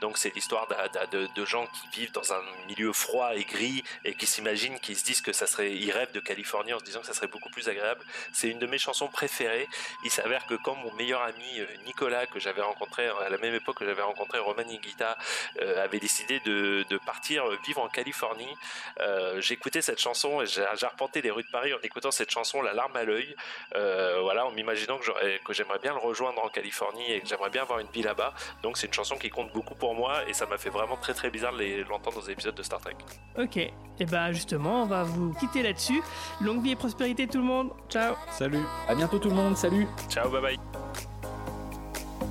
[0.00, 3.82] Donc c'est l'histoire d'un- de, de gens qui vivent dans un milieu froid et gris
[4.04, 6.84] et qui s'imaginent, qui se disent que ça serait, ils rêvent de Californie en se
[6.84, 8.02] disant que ça serait beaucoup plus agréable.
[8.32, 9.68] C'est une de mes chansons préférées.
[10.04, 13.54] Il s'avère que quand mon meilleur ami euh, Nicolas, que j'avais rencontré à la même
[13.54, 15.18] époque que j'avais rencontré Roman Higuita,
[15.60, 18.54] euh, avait décidé de, partir euh, vivre en Californie,
[19.00, 22.62] euh, j'écoutais cette chanson et j'ai arpenté les rues de Paris en écoutant cette chanson,
[22.62, 23.34] la larme à l'œil.
[23.74, 24.98] Euh, voilà, en m'imaginant
[25.44, 28.32] que j'aimerais bien le rejoindre en Californie et que j'aimerais bien avoir une vie là-bas.
[28.62, 31.14] Donc c'est une chanson qui compte beaucoup pour moi et ça m'a fait vraiment très
[31.14, 32.91] très bizarre de les- l'entendre dans des épisodes de Star Trek.
[33.38, 33.56] Ok.
[33.56, 36.02] Et bah justement, on va vous quitter là-dessus.
[36.40, 37.70] Longue vie et prospérité tout le monde.
[37.88, 38.14] Ciao.
[38.32, 38.64] Salut.
[38.88, 39.56] À bientôt tout le monde.
[39.56, 39.86] Salut.
[40.08, 40.56] Ciao, bye bye.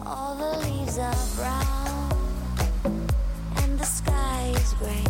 [0.05, 2.09] All the leaves are brown
[3.63, 5.05] and the sky is gray.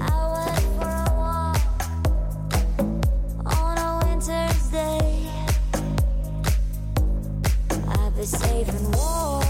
[0.00, 1.58] I went for a walk
[3.46, 5.30] on a winter's day.
[7.88, 9.47] I'd be safe and warm